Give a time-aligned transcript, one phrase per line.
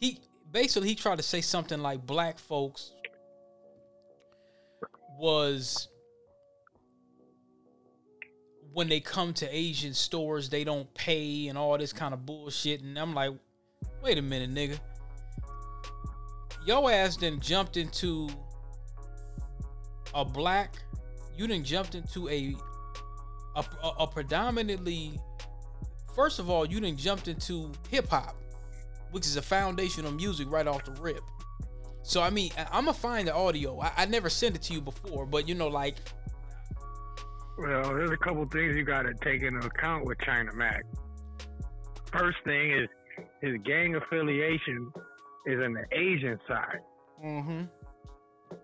[0.00, 2.92] he basically he tried to say something like black folks
[5.18, 5.88] was
[8.72, 12.82] when they come to Asian stores, they don't pay and all this kind of bullshit.
[12.82, 13.30] And I'm like,
[14.02, 14.78] wait a minute, nigga.
[16.66, 18.28] Yo ass then jumped into
[20.12, 20.74] a black,
[21.36, 22.56] you didn't jumped into a
[23.56, 25.20] a, a, a predominantly
[26.14, 28.34] first of all, you didn't jumped into hip hop,
[29.14, 31.22] which is a foundational music right off the rip.
[32.02, 33.80] So I mean, I'm gonna find the audio.
[33.80, 35.98] I, I never sent it to you before, but you know, like
[37.56, 40.84] Well, there's a couple things you got to take into account with China Mac.
[42.12, 42.88] First thing is
[43.40, 44.92] his gang affiliation
[45.46, 46.80] is in the Asian side.
[47.24, 47.62] mm-hmm.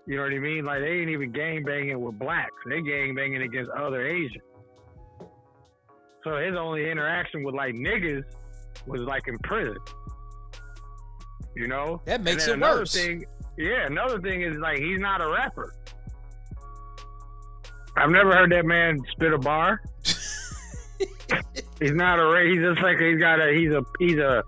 [0.06, 0.64] You know what I mean?
[0.64, 2.51] Like they ain't even gang banging with blacks.
[2.69, 4.42] They gang banging against other Asians.
[6.25, 8.25] So his only interaction with like niggas
[8.87, 9.77] was like in prison.
[11.55, 12.01] You know?
[12.05, 12.95] That makes it another worse.
[12.95, 13.25] Thing,
[13.57, 15.75] yeah, another thing is like he's not a rapper.
[17.97, 19.83] I've never heard that man spit a bar.
[21.81, 24.42] he's not a he's just like he's got a he's a he's a,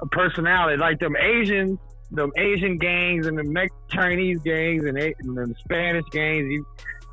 [0.00, 1.78] a personality like them Asians,
[2.10, 6.50] them Asian gangs and the Mex- Chinese gangs and, and the Spanish gangs.
[6.50, 6.66] You,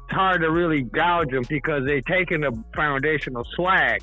[0.06, 4.02] it's hard to really gouge them because they taking the foundational swag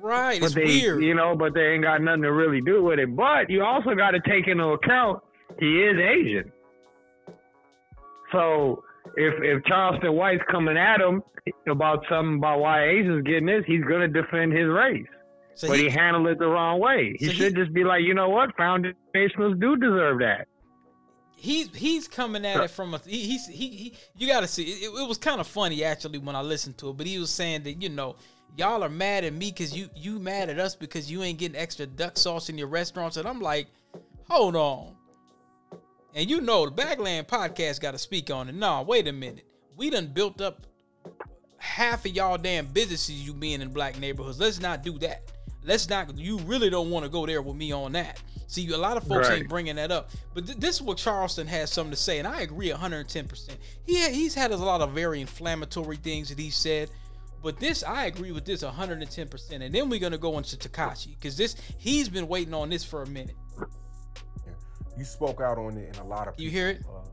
[0.00, 0.38] Right.
[0.40, 1.02] but It's they, weird.
[1.02, 3.14] you know, but they ain't got nothing to really do with it.
[3.16, 5.22] But you also got to take into account
[5.58, 6.52] he is Asian.
[8.32, 8.82] So
[9.16, 11.22] if if Charleston White's coming at him
[11.68, 15.06] about something about why Asians getting this, he's gonna defend his race.
[15.54, 17.16] So but he, he, handled it the wrong way.
[17.18, 20.48] He So he- should just be like, you know what, foundationals do deserve that.
[21.36, 24.64] he's he's coming at it from a he, he's he, he you got to see
[24.64, 27.30] it, it was kind of funny actually when I listened to it, but he was
[27.30, 28.16] saying that you know
[28.56, 31.56] y'all are mad at me because you you mad at us because you ain't getting
[31.56, 33.68] extra duck sauce in your restaurants, and I'm like,
[34.28, 34.94] hold on.
[36.14, 38.54] And you know the Backland podcast got to speak on it.
[38.54, 39.44] No, wait a minute.
[39.76, 40.66] We done built up
[41.58, 44.38] half of y'all damn businesses you being in black neighborhoods.
[44.40, 45.22] Let's not do that.
[45.64, 46.16] Let's not.
[46.16, 48.22] You really don't want to go there with me on that.
[48.46, 49.40] See, a lot of folks Right.
[49.40, 50.10] ain't bringing that up.
[50.32, 53.26] But th- this is what Charleston has something to say, and I agree 110.
[53.26, 56.90] percent He ha- he's had a lot of very inflammatory things that he said.
[57.46, 59.62] But this, I agree with this 110 percent.
[59.62, 63.04] And then we're gonna go into Tekashi because this he's been waiting on this for
[63.04, 63.36] a minute.
[64.98, 66.82] You spoke out on it, and a lot of You hear it?
[66.84, 67.06] Uh,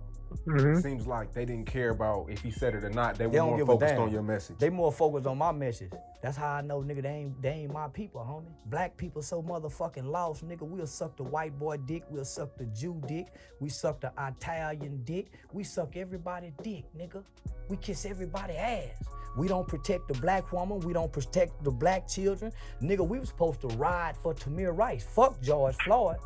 [0.48, 0.82] Mhm.
[0.82, 3.20] Seems like they didn't care about if he said it or not.
[3.20, 4.58] They They don't more give a focused on your message.
[4.58, 5.92] They more focused on my message.
[6.24, 8.52] That's how I know, nigga, they ain't they ain't my people, homie.
[8.66, 10.62] Black people so motherfucking lost, nigga.
[10.64, 13.28] We'll suck the white boy dick, we'll suck the Jew dick,
[13.60, 17.24] we suck the Italian dick, we suck everybody dick, nigga.
[17.70, 19.04] We kiss everybody ass.
[19.38, 22.52] We don't protect the black woman, we don't protect the black children.
[22.82, 25.04] Nigga, we were supposed to ride for Tamir Rice.
[25.04, 26.18] Fuck George Floyd.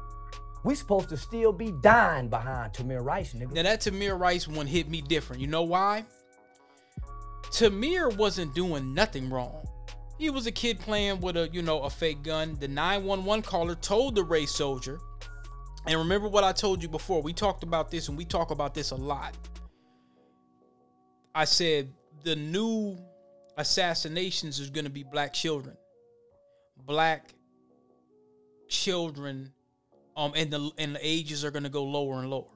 [0.64, 3.54] We supposed to still be dying behind Tamir Rice, nigga.
[3.54, 5.42] Now that Tamir Rice one hit me different.
[5.42, 6.04] You know why?
[7.52, 9.66] Tamir wasn't doing nothing wrong.
[10.18, 12.58] He was a kid playing with a, you know, a fake gun.
[12.60, 15.00] The 911 caller told the race soldier,
[15.86, 17.22] and remember what I told you before.
[17.22, 19.38] We talked about this and we talk about this a lot.
[21.34, 21.94] I said
[22.28, 22.98] the new
[23.58, 25.78] assassinations is going to be black children.
[26.86, 27.34] Black
[28.68, 29.54] children
[30.18, 32.52] um and the and the ages are going to go lower and lower.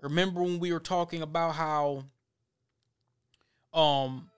[0.00, 2.04] Remember when we were talking about how
[3.74, 4.30] um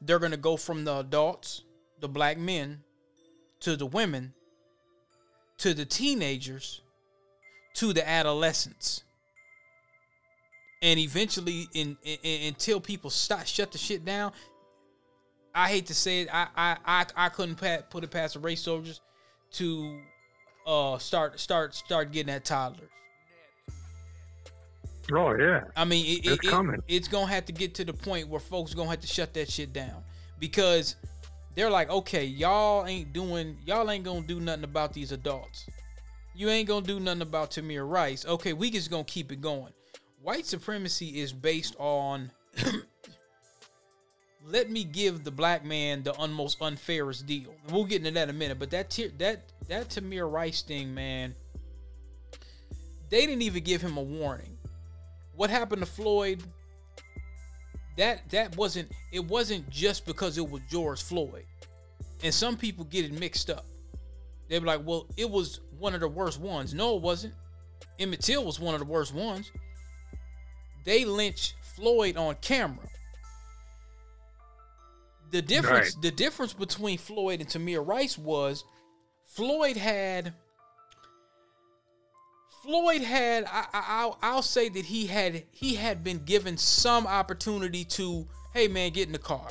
[0.00, 1.62] they're going to go from the adults,
[2.00, 2.80] the black men
[3.60, 4.32] to the women
[5.58, 6.80] to the teenagers
[7.74, 9.04] to the adolescents.
[10.82, 14.32] And eventually in, in, in- until people stop shut the shit down,
[15.54, 18.60] I hate to say it, I I I, I couldn't put it past the race
[18.60, 19.00] soldiers
[19.52, 20.00] to
[20.66, 22.88] uh start start start getting at toddlers.
[25.12, 25.64] Oh yeah.
[25.76, 26.82] I mean, it, It's it, it- coming.
[26.88, 29.50] it's gonna have to get to the point where folks gonna have to shut that
[29.50, 30.02] shit down
[30.38, 30.96] because
[31.54, 35.66] they're like, okay, y'all ain't doing, y'all ain't gonna do nothing about these adults.
[36.34, 38.24] You ain't gonna do nothing about Tamir Rice.
[38.24, 39.72] Okay, we just gonna keep it going.
[40.22, 42.30] White supremacy is based on.
[44.46, 47.54] let me give the black man the un- most unfairest deal.
[47.70, 51.34] We'll get into that in a minute, but that that that Tamir Rice thing, man,
[53.10, 54.58] they didn't even give him a warning
[55.34, 56.42] what happened to Floyd
[57.96, 61.44] that that wasn't it wasn't just because it was George Floyd.
[62.22, 63.64] And some people get it mixed up.
[64.48, 67.34] They be like, "Well, it was one of the worst ones." No, it wasn't.
[67.98, 69.50] Emmett Till was one of the worst ones.
[70.84, 72.86] They lynched Floyd on camera.
[75.30, 76.02] The difference Right.
[76.02, 78.64] the difference between Floyd and Tamir Rice was
[79.24, 80.34] Floyd had
[82.62, 87.06] Floyd had I, I I'll, I'll say that he had he had been given some
[87.06, 89.48] opportunity to hey man get in the car.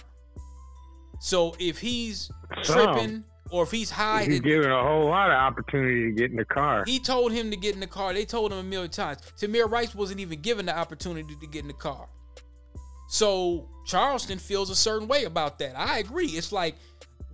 [1.20, 2.32] So if he's
[2.64, 6.38] tripping or if he's high, He's given a whole lot of opportunity to get in
[6.38, 6.84] the car.
[6.86, 8.14] he told him to get in the car.
[8.14, 9.20] They told him a million times.
[9.40, 12.08] Tamir Rice wasn't even given the opportunity to get in the car.
[13.10, 15.78] So Charleston feels a certain way about that.
[15.78, 16.28] I agree.
[16.28, 16.76] It's like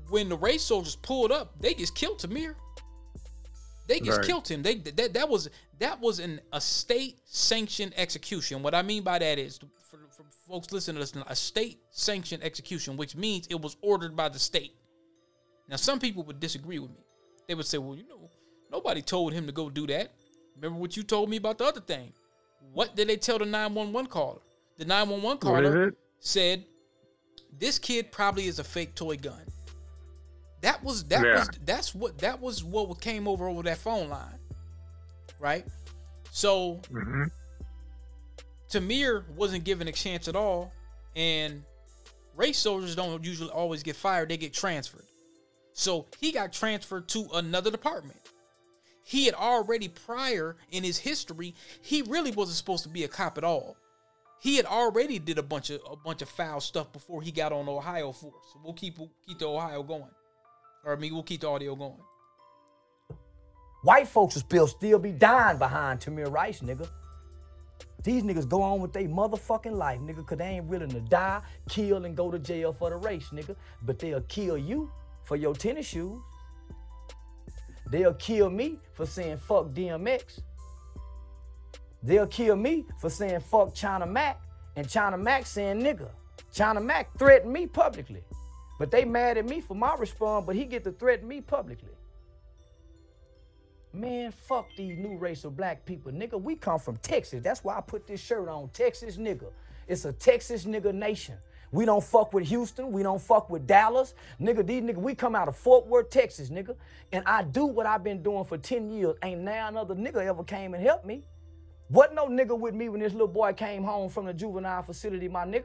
[0.10, 2.56] when the race soldiers pulled up, they just killed Tamir.
[3.88, 4.28] They just Right.
[4.28, 4.64] killed him.
[4.64, 5.50] They that that was
[5.80, 8.64] that was an a state sanctioned execution.
[8.64, 12.44] What I mean by that is for, for folks listening to this, a state sanctioned
[12.44, 14.74] execution, which means it was ordered by the state.
[15.68, 17.04] Now some people would disagree with me.
[17.48, 18.30] They would say, "Well, you know,
[18.72, 20.12] nobody told him to go do that."
[20.56, 22.14] Remember what you told me about the other thing?
[22.74, 24.40] What did they tell the 911 caller?
[24.78, 26.66] The 911 caller said,
[27.58, 29.42] "This kid probably is a fake toy gun."
[30.62, 31.40] That was that Yeah.
[31.40, 34.40] was that's what that was what came over over that phone line,
[35.40, 35.66] right?
[36.32, 37.26] So hmm
[38.70, 40.74] Tamir wasn't given a chance at all,
[41.16, 41.64] and
[42.36, 45.07] race soldiers don't usually always get fired; they get transferred.
[45.78, 48.20] So he got transferred to another department.
[49.04, 51.54] He had already prior in his history,
[51.84, 53.78] he really wasn't supposed to be a cop at all.
[54.42, 57.54] He had already did a bunch of a bunch of foul stuff before he got
[57.54, 58.44] on Ohio force.
[58.52, 60.10] So we'll keep keep the Ohio going,
[60.84, 62.02] or I mean we'll keep the audio going.
[63.84, 66.90] White folks will still still be dying behind Tamir Rice, nigga.
[68.04, 71.42] These niggas go on with their motherfucking life, nigga, cause they ain't willing to die,
[71.70, 73.56] kill, and go to jail for the race, nigga.
[73.84, 74.92] But they'll kill you
[75.28, 76.20] for your tennis shoes.
[77.92, 80.40] They'll kill me for saying fuck DMX.
[82.02, 84.40] They'll kill me for saying fuck China Mac
[84.78, 86.10] and China Mac saying nigga.
[86.54, 88.24] China Mac threatened me publicly.
[88.80, 91.90] But they mad at me for my response, but he get to threaten me publicly.
[93.92, 96.12] Man, fuck these new race of black people.
[96.12, 97.44] Nigga, we come from Texas.
[97.44, 98.70] That's why I put this shirt on.
[98.70, 99.52] Texas nigga.
[99.88, 101.36] It's a Texas nigga nation.
[101.72, 102.92] We don't fuck with Houston.
[102.92, 104.14] We don't fuck with Dallas.
[104.40, 106.76] Nigga, these nigga, we come out of Fort Worth, Texas, nigga.
[107.12, 109.16] And I do what I've been doing for 10 years.
[109.22, 111.24] Ain't now another nigga ever came and helped me.
[111.90, 115.28] Wasn't no nigga with me when this little boy came home from the juvenile facility,
[115.28, 115.64] my nigga.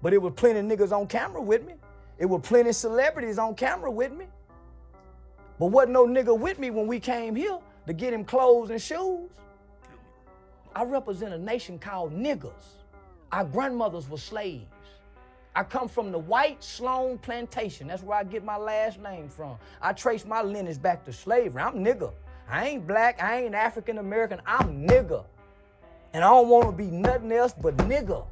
[0.00, 1.74] But it was plenty niggas on camera with me.
[2.18, 4.26] It was plenty celebrities on camera with me.
[5.58, 8.80] But wasn't no nigga with me when we came here to get him clothes and
[8.80, 9.30] shoes.
[10.74, 12.50] I represent a nation called niggas.
[13.30, 14.66] Our grandmothers were slaves.
[15.54, 17.88] I come from the white Sloan plantation.
[17.88, 19.56] That's where I get my last name from.
[19.80, 21.62] I trace my lineage back to slavery.
[21.62, 22.12] I'm nigga.
[22.48, 23.22] I ain't black.
[23.22, 24.40] I ain't African American.
[24.46, 25.24] I'm nigga.
[26.14, 28.24] And I don't want to be nothing else but nigga.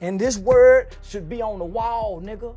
[0.00, 2.54] And this word should be on the wall, nigga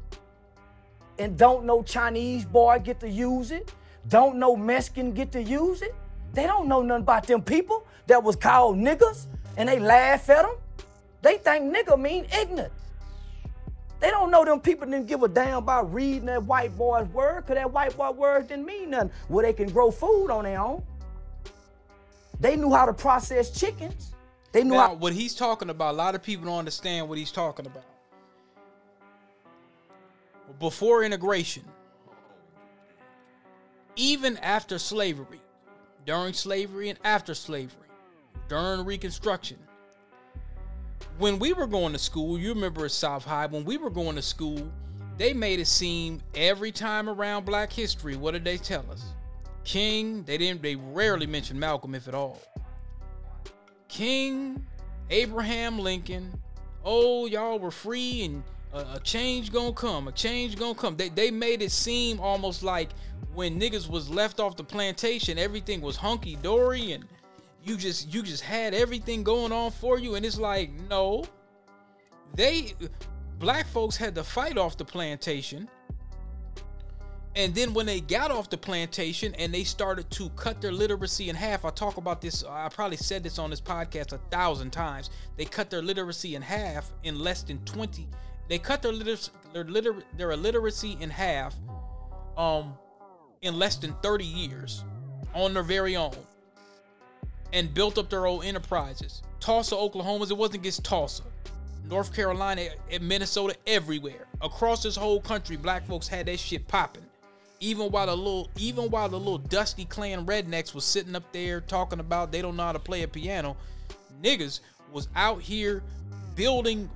[1.19, 3.73] and don't no Chinese boy get to use it.
[4.07, 5.93] Don't no Mexican get to use it.
[6.33, 9.27] They don't know nothing about them people that was called niggas
[9.57, 10.55] and they laugh at them.
[11.21, 12.71] They think nigga mean ignorant.
[13.99, 17.41] They don't know them people didn't give a damn about reading that white boy's word
[17.41, 19.11] because that white boy word didn't mean nothing.
[19.27, 20.83] Well, they can grow food on their own.
[22.39, 24.13] They knew how to process chickens.
[24.53, 24.93] They knew Now, how.
[24.93, 27.83] what he's talking about, a lot of people don't understand what he's talking about.
[30.59, 31.63] Before integration,
[33.95, 35.41] even after slavery,
[36.05, 37.87] during slavery and after slavery,
[38.47, 39.57] during Reconstruction,
[41.17, 44.15] when we were going to school, you remember at South High, when we were going
[44.15, 44.71] to school,
[45.17, 49.03] they made it seem every time around Black History, what did they tell us?
[49.65, 52.41] King, they didn't, they rarely mentioned Malcolm, if at all.
[53.89, 54.65] King,
[55.09, 56.31] Abraham Lincoln,
[56.85, 60.95] oh, y'all were free and a, a change gonna come, a change gonna come.
[60.95, 62.89] They, they made it seem almost like
[63.33, 67.05] when niggas was left off the plantation, everything was hunky dory and
[67.63, 70.15] you just you just had everything going on for you.
[70.15, 71.25] And it's like, no.
[72.35, 72.73] They
[73.39, 75.69] black folks had to fight off the plantation.
[77.35, 81.29] And then when they got off the plantation and they started to cut their literacy
[81.29, 84.71] in half, I talk about this, I probably said this on this podcast a thousand
[84.71, 85.09] times.
[85.37, 88.07] They cut their literacy in half in less than 20.
[88.49, 91.55] They cut their literacy, their, liter- their illiteracy in half
[92.35, 92.73] um,
[93.41, 94.83] in less than 30 years
[95.33, 96.11] on their very own
[97.53, 99.21] and built up their own enterprises.
[99.39, 101.23] Tulsa, Oklahoma, it wasn't just Tulsa.
[101.89, 104.27] North Carolina, and Minnesota, everywhere.
[104.41, 107.05] Across this whole country, black folks had that shit popping.
[107.59, 111.61] Even while the little, even while the little dusty Klan rednecks was sitting up there
[111.61, 113.57] talking about they don't know how to play a piano,
[114.23, 115.83] niggas was out here
[116.35, 116.89] building.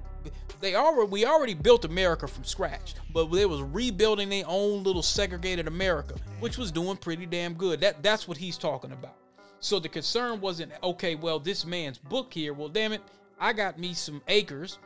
[0.62, 5.01] They already, we already built America from scratch, but they was rebuilding their own little
[5.01, 7.81] segregated America, which was doing pretty damn good.
[7.81, 9.15] That that's what he's talking about.
[9.63, 11.15] So the concern wasn't okay.
[11.15, 12.53] Well, this man's book here.
[12.53, 13.01] Well, damn it,
[13.39, 14.77] I got me some acres.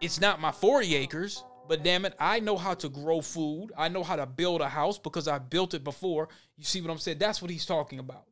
[0.00, 3.68] It's not my 40 acres, but damn it, I know how to grow food.
[3.76, 6.30] I know how to build a house because I built it before.
[6.56, 7.18] You see what I'm saying?
[7.18, 8.24] That's what he's talking about.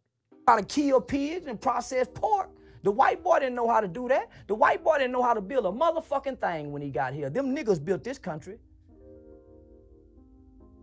[0.46, 2.48] How to kill pigs and process pork.
[2.82, 4.30] The white boy didn't know how to do that.
[4.46, 7.28] The white boy didn't know how to build a motherfucking thing when he got here.
[7.28, 8.56] Them niggas built this country.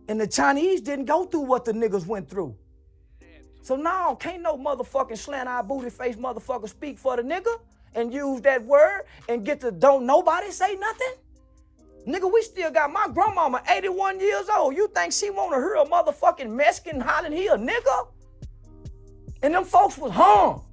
[0.08, 2.54] And the Chinese didn't go through what the niggas went through.
[3.66, 7.58] So now can't no motherfucking slant eye booty face motherfucker speak for the nigga
[7.96, 11.14] and use that word and get to don't nobody say nothing?
[12.06, 14.76] Nigga, we still got my grandmama 81 years old.
[14.76, 18.06] You think she wanna hear a motherfucking Mexican hollering he a nigga?
[19.42, 20.64] And them folks was hung.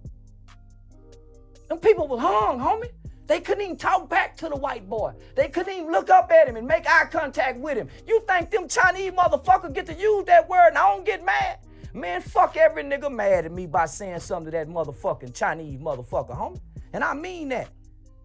[1.69, 2.91] Them people was hung, homie.
[3.25, 5.13] They couldn't even talk back to the white boy.
[5.35, 7.89] They couldn't even look up at him and make eye contact with him.
[8.05, 11.57] You think them Chinese motherfuckers get to use that word and I don't get mad?
[11.93, 16.35] Man, fuck every nigga mad at me by saying something to that motherfucking Chinese motherfucker,
[16.35, 16.59] homie.
[16.91, 17.69] And I mean that.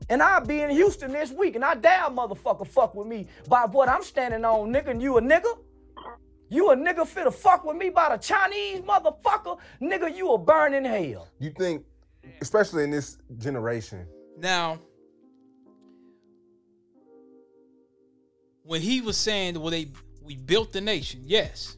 [0.09, 3.67] And I'll be in Houston this week and I dare motherfucker fuck with me by
[3.67, 5.59] what I'm standing on, nigga, and you a nigga?
[6.49, 9.59] You a nigga fit to fuck with me by the Chinese motherfucker?
[9.83, 11.29] Nigga, you a burn in hell.
[11.39, 11.85] You think,
[12.41, 14.07] especially in this generation,
[14.39, 14.79] Now,
[18.63, 19.89] when he was saying, well, they
[20.23, 21.78] we built the nation, yes.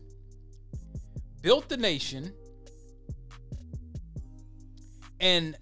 [1.43, 2.33] Built the nation
[5.21, 5.57] and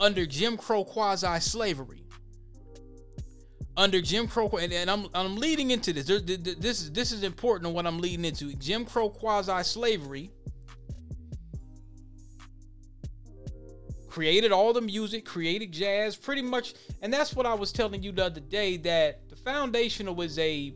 [0.00, 2.02] under Jim Crow quasi slavery.
[3.76, 6.06] Under Jim Crow, and, and I'm I'm leading into this.
[6.06, 7.74] There- th- th- This is this is important.
[7.74, 10.30] What I'm leading into Jim Crow quasi slavery
[14.08, 16.72] created all the music, created jazz, pretty much,
[17.02, 20.74] and that's what I was telling you the other day that the foundational was a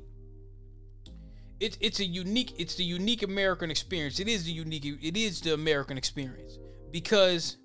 [1.61, 4.19] it's it's a unique it's the unique American experience.
[4.19, 6.59] It is the unique it is the American experience
[6.91, 7.59] because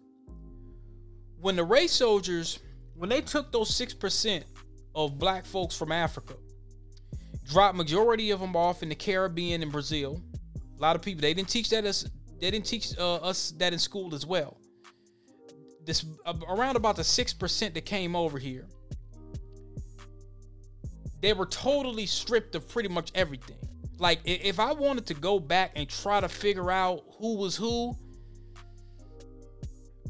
[1.40, 2.60] when the race soldiers
[2.96, 4.46] when they took those six percent
[4.94, 6.36] of black folks from Africa,
[7.44, 10.22] dropped majority of them off in the Caribbean and Brazil.
[10.78, 12.06] A lot of people they didn't teach that us
[12.40, 14.58] they didn't teach uh, us that in school as well
[15.86, 18.68] this uh, around about the six percent that came over here,
[21.22, 23.58] they were totally stripped of pretty much everything.
[23.98, 27.96] Like if I wanted to go back and try to figure out who was who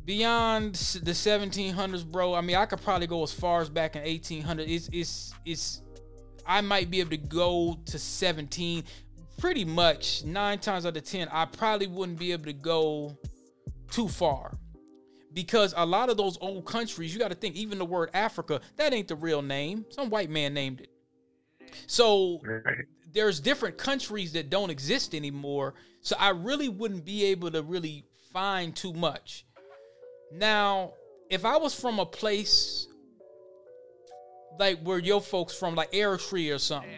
[0.06, 2.34] beyond the 1700s, bro.
[2.34, 4.70] I mean, I could probably go as far as back in 1800.
[4.70, 5.82] It's it's it's
[6.46, 8.84] I might be able to go to 17.
[9.38, 13.18] Pretty much nine times out of ten, I probably wouldn't be able to go
[13.92, 14.52] too far
[15.34, 18.62] because a lot of those old countries, you got to think, even the word Africa,
[18.78, 19.86] that ain't the real name.
[19.90, 20.90] Some white man named it.
[21.86, 22.40] So
[23.16, 25.74] there's different countries that don't exist anymore.
[26.02, 29.46] So I really wouldn't be able to really find too much.
[30.32, 30.94] Now,
[31.32, 32.88] if I was from a place
[34.60, 36.92] like where your folks from, like Eritrea or something,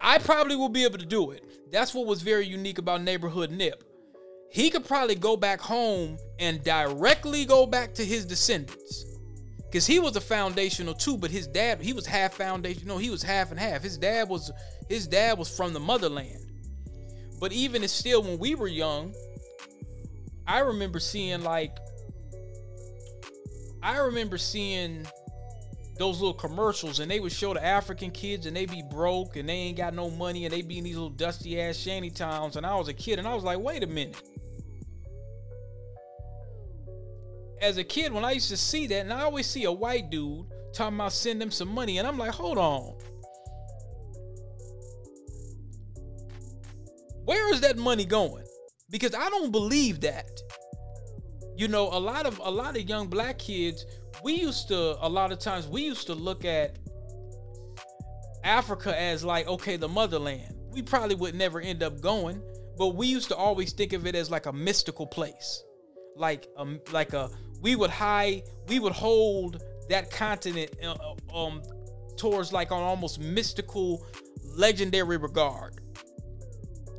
[0.00, 1.44] I probably will be able to do it.
[1.72, 3.84] That's what was very unique about Neighborhood Nip
[4.50, 9.06] he could probably go back home and directly go back to his descendants
[9.70, 13.10] because he was a foundational too but his dad he was half foundation no he
[13.10, 13.82] was half and half.
[13.82, 14.50] His dad was
[14.88, 16.46] his dad was from the motherland.
[17.38, 19.14] But even still when we were young
[20.46, 21.76] i remember seeing like
[23.82, 25.06] i remember seeing
[26.00, 29.46] those little commercials and they would show the African kids and they be broke and
[29.46, 32.56] they ain't got no money and they be in these little dusty ass shanty towns.
[32.56, 34.16] And I was a kid and I was like, wait a minute.
[37.60, 40.10] As a kid, when I used to see that, and I always see a white
[40.10, 42.94] dude talking about send them some money, and I'm like, hold on.
[47.24, 48.44] Where is that money going?
[48.88, 50.28] Because I don't believe that.
[51.56, 53.84] You know, a lot of a lot of young black kids,
[54.24, 56.78] we used to a lot of times we used to look at
[58.42, 60.54] Africa as like, okay, the motherland.
[60.70, 62.42] We probably would never end up going,
[62.78, 65.62] but we used to always think of it as like a mystical place.
[66.16, 70.94] Like um like a we would high we would hold that continent uh,
[71.32, 71.62] uh, um
[72.16, 74.06] towards like an almost mystical
[74.44, 75.80] legendary regard.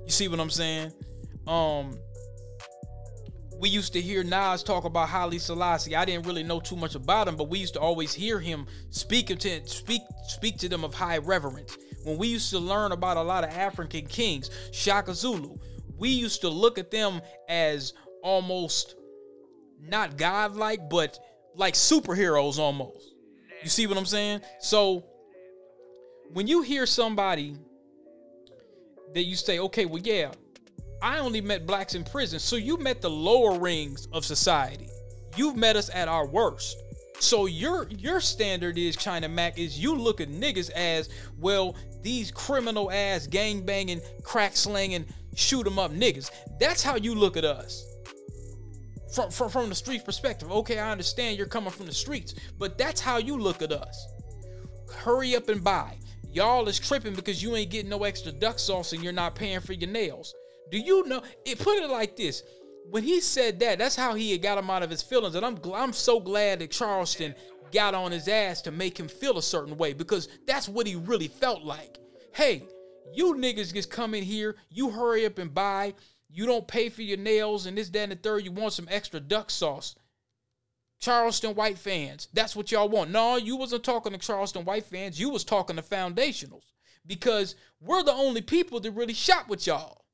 [0.06, 0.92] You see what I'm saying?
[1.48, 1.98] Um
[3.62, 5.96] we used to hear Nas talk about Haile Selassie.
[5.96, 8.66] I didn't really know too much about him, but we used to always hear him
[8.90, 11.78] speak to speak speak to them of high reverence.
[12.04, 15.56] When we used to learn about a lot of African kings, Shaka Zulu,
[16.00, 18.96] we used to look at them as almost
[19.82, 21.20] not godlike, but
[21.56, 23.14] like superheroes almost.
[23.64, 24.42] You see what I'm saying?
[24.60, 25.06] So
[26.34, 27.56] when you hear somebody
[29.14, 30.32] that you say, okay, well, yeah,
[31.02, 32.40] I only met blacks in prison.
[32.40, 34.88] So you met the lower rings of society.
[35.36, 36.78] You've met us at our worst.
[37.20, 42.32] So your your standard is China Mac is you look at niggas as well these
[42.32, 46.32] criminal ass gang banging, crack slanging, shoot 'em up niggas.
[46.60, 47.86] That's how you look at us.
[49.14, 50.52] From, from from the street perspective.
[50.52, 54.08] Okay, I understand you're coming from the streets, but that's how you look at us.
[54.96, 55.98] Hurry up and buy.
[56.32, 59.60] Y'all is tripping because you ain't getting no extra duck sauce and you're not paying
[59.60, 60.34] for your nails.
[60.72, 61.22] Do you know?
[61.46, 62.44] It put it like this.
[62.90, 65.60] When he said that, that's how he got him out of his feelings, and I'm
[65.74, 67.36] I'm so glad that Charleston
[67.72, 70.96] got on his ass to make him feel a certain way because that's what he
[70.96, 71.98] really felt like.
[72.34, 72.64] Hey,
[73.14, 75.94] you niggas just come in here, you hurry up and buy,
[76.32, 78.88] you don't pay for your nails and this, that, and the third, you want some
[78.90, 79.96] extra duck sauce.
[81.00, 83.10] Charleston White fans, that's what y'all want.
[83.10, 86.74] No, you wasn't talking to Charleston White fans, you was talking to foundationals
[87.08, 90.06] because we're the only people that really shop with y'all.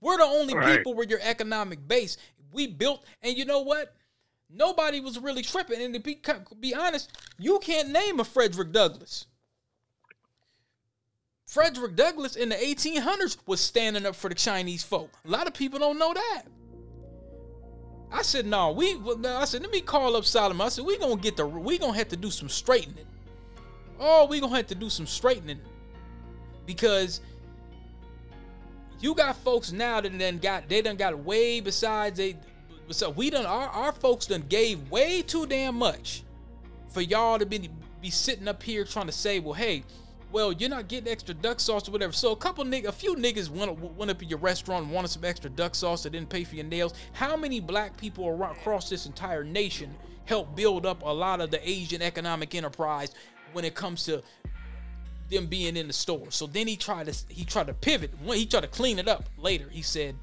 [0.00, 0.76] We're the only Right.
[0.76, 2.18] people with your economic base
[2.52, 3.94] we built, and you know what?
[4.48, 5.80] Nobody was really tripping.
[5.82, 6.20] And to be
[6.60, 9.26] be honest, you can't name a Frederick Douglass.
[11.46, 15.10] Frederick Douglass in the 1800s was standing up for the Chinese folk.
[15.24, 16.42] A lot of people don't know that.
[18.10, 18.96] I said, no, we.
[19.24, 20.64] I said, let me call up Solomon.
[20.64, 21.46] I said, we gonna get the.
[21.46, 23.06] We gonna have to do some straightening.
[23.98, 25.60] Oh, we gonna have to do some straightening
[26.66, 27.20] because
[29.00, 32.36] you got folks now that then got they done got way besides they.
[32.90, 36.22] So we done our, our folks done gave way too damn much
[36.88, 37.68] for y'all to be
[38.00, 39.82] be sitting up here trying to say, well, hey,
[40.36, 42.12] well, you're not getting extra duck sauce or whatever.
[42.12, 45.24] So a couple niggas, a few niggas went, went up in your restaurant wanted some
[45.24, 46.92] extra duck sauce that didn't pay for your nails.
[47.14, 49.94] How many black people around, across this entire nation
[50.26, 53.14] helped build up a lot of the Asian economic enterprise
[53.54, 54.22] when it comes to
[55.30, 56.30] them being in the store?
[56.30, 58.10] So then he tried to he tried to pivot.
[58.22, 60.16] When he tried to clean it up later, he said,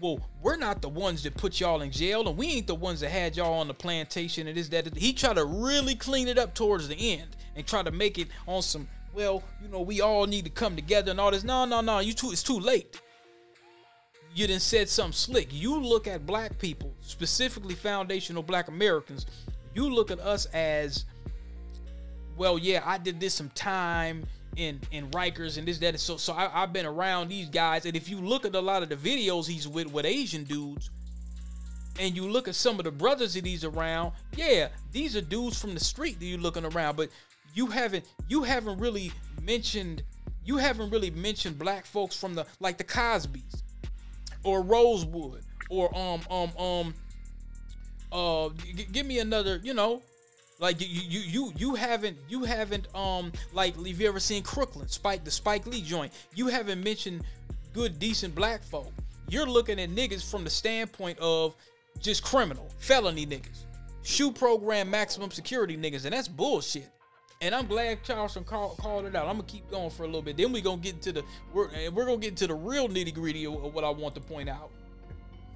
[0.00, 2.98] well, we're not the ones that put y'all in jail, and we ain't the ones
[2.98, 6.52] that had y'all on the plantation and that." He tried to really clean it up
[6.52, 10.26] towards the end and try to make it on some, well, you know, we all
[10.26, 11.44] need to come together and all this.
[11.44, 13.00] No, no, no, you too, it's too late.
[14.34, 15.48] You done said something slick.
[15.50, 19.26] You look at black people, specifically foundational black Americans,
[19.74, 21.06] you look at us as,
[22.36, 26.16] well, yeah, I did this some time in in Rikers and this that and so
[26.16, 28.88] so I, I've been around these guys and if you look at a lot of
[28.88, 30.90] the videos he's with with Asian dudes
[31.98, 35.60] and you look at some of the brothers that he's around yeah these are dudes
[35.60, 37.10] from the street that you're looking around but
[37.56, 39.10] you haven't you haven't really
[39.42, 40.02] mentioned
[40.44, 43.62] you haven't really mentioned black folks from the like the Cosbys
[44.44, 46.94] or Rosewood or um um um
[48.12, 50.02] uh g- give me another you know
[50.60, 54.86] like you you you you haven't you haven't um like have you ever seen Crooklyn
[54.88, 57.24] Spike the Spike Lee joint you haven't mentioned
[57.72, 58.90] good decent black folk.
[59.28, 61.56] You're looking at niggas from the standpoint of
[62.00, 63.64] just criminal felony niggas
[64.02, 66.90] shoe program maximum security niggas and that's bullshit
[67.40, 69.26] and I'm glad Charleston call, called it out.
[69.26, 70.36] I'm gonna keep going for a little bit.
[70.36, 73.14] Then we gonna get into the we're and we're gonna get into the real nitty
[73.14, 74.70] gritty of, of what I want to point out.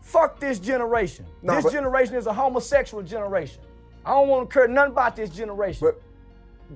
[0.02, 1.26] Fuck this generation.
[1.42, 3.60] Nah, this but- generation is a homosexual generation.
[4.04, 5.86] I don't want to care nothing about this generation.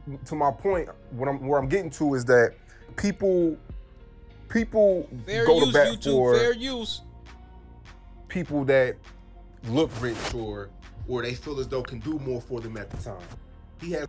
[0.06, 2.54] But to my point, what I'm where I'm getting to is that
[2.96, 3.56] people
[4.48, 6.12] people Fair go to use, bat YouTube.
[6.12, 7.00] for Fair use.
[8.28, 8.96] people that
[9.68, 10.68] look rich or
[11.08, 13.16] or they feel as though can do more for them at the time.
[13.80, 14.06] He has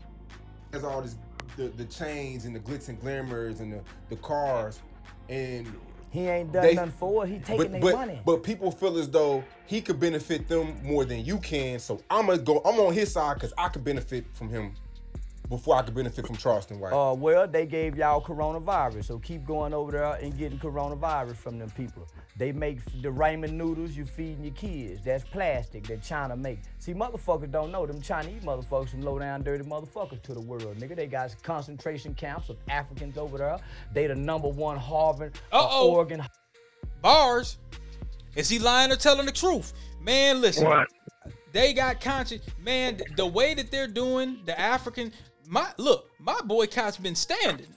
[0.76, 1.16] has all this
[1.58, 4.80] the, the chains and the glitz and glamours and the, the cars
[5.30, 5.68] and
[6.12, 7.30] he ain't done they- nothing for it.
[7.30, 8.22] He taking their money.
[8.26, 11.78] but people feel as though he could benefit them more than you can.
[11.80, 12.62] So I'm gonna go.
[12.64, 14.74] I'm on his side because I could benefit from him
[15.50, 16.94] before I could benefit from Charleston White.
[16.94, 21.60] Uh, well, they gave y'all coronavirus, so keep going over there and getting coronavirus from
[21.60, 22.08] them people.
[22.38, 25.02] They make the ramen noodles you feeding your kids.
[25.06, 26.60] That's plastic that China make.
[26.80, 30.78] See, motherfuckers don't know them Chinese motherfuckers some low down dirty motherfuckers to the world,
[30.78, 30.96] nigga.
[30.96, 33.58] They got concentration camps of Africans over there.
[33.94, 35.92] They the number one Harvard, uh, Uh-oh.
[35.92, 36.24] Oregon.
[37.02, 37.58] Bars.
[38.36, 39.74] Is he lying or telling the truth?
[40.02, 40.66] Man, listen.
[40.66, 40.90] What?
[41.54, 42.42] They got conscious.
[42.62, 45.14] Man, the way that they're doing the African,
[45.48, 47.68] my look, my boycott's been standing.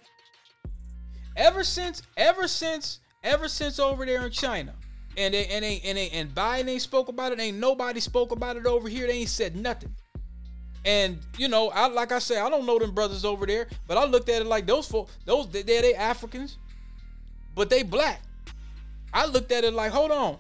[1.37, 4.75] Ever since, ever since, ever since over there in China.
[5.17, 7.41] And they, and they, and they, and Biden ain't spoke about it.
[7.41, 9.07] Ain't nobody spoke about it over here.
[9.07, 9.93] They ain't said nothing.
[10.85, 13.99] And you know, I like I say, I don't know them brothers over there, but
[13.99, 16.57] I looked at it like those folks, those they they Africans,
[17.55, 18.23] but they black.
[19.13, 20.39] I looked at it like, hold on,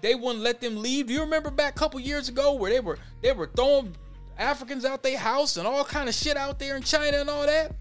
[0.00, 1.06] they wouldn't let them leave.
[1.06, 3.96] Do you remember back a couple years ago where they were they were throwing
[4.36, 7.46] Africans out their house and all kind of shit out there in China and all
[7.46, 7.72] that?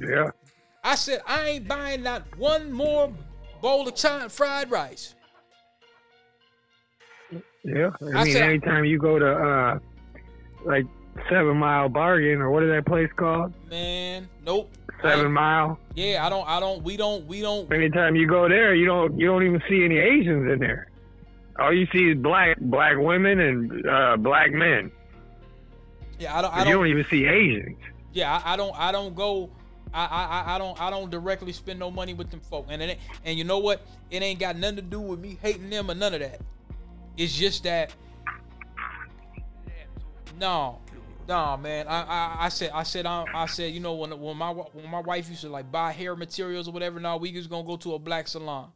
[0.00, 0.30] Yeah.
[0.82, 3.12] I said I ain't buying not one more
[3.60, 5.14] bowl of China fried rice.
[7.62, 9.78] Yeah, I, I mean, said- anytime you go to uh,
[10.64, 10.86] like
[11.28, 13.52] Seven Mile Bargain or what is that place called?
[13.68, 14.70] Man, nope.
[15.02, 15.78] Seven Mile.
[15.94, 16.46] yeah, I don't.
[16.48, 16.82] I don't.
[16.82, 17.26] We don't.
[17.26, 17.70] We don't.
[17.72, 20.88] Anytime you go there, you don't you don't even see any Asians in there.
[21.58, 24.90] All you see is black black women and uh, black men.
[26.18, 26.54] Yeah, I don't.
[26.54, 26.72] I you don't.
[26.74, 27.78] don't even see Asians.
[28.12, 28.78] Yeah, I, I don't.
[28.78, 29.50] I don't go.
[29.92, 30.80] I, I I- don't.
[30.80, 32.66] I don't directly spend no money with them folk.
[32.70, 33.82] And it and you know what?
[34.10, 36.40] It ain't got nothing to do with me hating them or none of that.
[37.16, 37.92] It's just that.
[40.38, 40.78] No,
[41.28, 41.86] no, man.
[41.88, 44.90] I I, I said I said I, I said you know when when my when
[44.90, 46.98] my wife used to like buy hair materials or whatever.
[47.00, 48.70] Now we just gonna go to a black salon.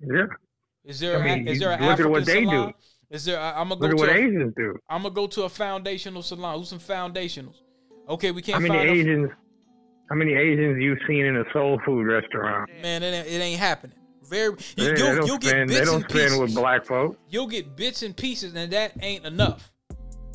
[0.00, 0.26] Yeah.
[0.84, 2.46] Is there I a- mean, is there an African what they do.
[2.50, 2.74] salon?
[3.10, 3.38] Is there?
[3.38, 3.96] I, I'm gonna go to.
[3.96, 4.78] what a- Asians do.
[4.88, 6.58] I'm gonna go to a foundational salon.
[6.58, 7.56] Who's some foundationals?
[8.08, 9.30] Okay, we can't many find a- Asians?
[10.12, 12.68] How many Asians you've seen in a soul food restaurant?
[12.82, 13.02] man.
[13.02, 13.96] It ain't, it ain't happening.
[14.28, 15.70] Very, you, They, don't you'll get spend.
[15.70, 16.38] They bits don't and spend pieces.
[16.38, 17.18] with black folk.
[17.30, 19.72] You'll get bits and pieces, and that ain't enough.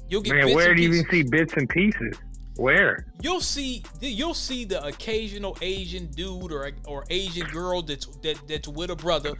[0.09, 1.05] You'll get Man, where do you pieces.
[1.05, 2.17] even see bits and pieces?
[2.55, 3.05] Where?
[3.21, 8.67] You'll see, you'll see the occasional Asian dude or or Asian girl that's that, that's
[8.67, 9.33] with a brother,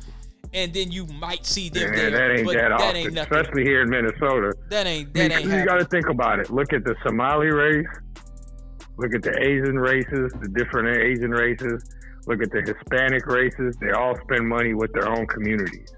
[0.53, 2.11] and then you might see them Man, there.
[2.11, 3.37] that ain't but that, that often, ain't nothing.
[3.37, 4.53] especially here in Minnesota.
[4.69, 6.51] That ain't that ain't you got to think about it.
[6.51, 7.87] Look at the Somali race.
[8.97, 11.83] Look at the Asian races, the different Asian races.
[12.25, 13.75] Look at the Hispanic races.
[13.79, 15.93] They all spend money with their own communities.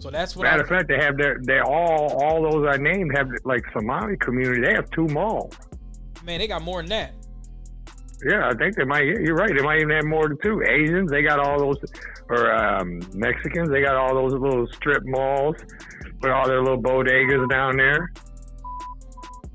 [0.00, 3.16] So that's what Matter of fact, they have their they all all those I named
[3.16, 4.60] have like Somali community.
[4.60, 5.54] They have two malls.
[6.22, 6.40] man.
[6.40, 7.14] They got more than that.
[8.26, 9.04] Yeah, I think they might.
[9.04, 9.50] You're right.
[9.54, 10.62] They might even have more than two.
[10.62, 11.76] Asians, they got all those,
[12.28, 15.56] or um, Mexicans, they got all those little strip malls
[16.20, 18.10] with all their little bodegas down there.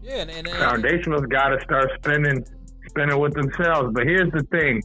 [0.10, 2.43] Yeah, and, and, and Foundationals got to start spending
[2.88, 3.93] spending with themselves.
[3.93, 4.82] But here's the thing,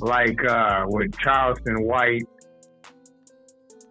[0.00, 2.28] like uh, with Charleston White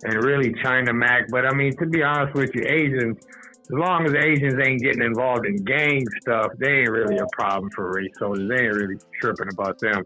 [0.04, 1.30] and really China Mac.
[1.32, 5.02] But I mean, to be honest with you, Asians, as long as Asians ain't getting
[5.02, 8.48] involved in gang stuff, they ain't really a problem for race soldiers.
[8.48, 10.04] They ain't really tripping about them.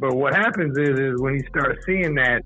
[0.00, 2.40] But what happens is, is when you start seeing that,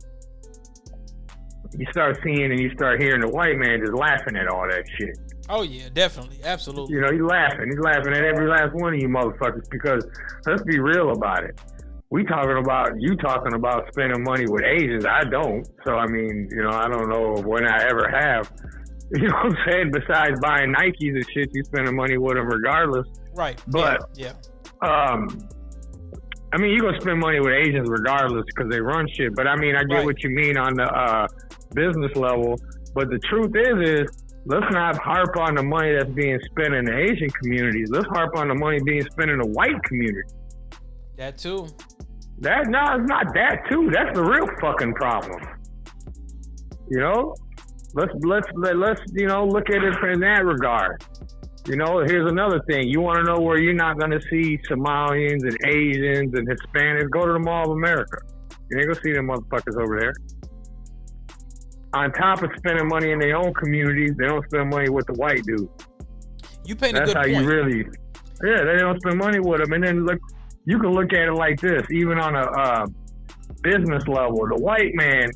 [1.79, 4.83] you start seeing and you start hearing the white man just laughing at all that
[4.99, 5.17] shit.
[5.49, 6.95] Oh yeah, definitely, absolutely.
[6.95, 7.67] You know, he's laughing.
[7.69, 10.07] He's laughing at every last one of you motherfuckers because
[10.47, 11.59] let's be real about it.
[12.11, 15.05] We talking about you talking about spending money with Asians.
[15.07, 15.67] I don't.
[15.85, 18.51] So I mean, you know, I don't know when I ever have.
[19.15, 19.91] You know what I'm saying?
[19.93, 23.07] Besides buying Nikes and shit, you spending money with them regardless.
[23.37, 23.63] Right.
[23.69, 24.33] But- yeah,
[24.83, 25.29] Um,
[26.53, 29.33] I mean, you gonna spend money with Asians regardless because they run shit.
[29.37, 30.05] But I mean, I get Right.
[30.07, 31.29] what you mean on the uh,
[31.73, 32.57] business level.
[32.95, 36.85] But the truth is, is let's not harp on the money that's being spent in
[36.85, 37.89] the Asian communities.
[37.91, 40.29] Let's harp on the money being spent in the white community.
[41.17, 41.67] that too.
[42.39, 43.91] That no, it's not that too.
[43.93, 45.43] That's the real fucking problem.
[46.89, 47.35] You know,
[47.95, 51.03] let's let's let, let's you know look at it in that regard.
[51.67, 52.87] You know, here's another thing.
[52.87, 57.11] You want to know where you're not going to see Somalians and Asians and Hispanics?
[57.11, 58.19] Go to the Mall of America.
[58.71, 60.13] You ain't gonna see them motherfuckers over there.
[61.95, 65.15] On top of spending money in their own communities, they don't spend money with the
[65.15, 65.69] white dude.
[66.65, 67.37] You paint a That's good how point.
[67.37, 67.85] you really,
[68.45, 69.73] yeah, they don't spend money with them.
[69.73, 70.19] And then look,
[70.65, 72.87] you can look at it like this, even on a uh,
[73.63, 74.47] business level.
[74.49, 75.31] The white man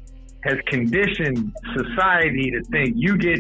[0.45, 3.39] has conditioned society to think you get,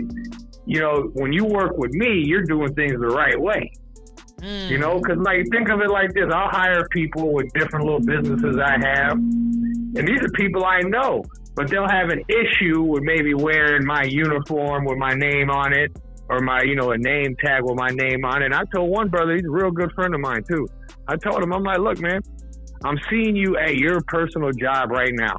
[0.66, 3.70] you know, when you work with me, you're doing things the right way.
[4.40, 4.70] Mm.
[4.70, 8.00] You know, because like think of it like this: I'll hire people with different little
[8.00, 11.22] businesses I have, and these are people I know,
[11.60, 15.92] but they'll have an issue with maybe wearing my uniform with my name on it,
[16.30, 18.46] or my you know a name tag with my name on it.
[18.46, 20.66] And I told one brother, he's a real good friend of mine too.
[21.06, 22.22] I told him, I'm like, look, man,
[22.82, 25.36] I'm seeing you at your personal job right now.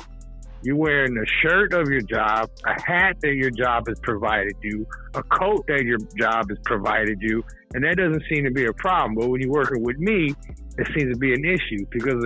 [0.61, 4.85] You're wearing the shirt of your job, a hat that your job has provided you,
[5.15, 8.73] a coat that your job has provided you, and that doesn't seem to be a
[8.73, 9.15] problem.
[9.15, 10.35] But when you're working with me,
[10.77, 12.23] it seems to be an issue because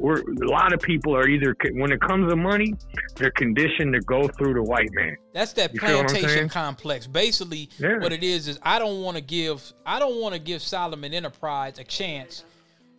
[0.00, 2.74] we're, a lot of people are either, when it comes to money,
[3.16, 5.16] they're conditioned to go through the white man.
[5.34, 7.06] That's that You feel what I'm plantation complex.
[7.06, 7.98] Basically, Yeah.
[7.98, 11.12] what it is is I don't want to give I don't want to give Solomon
[11.12, 12.44] Enterprise a chance,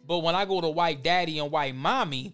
[0.08, 2.34] but when I go to White Daddy and White Mommy,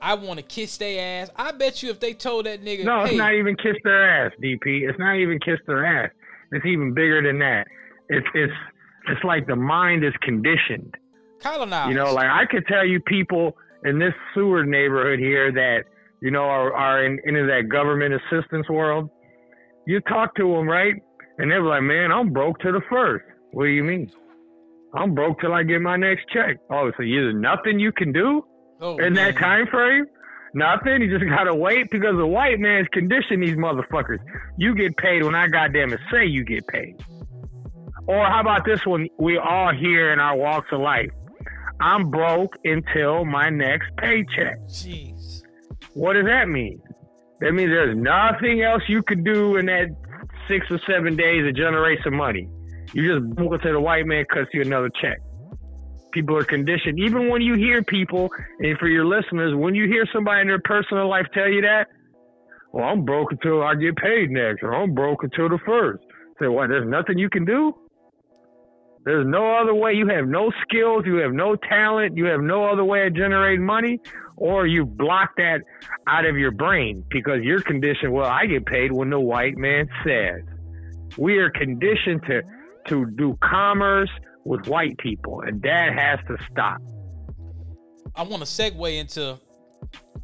[0.00, 1.30] I want to kiss their ass.
[1.36, 4.26] I bet you if they told that nigga, No, hey, it's not even kiss their
[4.26, 4.88] ass, DP.
[4.88, 6.10] It's not even kiss their ass.
[6.52, 7.66] It's even bigger than that.
[8.08, 8.52] It's it's
[9.08, 10.94] it's like the mind is conditioned.
[11.40, 11.90] Colonized.
[11.90, 15.84] You know, like I could tell you people in this Seward neighborhood here that
[16.20, 19.08] you know are, are in into that government assistance world.
[19.86, 20.94] You talk to them, right?
[21.38, 23.24] And they're like, "Man, I'm broke to the first.
[23.52, 24.10] What do you mean?
[24.94, 26.56] I'm broke till I get my next check.
[26.70, 28.42] Oh, so there's nothing you can do
[28.80, 30.06] Oh, in that time frame?
[30.54, 31.02] Nothing.
[31.02, 34.18] You just gotta wait because the white man's condition these motherfuckers.
[34.56, 36.96] You get paid when I goddamn it say you get paid.
[38.06, 39.08] Or how about this one?
[39.18, 41.10] We all here in our walks of life.
[41.80, 44.58] I'm broke until my next paycheck.
[44.68, 45.42] Jeez.
[45.94, 46.80] What does that mean?
[47.40, 49.88] That means there's nothing else you could do in that
[50.48, 52.48] six or seven days to generate some money.
[52.92, 55.18] You just book it to the white man cuts you another check.
[56.12, 56.98] People are conditioned.
[56.98, 60.62] Even when you hear people, and for your listeners, when you hear somebody in their
[60.64, 61.88] personal life tell you that,
[62.72, 66.02] well, I'm broke until I get paid next, or I'm broke until the first.
[66.40, 66.68] Say, what?
[66.68, 67.74] There's nothing you can do.
[69.06, 69.92] There's no other way.
[69.92, 71.04] You have no skills.
[71.06, 72.16] You have no talent.
[72.16, 74.00] You have no other way of generating money,
[74.36, 75.60] or you block that
[76.08, 78.12] out of your brain because you're conditioned.
[78.12, 80.42] Well, I get paid when the white man says.
[81.16, 82.42] We are conditioned to
[82.88, 84.10] to do commerce
[84.44, 86.78] with white people, and that has to stop.
[88.16, 89.38] I want to segue into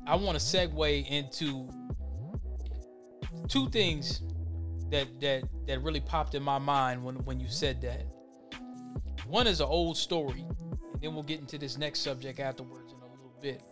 [0.08, 1.68] I want to segue into
[3.46, 4.22] two things
[4.90, 8.06] that that that really popped in my mind when when you said that.
[9.32, 10.44] One is an old story,
[10.92, 13.62] and then we'll get into this next subject afterwards in a little bit.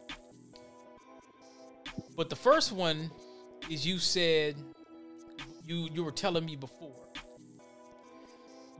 [2.17, 3.11] But the first one
[3.69, 4.57] is you said
[5.67, 6.97] you you were telling me before.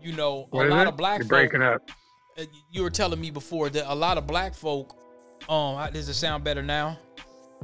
[0.01, 0.89] You know, What a lot it?
[0.89, 1.91] of black You're folk, breaking up.
[2.39, 4.97] uh, you were telling me before that a lot of black folk
[5.51, 6.99] um does it sound better now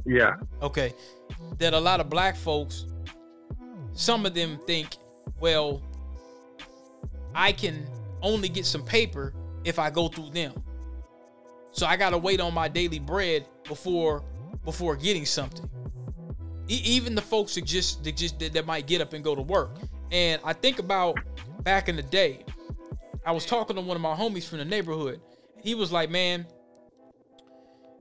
[0.04, 0.34] Yeah.
[0.60, 0.92] okay
[1.56, 2.84] that a lot of black folks
[3.94, 4.96] some of them think
[5.40, 5.80] well
[7.34, 7.86] i can
[8.22, 9.32] only get some paper
[9.64, 10.52] if i go through them
[11.70, 14.22] so i gotta wait on my daily bread before
[14.64, 15.68] before getting something
[16.68, 19.34] E- even the folks that just that just that, that might get up and go
[19.34, 19.76] to work
[20.10, 21.18] and i think about
[21.62, 22.44] back in the day
[23.26, 25.20] I was talking to one of my homies from the neighborhood.
[25.60, 26.46] He was like, "Man,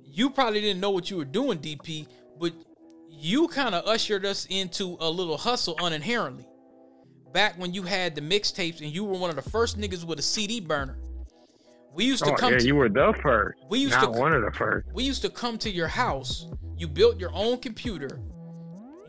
[0.04, 2.08] you probably didn't know what you were doing, DP,
[2.40, 2.54] but
[3.10, 6.46] you kind of ushered us into a little hustle uninherently.
[7.36, 10.20] Back when you had the mixtapes and you were one of the first niggas with
[10.20, 10.98] a CD burner.
[11.94, 13.60] We used to Oh, come yeah, to you were the first.
[13.70, 14.88] We used not to- one of the first.
[14.94, 16.48] we used to come to your house.
[16.78, 18.22] You built your own computer.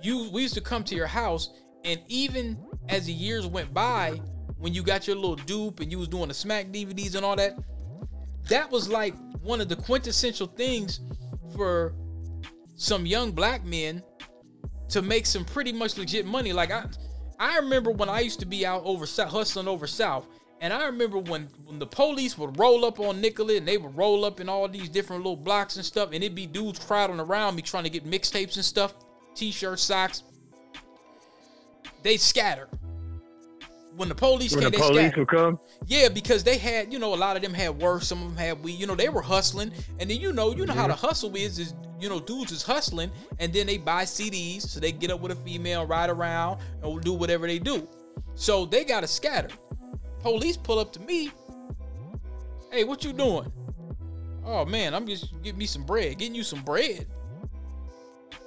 [0.03, 1.51] You we used to come to your house,
[1.85, 2.59] and even
[2.89, 4.21] as the years went by,
[4.59, 7.37] when you got your little dupe and you was doing the smack DVDs and all
[7.37, 7.57] that,
[8.49, 10.99] that was like one of the quintessential things
[11.55, 11.95] for
[12.75, 14.03] some young black men
[14.89, 16.53] to make some pretty much legit money.
[16.53, 16.87] Like I
[17.39, 20.27] I remember when I used to be out over hustling over south.
[20.61, 23.95] And I remember when, when the police would roll up on Nicollet and they would
[23.97, 27.21] roll up in all these different little blocks and stuff, and it'd be dudes crowding
[27.21, 28.95] around me trying to get mixtapes and stuff,
[29.35, 30.23] t-shirts, socks.
[32.03, 32.69] They scatter.
[33.97, 36.99] When the police When came, the they police would come, Yeah, because they had, you
[36.99, 38.79] know, a lot of them had work, some of them had weed.
[38.79, 41.59] You know, they were hustling, and then you know, you know how the hustle is,
[41.59, 45.21] is you know, dudes is hustling, and then they buy CDs, so they get up
[45.21, 47.89] with a female, ride around, and do whatever they do.
[48.35, 49.49] So they gotta scatter.
[50.21, 51.31] Police pull up to me.
[52.71, 53.51] Hey, what you doing?
[54.45, 57.07] Oh man, I'm just getting me some bread, getting you some bread.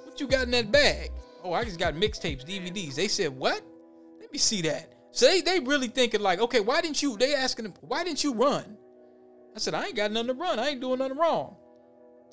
[0.04, 1.10] What you got in that bag?
[1.42, 2.94] Oh, I just got mixtapes, DVDs.
[2.94, 3.62] They said, what?
[4.20, 4.94] Let me see that.
[5.12, 7.16] So they, they really thinking like, okay, why didn't you?
[7.16, 8.76] They asking him, why didn't you run?
[9.54, 10.58] I said, I ain't got nothing to run.
[10.58, 11.56] I ain't doing nothing wrong.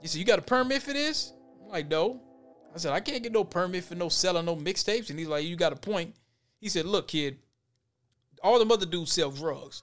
[0.02, 1.34] He said, you got a permit for this?
[1.64, 2.22] I'm like, no.
[2.76, 5.10] I said, I can't get no permit for no selling no mixtapes.
[5.10, 6.14] And he's like, you got a point.
[6.60, 7.40] He said, look, kid,
[8.44, 9.82] all them other dudes sell drugs.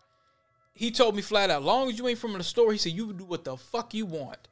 [0.72, 3.12] He told me flat out, long as you ain't from the store, he said, you
[3.12, 4.48] do what the fuck you want.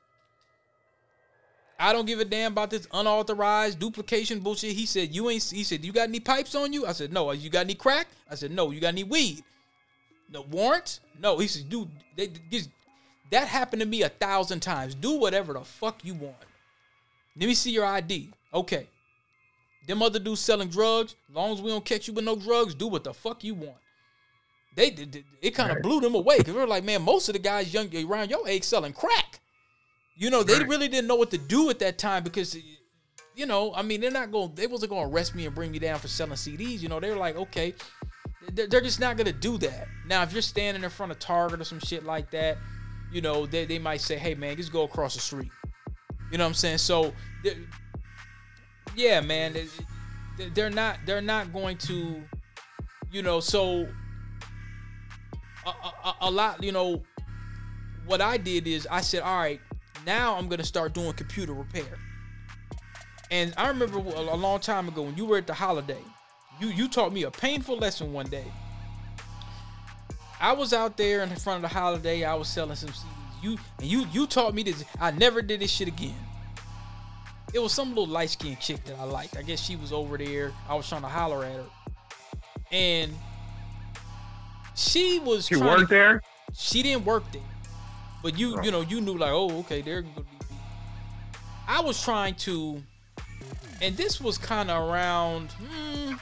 [1.83, 4.77] I don't give a damn about this unauthorized duplication bullshit.
[4.77, 6.87] He said, you ain't, he said, you got any pipes on you?
[6.87, 7.33] I said, no.
[7.33, 8.07] You got any crack?
[8.31, 8.71] I said, no.
[8.71, 9.43] You got any weed?
[10.31, 11.01] No warrants?
[11.21, 11.39] No.
[11.39, 12.69] He said, dude, they, this,
[13.33, 14.95] that happened to me a thousand times.
[14.95, 16.37] Do whatever the fuck you want.
[17.37, 18.31] Let me see your ID.
[18.55, 18.87] Okay.
[19.89, 22.87] Them other dudes selling drugs, long as we don't catch you with no drugs, do
[22.87, 23.77] what the fuck you want.
[24.77, 25.83] They did it kind of Right.
[25.83, 28.63] blew them away because they're like, man, most of the guys young around your age
[28.63, 29.41] selling crack.
[30.15, 30.69] You know, they Right.
[30.69, 32.57] really didn't know what to do at that time because,
[33.35, 35.71] you know, I mean, they're not going, they wasn't going to arrest me and bring
[35.71, 36.81] me down for selling CDs.
[36.81, 37.75] You know, they were like, okay,
[38.53, 39.89] they're, just not going to do that.
[40.07, 42.59] Now, if you're standing in front of Target or some shit like that,
[43.11, 45.51] you know, they, they might say, hey, man, just go across the street.
[46.31, 46.79] You know what I'm saying?
[46.79, 47.13] So,
[48.95, 49.69] yeah, man, they-
[50.39, 52.23] they- they're not, they're not going to,
[53.11, 53.87] you know, so
[55.67, 57.03] a, a, a lot, you know,
[58.07, 59.61] what I did is I said, all right,
[60.07, 61.99] now I'm gonna start doing computer repair.
[63.31, 66.03] And I remember a long time ago when you were at the holiday,
[66.61, 68.45] you you taught me a painful lesson one day.
[70.41, 72.25] I was out there in front of the holiday.
[72.25, 73.07] I was selling some CDs.
[73.43, 74.85] You and you you taught me this.
[75.01, 76.15] I never did this shit again.
[77.55, 79.37] It was some little light skinned chick that I liked.
[79.37, 80.53] I guess she was over there.
[80.69, 81.65] I was trying to holler at her,
[82.71, 83.13] and
[84.75, 85.47] she was.
[85.47, 86.23] She worked to, there.
[86.55, 87.43] She didn't work there,
[88.23, 90.27] but you you know you knew like oh okay they're gonna be.
[91.69, 92.83] I was trying to,
[93.81, 95.53] and this was kind of around.
[95.53, 96.15] Hmm,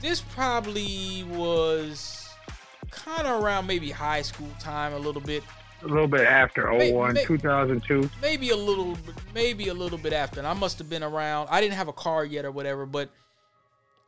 [0.00, 2.28] this probably was
[2.90, 5.42] kind of around maybe high school time a little bit
[5.82, 8.08] A little bit after May- 01, may- 2002.
[8.22, 8.96] maybe a little
[9.34, 11.92] maybe a little bit after and i must have been around i didn't have a
[11.92, 13.10] car yet or whatever but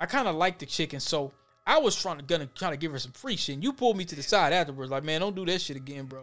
[0.01, 1.33] i kind of liked the chicken so
[1.67, 3.97] i was trying to gonna trying to give her some free shit and you pulled
[3.97, 6.23] me to the side afterwards like man don't do that shit again bro.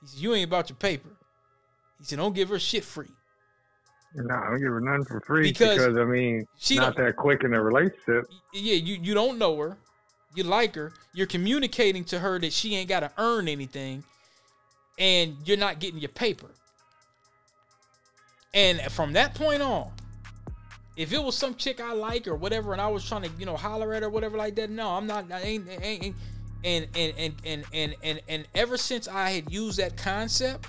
[0.00, 1.08] He said you ain't about your paper.
[1.98, 3.10] He said don't give her shit free.
[4.14, 7.16] No, I don't give her nothing for free Because because, I mean, she not that
[7.16, 8.26] quick in a relationship.
[8.52, 9.76] yeah, you you don't know her,
[10.34, 14.04] you like her, you're communicating to her that she ain't got to earn anything,
[14.98, 16.50] and you're not getting your paper.
[18.52, 19.90] And from that point on,
[20.96, 23.46] if it was some chick I like or whatever, and I was trying to you
[23.46, 25.30] know holler at her or whatever like that, no, I'm not.
[25.32, 25.68] I ain't.
[25.68, 26.16] ain't, ain't
[26.64, 30.66] and, and and and and and and ever since I had used that concept,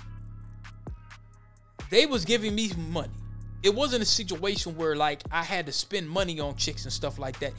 [1.90, 3.12] they was giving me money.
[3.62, 7.18] It wasn't a situation where like I had to spend money on chicks and stuff
[7.18, 7.54] like that.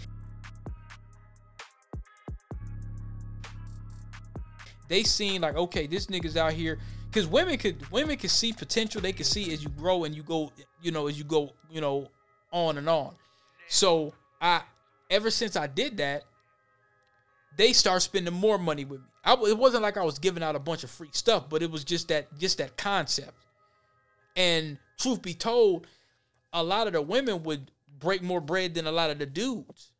[4.87, 6.77] They seen like, okay, this nigga's out here
[7.09, 9.01] because women could women can see potential.
[9.01, 10.51] They can see as you grow and you go,
[10.81, 12.07] you know, as you go, you know,
[12.51, 13.13] on and on.
[13.67, 14.61] So I,
[15.09, 16.23] ever since I did that,
[17.57, 19.07] they start spending more money with me.
[19.25, 21.69] I, it wasn't like I was giving out a bunch of free stuff, but it
[21.69, 23.33] was just that just that concept.
[24.35, 25.87] And truth be told,
[26.53, 29.91] a lot of the women would break more bread than a lot of the dudes.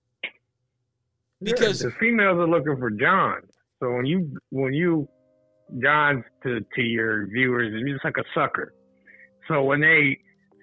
[1.42, 3.42] Because yeah, the females are looking for John.
[3.80, 5.08] So when you when you
[5.82, 8.74] Johns to to your viewers, you're just like a sucker.
[9.48, 10.20] So when they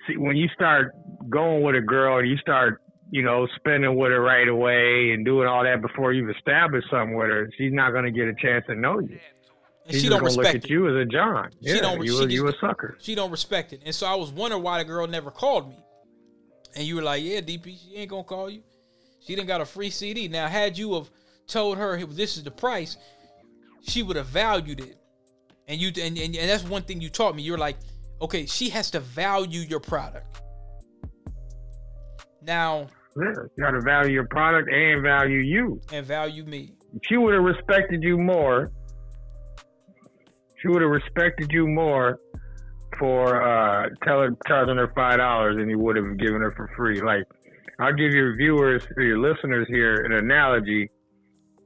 [0.07, 0.93] see when you start
[1.29, 5.25] going with a girl and you start you know spending with her right away and
[5.25, 8.35] doing all that before you've established something with her, she's not going to get a
[8.35, 9.19] chance to know you.
[9.87, 10.71] and She's she don't gonna look at it.
[10.71, 11.51] you as a John.
[11.63, 12.97] She yeah, don't- you she you a sucker.
[13.01, 13.83] She don't respect it.
[13.85, 15.77] And so I was wondering why the girl never called me.
[16.77, 18.63] And you were like, yeah, DP, she ain't gonna call you.
[19.21, 20.27] She didn't got a free CD.
[20.29, 21.09] Now, had you have
[21.47, 22.97] told her this is the price,
[23.83, 24.97] she would have valued it.
[25.69, 27.43] And you and, and, and that's one thing you taught me.
[27.43, 27.77] You're like,
[28.25, 30.41] okay, she has to value your product.
[32.43, 35.81] Now, Yeah, you got to value your product and value you.
[35.93, 36.75] and value me.
[37.09, 38.71] She would have respected you more,
[40.61, 42.19] she would have respected you more
[42.99, 47.01] for uh, telling charging her five dollars than you would have given her for free.
[47.03, 47.25] Like,
[47.81, 50.89] I'll give your viewers or your listeners here an analogy.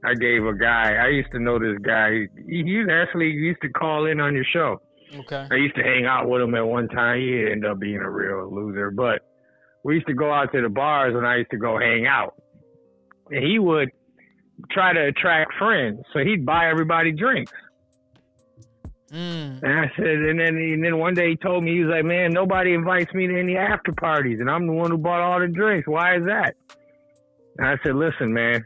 [0.03, 0.93] I gave a guy.
[0.95, 2.27] I used to know this guy.
[2.47, 4.81] He, he actually used to call in on your show.
[5.15, 5.47] Okay.
[5.49, 7.19] I used to hang out with him at one time.
[7.19, 9.21] He ended up being a real loser, but
[9.83, 12.35] we used to go out to the bars and I used to go hang out.
[13.31, 13.89] And he would
[14.71, 17.51] try to attract friends, so he'd buy everybody drinks.
[19.11, 19.63] Mm.
[19.63, 22.05] And I said, and then and then one day he told me he was like,
[22.05, 25.39] "Man, nobody invites me to any after parties, and I'm the one who bought all
[25.39, 25.87] the drinks.
[25.87, 26.55] Why is that?"
[27.57, 28.65] And I said, "Listen, man."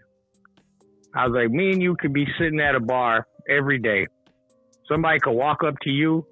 [1.16, 4.08] I was like, "Me and you could be sitting at a bar every day.
[4.88, 6.26] Somebody could walk up to you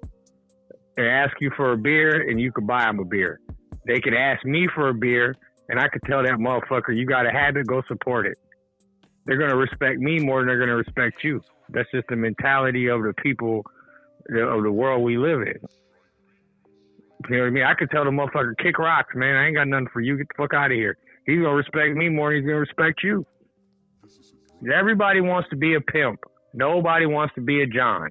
[0.96, 3.40] and ask you for a beer, and you could buy them a beer.
[3.86, 5.34] They could ask me for a beer,
[5.68, 8.38] and I could tell that motherfucker, you got a habit, go support it.
[9.24, 11.40] They're gonna respect me more than they're gonna respect you.
[11.70, 13.64] That's just the mentality of the people."
[14.30, 15.58] of the world we live in.
[17.28, 17.64] You know what I mean?
[17.64, 19.36] I could tell the motherfucker kick rocks, man.
[19.36, 20.16] I ain't got nothing for you.
[20.16, 20.96] Get the fuck out of here.
[21.26, 23.24] He's gonna respect me more than he's gonna respect you.
[24.72, 26.20] Everybody wants to be a pimp.
[26.52, 28.10] Nobody wants to be a John.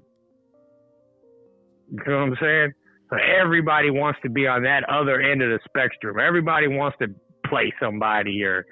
[1.91, 2.71] You know what I'm saying?
[3.09, 6.17] So everybody wants to be on that other end of the spectrum.
[6.19, 7.07] Everybody wants to
[7.45, 8.65] play somebody or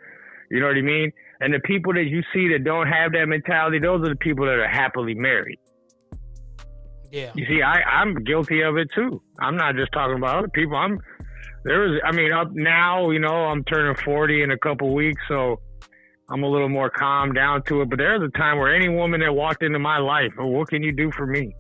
[0.50, 1.12] you know what I mean?
[1.42, 4.46] And the people that you see that don't have that mentality, those are the people
[4.46, 5.60] that are happily married.
[7.12, 7.32] Yeah.
[7.36, 9.22] You see, I, I'm guilty of it too.
[9.40, 10.76] I'm not just talking about other people.
[10.76, 11.00] I'm
[11.64, 15.22] there was I mean, up now, you know, I'm turning forty in a couple weeks,
[15.28, 15.60] so
[16.30, 17.90] I'm a little more calm down to it.
[17.90, 20.84] But there's a time where any woman that walked into my life, oh, what can
[20.84, 21.54] you do for me?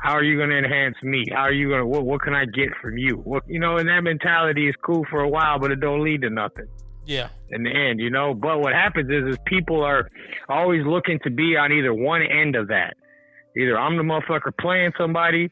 [0.00, 1.24] How are you going to enhance me?
[1.32, 3.16] How are you going to what, what can I get from you?
[3.16, 6.22] What you know, and that mentality is cool for a while, but it don't lead
[6.22, 6.68] to nothing
[7.04, 7.28] Yeah.
[7.50, 8.32] in the end, you know.
[8.34, 10.08] But what happens is, is people are
[10.48, 12.94] always looking to be on either one end of that.
[13.56, 15.50] Either I'm the motherfucker playing somebody,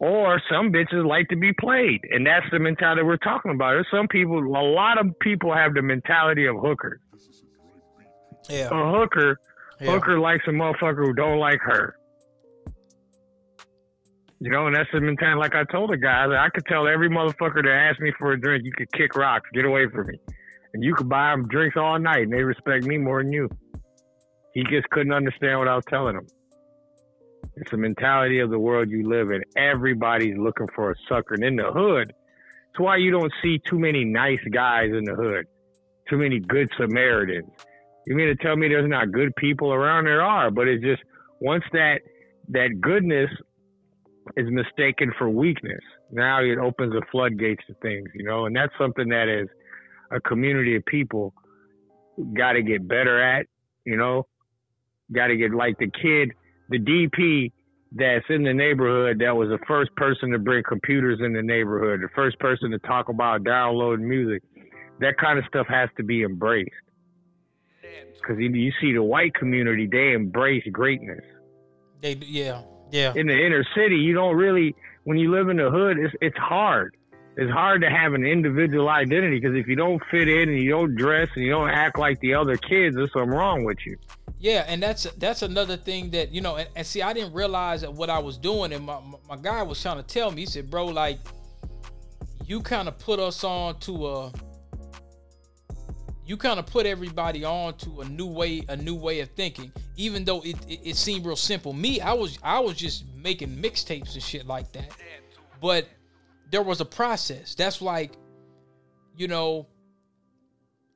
[0.00, 3.74] or some bitches like to be played, and that's the mentality we're talking about.
[3.74, 6.98] There's some people, a lot of people have the mentality of hookers.
[8.48, 8.68] Yeah.
[8.72, 9.38] A hooker,
[9.80, 9.92] yeah.
[9.92, 11.96] hooker likes a motherfucker who don't like her.
[14.44, 15.38] You know, and that's the mentality.
[15.38, 18.38] Like I told the guy, I could tell every motherfucker that asked me for a
[18.38, 20.20] drink, you could kick rocks, get away from me,
[20.74, 23.48] and you could buy them drinks all night, and they respect me more than you.
[24.52, 26.26] He just couldn't understand what I was telling him.
[27.56, 29.42] It's the mentality of the world you live in.
[29.56, 32.12] Everybody's looking for a sucker, and in the hood,
[32.68, 35.46] it's why you don't see too many nice guys in the hood,
[36.10, 37.48] too many good Samaritans.
[38.06, 40.04] You mean to tell me there's not good people around?
[40.04, 41.02] There are, but it's just
[41.40, 42.02] once that
[42.50, 43.30] that goodness
[44.36, 48.72] is mistaken for weakness, now it opens the floodgates to things, you know, and that's
[48.78, 49.48] something that is
[50.10, 51.34] a community of people
[52.32, 53.46] got to get better at,
[53.84, 54.26] you know,
[55.12, 56.30] got to get like the kid,
[56.70, 57.52] the DP
[57.92, 62.00] that's in the neighborhood that was the first person to bring computers in the neighborhood,
[62.00, 64.42] the first person to talk about downloading music.
[65.00, 66.70] That kind of stuff has to be embraced.
[68.14, 71.22] Because you, you see the white community, they embrace greatness.
[72.00, 74.74] They yeah yeah In the inner city, you don't really.
[75.04, 76.96] When you live in the hood, it's it's hard.
[77.36, 80.70] It's hard to have an individual identity because if you don't fit in and you
[80.70, 83.96] don't dress and you don't act like the other kids, there's something wrong with you.
[84.38, 87.80] Yeah, and that's that's another thing that you know, and, and see, I didn't realize
[87.80, 90.42] that what I was doing, and my my guy was trying to tell me.
[90.42, 91.18] He said, "Bro, like,
[92.46, 94.32] you kind of put us on to a,
[96.26, 99.72] you kind of put everybody on to a new way, a new way of thinking.
[99.96, 101.72] Even though it, it it seemed real simple.
[101.72, 104.90] Me, I was I was just making mixtapes and shit like that,
[105.60, 105.86] but
[106.50, 107.54] there was a process.
[107.54, 108.12] That's like,
[109.16, 109.66] you know,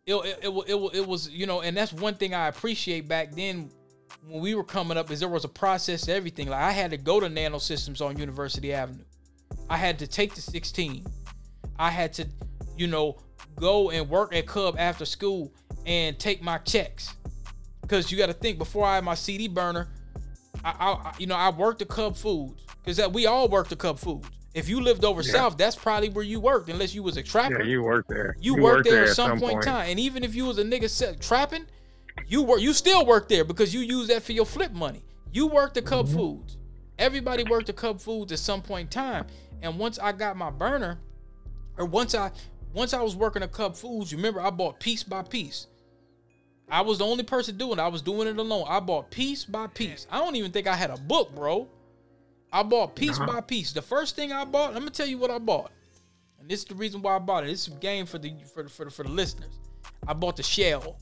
[0.09, 3.33] it, it, it, it, it was you know and that's one thing i appreciate back
[3.33, 3.71] then
[4.27, 6.91] when we were coming up is there was a process to everything like i had
[6.91, 9.05] to go to nano systems on university avenue
[9.69, 11.05] i had to take the 16
[11.79, 12.27] i had to
[12.79, 13.19] you know
[13.59, 15.53] go and work at cub after school
[15.87, 17.15] and take my checks
[17.83, 19.89] because you got to think before i had my cd burner
[20.65, 23.79] i, I you know i worked at cub foods because that we all worked at
[23.79, 25.33] cub foods if you lived over Yeah.
[25.33, 28.37] south that's probably where you worked unless you was a trapper Yeah, you worked there.
[28.41, 29.91] you, worked there, at at some, point in time.
[29.91, 31.67] And even if you was a nigga set, trapping,
[32.27, 35.05] you work you still work there because you use that for your flip money.
[35.33, 36.17] You worked at Cub mm-hmm.
[36.17, 36.57] Foods.
[36.99, 39.27] Everybody worked at Cub Foods at some point in time.
[39.63, 40.99] And once I got my burner,
[41.77, 42.33] or once I
[42.79, 45.67] once I was working at Cub Foods, you remember I bought piece by piece.
[46.71, 47.81] I was the only person doing it.
[47.81, 48.67] I was doing it alone.
[48.69, 50.07] I bought piece by piece.
[50.11, 51.67] I don't even think I had a book, bro.
[52.53, 53.73] I bought piece by piece.
[53.73, 55.73] The first thing I bought, I'm gonna tell you what I bought.
[56.39, 57.49] And this is the reason why I bought it.
[57.49, 59.59] This is a game for the for the, for the, for the listeners.
[60.07, 60.99] I bought the shell.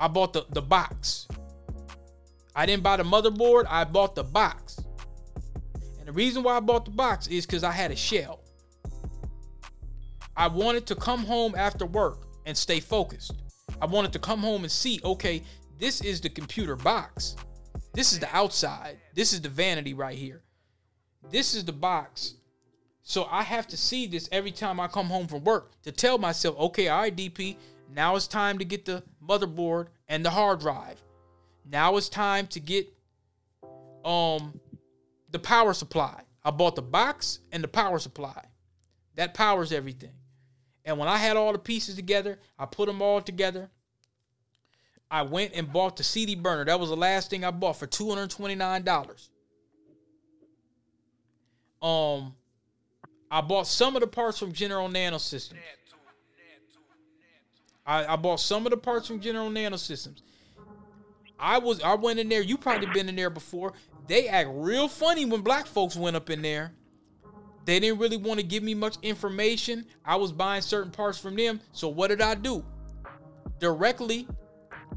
[0.00, 1.28] I bought the the box.
[2.56, 3.66] I didn't buy the motherboard.
[3.68, 4.80] I bought the box.
[6.00, 8.40] And the reason why I bought the box is because I had a shell.
[10.38, 13.32] I wanted to come home after work and stay focused.
[13.82, 15.42] I wanted to come home and see, okay,
[15.78, 17.34] this is the computer box.
[17.92, 18.98] This is the outside.
[19.14, 20.42] This is the vanity right here.
[21.28, 22.34] This is the box.
[23.02, 26.18] So I have to see this every time I come home from work to tell
[26.18, 27.56] myself, okay, all right, DP,
[27.92, 31.02] now it's time to get the motherboard and the hard drive.
[31.68, 32.86] Now it's time to get
[34.04, 34.60] um
[35.32, 36.22] the power supply.
[36.44, 38.44] I bought the box and the power supply.
[39.16, 40.12] That powers everything.
[40.88, 43.68] And when I had all the pieces together, I put them all together.
[45.10, 46.64] I went and bought the CD burner.
[46.64, 49.28] That was the last thing I bought for $229.
[51.82, 52.34] Um
[53.30, 55.60] I bought some of the parts from General Nano Systems.
[57.86, 60.22] I, I bought some of the parts from General Nano Systems.
[61.38, 62.40] I was I went in there.
[62.40, 63.74] You probably been in there before.
[64.06, 66.72] They act real funny when black folks went up in there.
[67.68, 69.84] They didn't really want to give me much information.
[70.02, 71.60] I was buying certain parts from them.
[71.72, 72.64] So what did I do?
[73.58, 74.26] Directly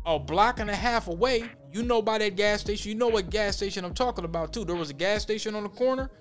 [0.06, 3.30] a block and a half away, you know by that gas station, you know what
[3.30, 4.64] gas station I'm talking about too.
[4.64, 6.12] There was a gas station on the corner,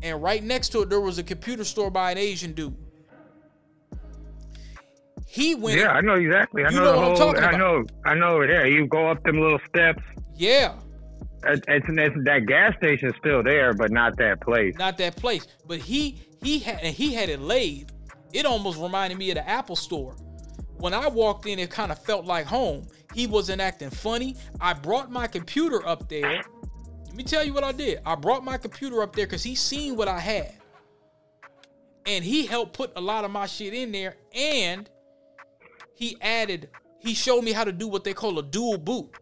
[0.00, 2.76] and right next to it there was a computer store by an Asian dude.
[5.26, 6.64] He went Yeah, I know exactly.
[6.64, 7.32] I You know, know the what I'm whole.
[7.34, 7.84] talking I know.
[8.04, 8.42] I know.
[8.42, 10.04] Yeah, you go up them little steps.
[10.36, 10.76] yeah,
[11.44, 14.74] It's, it's, that gas station's still there, but not that place.
[14.78, 15.46] not that place.
[15.66, 17.92] But he he had he had it laid.
[18.32, 20.14] It almost reminded me of the Apple store.
[20.78, 22.86] When I walked in, it kind of felt like home.
[23.14, 24.36] He wasn't acting funny.
[24.60, 26.42] I brought my computer up there.
[27.06, 28.00] Let me tell you what I did.
[28.04, 30.52] I brought my computer up there because he seen what I had.
[32.04, 34.16] And he helped put a lot of my shit in there.
[34.34, 34.88] And
[35.94, 36.68] he added,
[37.00, 39.16] he showed me how to do what they call a dual boot.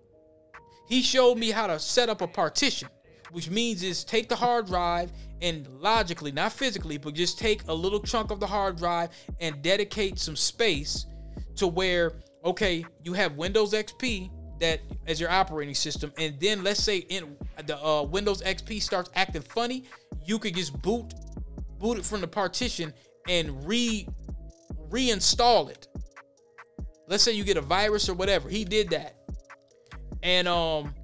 [0.95, 2.88] He showed me how to set up a partition,
[3.32, 5.11] which means is take the hard drive
[5.42, 9.61] and logically, not physically, but just take a little chunk of the hard drive and
[9.61, 11.07] dedicate some space
[11.57, 12.12] to where
[12.45, 14.30] okay, you have Windows XP
[14.61, 17.36] that as your operating system, and then let's say in
[17.66, 19.82] the uh, Windows XP starts acting funny,
[20.24, 21.12] you could just boot
[21.80, 22.95] boot it from the partition
[23.28, 24.07] and re
[24.90, 25.88] reinstall it.
[27.09, 28.49] Let's say you get a virus or whatever.
[28.49, 29.16] He did that,
[30.25, 30.95] and um,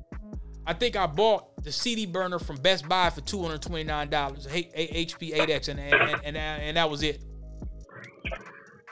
[0.66, 4.08] I think I bought the CD burner from Best Buy for two hundred twenty nine
[4.08, 7.22] dollars, HP 8X, and and, and and that was it.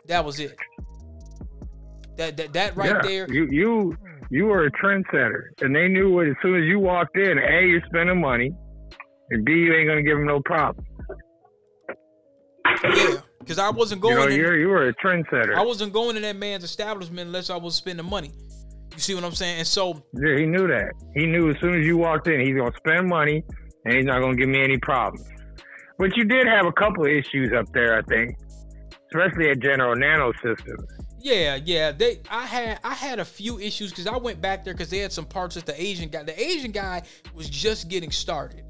[0.07, 0.55] That was it.
[2.16, 3.33] That that that right yeah, there.
[3.33, 3.97] You you
[4.31, 7.39] you were a trendsetter, and they knew what as soon as you walked in.
[7.39, 8.53] A, you're spending money,
[9.31, 10.85] and B, you ain't gonna give them no problem.
[12.85, 14.14] Yeah, because I wasn't going.
[14.14, 15.55] You know, in, you're, you were a trendsetter.
[15.55, 18.33] I wasn't going to that man's establishment unless I was spending money.
[18.99, 19.59] You see what I'm saying?
[19.59, 20.90] And so yeah, he knew that.
[21.14, 23.44] He knew as soon as you walked in, he's gonna spend money,
[23.84, 25.24] and he's not gonna give me any problems.
[26.01, 28.36] But you did have a couple of issues up there, I think,
[29.14, 30.82] especially at General Nano Systems.
[31.20, 31.92] Yeah, yeah.
[31.92, 34.99] They I had I had a few issues because I went back there because they
[34.99, 36.24] had some parts that the Asian guy.
[36.24, 37.03] The Asian guy
[37.36, 38.64] was just getting started.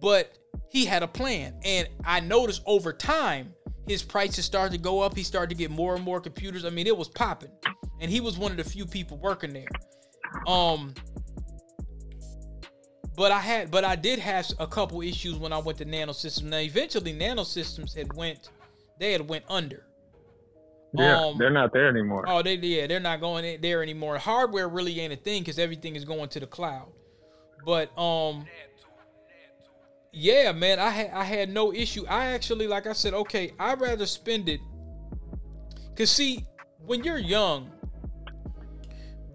[0.00, 0.38] But
[0.70, 1.60] he had a plan.
[1.62, 3.52] And I noticed over time
[3.86, 5.14] his prices started to go up.
[5.14, 6.64] He started to get more and more computers.
[6.64, 7.50] I mean, it was popping.
[8.00, 9.68] And he was one of the few people working there.
[10.46, 10.94] Um
[13.16, 16.12] but I had but I did have a couple issues when I went to Nano
[16.12, 16.50] Systems.
[16.50, 18.50] Now eventually Nano Systems had went
[18.98, 19.86] they had went under.
[20.92, 22.24] Yeah, Um, they're not there anymore.
[22.26, 24.18] Oh, they yeah, they're not going in there anymore.
[24.18, 26.88] Hardware really ain't a thing because everything is going to the cloud.
[27.64, 28.46] But um,
[30.12, 32.06] yeah, man, I had I had no issue.
[32.08, 34.60] I actually, like I said, okay, I'd rather spend it.
[35.96, 36.46] Cause see,
[36.78, 37.70] when you're young,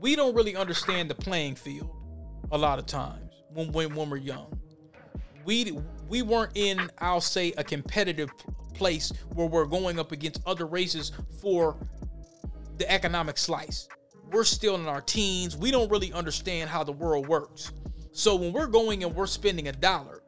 [0.02, 1.96] we don't really understand the playing field
[2.52, 4.60] a lot of times when when, when we're young.
[5.46, 5.78] We
[6.10, 8.32] we weren't in, I'll say, a competitive
[8.74, 11.78] place where we're going up against other races for
[12.78, 13.88] the economic slice.
[14.32, 15.56] We're still in our teens.
[15.56, 17.72] We don't really understand how the world works.
[18.12, 20.24] So when we're going and we're spending a dollar,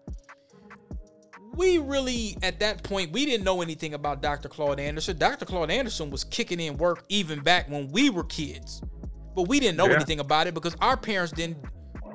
[1.55, 4.49] we really at that point we didn't know anything about Dr.
[4.49, 5.17] Claude Anderson.
[5.17, 5.45] Dr.
[5.45, 8.81] Claude Anderson was kicking in work even back when we were kids.
[9.35, 9.95] But we didn't know Yeah.
[9.95, 11.57] anything about it because our parents didn't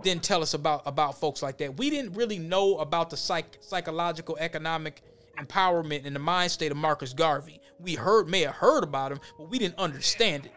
[0.03, 1.77] didn't tell us about about folks like that.
[1.77, 5.03] We didn't really know about the psych, psychological economic
[5.39, 7.61] empowerment and the mind state of Marcus Garvey.
[7.81, 10.53] We heard may have heard about him, but we didn't understand it.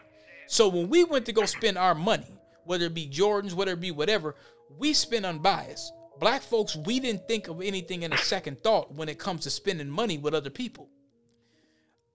[0.47, 3.79] So when we went to go spend our money, whether it be Jordans, whether it
[3.79, 4.35] be whatever,
[4.77, 5.91] we spent unbiased.
[6.19, 9.49] Black folks, we didn't think of anything in a second thought when it comes to
[9.49, 10.87] spending money with other people.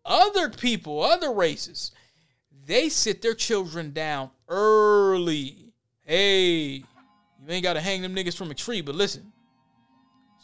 [0.04, 1.90] Other people, other races,
[2.66, 5.72] they sit their children down early.
[6.02, 6.84] Hey,
[7.46, 9.32] you ain't got to hang them niggas from a tree, but listen,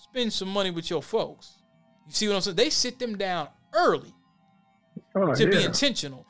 [0.00, 1.58] spend some money with your folks.
[2.06, 2.56] You see what I'm saying?
[2.56, 4.14] They sit them down early
[5.14, 6.26] Oh, to be intentional.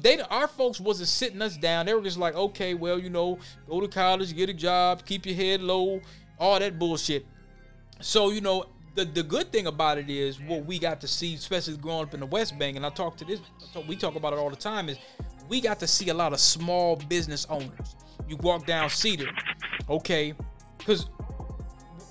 [0.00, 1.86] They our folks wasn't sitting us down.
[1.86, 3.38] They were just like, okay, well, you know,
[3.68, 6.00] go to college, get a job, keep your head low,
[6.38, 7.26] all that bullshit.
[8.00, 11.34] So you know, the the good thing about it is what we got to see,
[11.34, 13.40] especially growing up in the West Bank, and I talk to this,
[13.86, 14.98] we talk about it all the time, is
[15.48, 17.96] we got to see a lot of small business owners.
[18.28, 19.28] You walk down Cedar,
[19.88, 20.34] okay,
[20.78, 21.06] because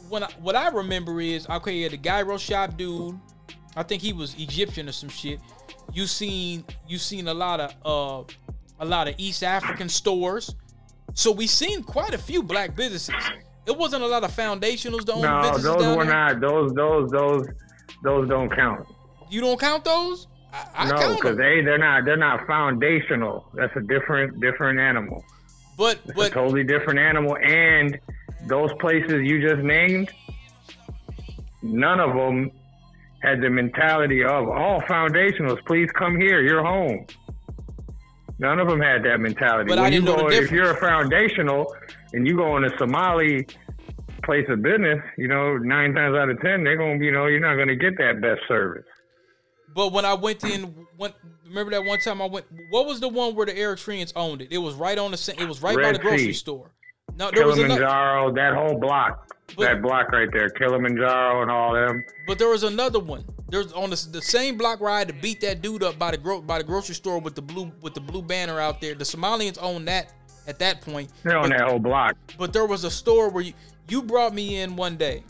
[0.10, 3.20] when I, what I remember is okay, yeah, the gyro shop dude.
[3.76, 5.40] I think he was Egyptian or some shit.
[5.92, 8.24] You seen you seen a lot of uh
[8.80, 10.54] a lot of East African stores.
[11.16, 13.16] So we seen quite a few black businesses.
[13.66, 16.14] It wasn't a lot of foundationals the only No, businesses those were there.
[16.14, 16.40] not.
[16.42, 17.48] Those those those
[18.04, 18.86] those don't count.
[19.32, 20.28] You don't count those?
[20.54, 23.46] I, I no, because they they're not they're not foundational.
[23.54, 25.24] That's a different different animal.
[25.78, 27.36] But It's a but totally different animal.
[27.38, 28.00] And
[28.48, 30.12] those places you just named,
[31.64, 32.52] none of them
[33.24, 35.64] had the mentality of all foundationals.
[35.66, 36.42] Please come here.
[36.42, 37.08] You're home.
[38.38, 39.70] None of them had that mentality.
[39.70, 41.74] But when you didn't know go, the if you're a foundational
[42.14, 43.48] and you go in a Somali
[44.24, 47.40] place of business, you know, nine times out of ten, they're gonna, you know, you're
[47.40, 48.86] not gonna get that best service.
[49.74, 51.14] But when I went in, when,
[51.48, 52.46] remember that one time I went.
[52.70, 54.50] What was the one where the Eritreans owned it?
[54.52, 55.36] It was right on the.
[55.40, 56.34] It was right by the grocery Sea.
[56.34, 56.72] store.
[57.16, 57.76] No, there was another.
[57.82, 62.04] Kilimanjaro, that whole block, But- that block right there, Kilimanjaro and all them.
[62.26, 63.24] But there was another one.
[63.50, 66.10] There's on the, the same block where I had to beat that dude up by
[66.12, 68.96] the gro- by the grocery store with the blue with the blue banner out there.
[68.96, 70.12] The Somalians own that
[70.48, 71.12] at that point.
[71.24, 72.16] They're on But- that whole block.
[72.38, 73.54] But there was a store where you
[73.90, 75.24] you brought me in one day,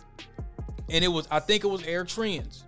[0.90, 2.64] and it was I think it was Eritreans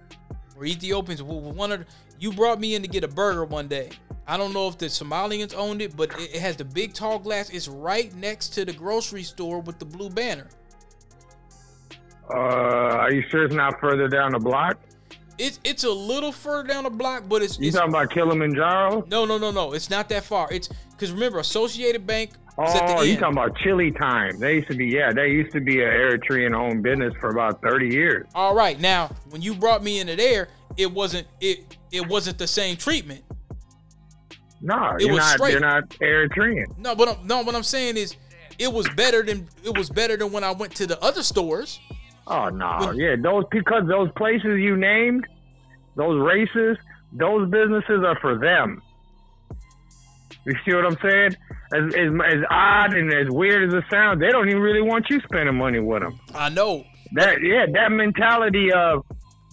[0.58, 1.22] or Ethiopians.
[1.22, 1.86] One of the,
[2.20, 3.90] you brought me in to get a burger one day.
[4.28, 7.20] I don't know if the Somalians owned it, but it, it has the big tall
[7.20, 7.50] glass.
[7.50, 10.48] It's right next to the grocery store with the blue banner.
[12.30, 14.80] Uh, are you sure it's not further down the block?
[15.38, 19.06] It's it's a little further down the block, but it's, You it's talking about Kilimanjaro?
[19.08, 19.74] no no no no.
[19.74, 20.48] It's not that far.
[20.52, 24.40] It's because remember Associated Bank Oh, you talking about Chili Time?
[24.40, 25.12] They used to be yeah.
[25.12, 28.28] They used to be an Eritrean owned business for about thirty years.
[28.34, 30.48] All right, now when you brought me into there,
[30.78, 33.24] it wasn't it it wasn't the same treatment.
[34.62, 35.34] No, It you're was not.
[35.34, 35.52] straight.
[35.52, 36.66] You're not Eritrean.
[36.78, 38.16] No, but I'm, no, what I'm saying is,
[38.58, 41.80] it was better than it was better than when I went to the other stores.
[42.26, 45.28] Oh no, yeah, those because those places you named,
[45.96, 46.78] those races,
[47.12, 48.82] those businesses are for them.
[50.46, 51.36] You see what I'm saying?
[51.76, 55.10] As, as as odd and as weird as it sounds, they don't even really want
[55.10, 56.20] you spending money with them.
[56.34, 56.86] I know.
[57.14, 59.04] That yeah, that mentality of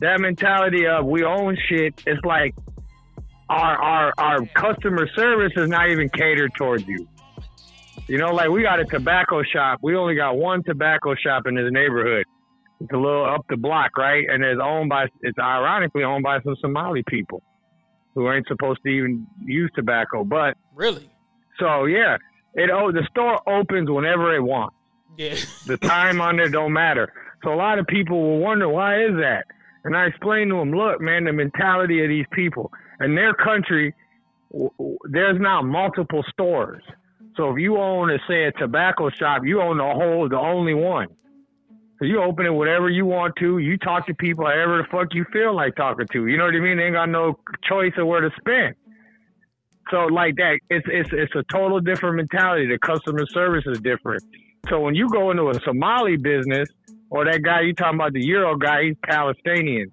[0.01, 2.03] that mentality of we own shit.
[2.07, 2.55] It's like
[3.49, 7.09] our our our customer service is not even catered towards you.
[8.09, 9.79] You know, like we got a tobacco shop.
[9.83, 12.25] We only got one tobacco shop in this neighborhood.
[12.81, 14.25] It's a little up the block, right?
[14.29, 17.43] And it's owned by it's ironically owned by some Somali people
[18.15, 20.25] who ain't supposed to even use tobacco.
[20.25, 21.09] But Really?
[21.63, 22.17] So yeah,
[22.55, 24.75] it oh the store opens whenever it wants.
[25.17, 25.37] Yeah.
[25.67, 27.13] The time on there don't matter.
[27.45, 29.45] So a lot of people will wonder why is that?
[29.85, 33.95] And I explain to them, look, man, the mentality of these people in their country,
[34.53, 36.83] w- w- there's now multiple stores.
[37.37, 40.75] So if you own, a, say, a tobacco shop, you own the whole, the only
[40.75, 41.09] one.
[41.99, 43.59] So you open it whatever you want to.
[43.59, 46.27] You talk to people however the fuck you feel like talking to.
[46.27, 46.77] You know what I mean?
[46.77, 47.39] They ain't got no
[47.69, 48.75] choice of where to spend.
[49.93, 52.67] So like that, it's it's it's a total different mentality.
[52.67, 54.25] The customer service is different.
[54.71, 56.69] So when you go into a Somali business
[57.11, 59.93] or that guy you talking about the gyro guy, he's Palestinian.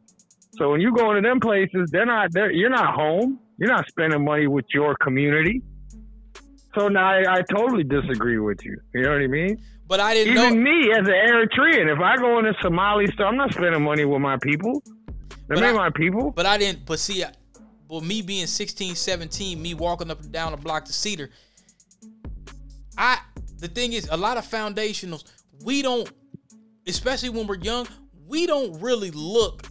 [0.58, 3.40] So when you go into them places, they're not they're, you're not home.
[3.58, 5.62] You're not spending money with your community.
[6.76, 8.80] So now I, I totally disagree with you.
[8.94, 9.62] You know what I mean?
[9.86, 10.72] But I didn't Even know.
[10.72, 14.06] me as an Eritrean, if I go into a Somali store, I'm not spending money
[14.06, 14.82] with my people.
[15.50, 16.32] They're I- my people.
[16.32, 16.86] But I didn't.
[16.86, 17.26] But see,
[17.90, 21.30] well, me being 16, 17, me walking up and down the block to Cedar.
[22.98, 23.20] I
[23.58, 25.26] the thing is, a lot of foundationals,
[25.66, 26.10] we don't,
[26.88, 27.88] especially when we're young,
[28.28, 29.64] we don't really look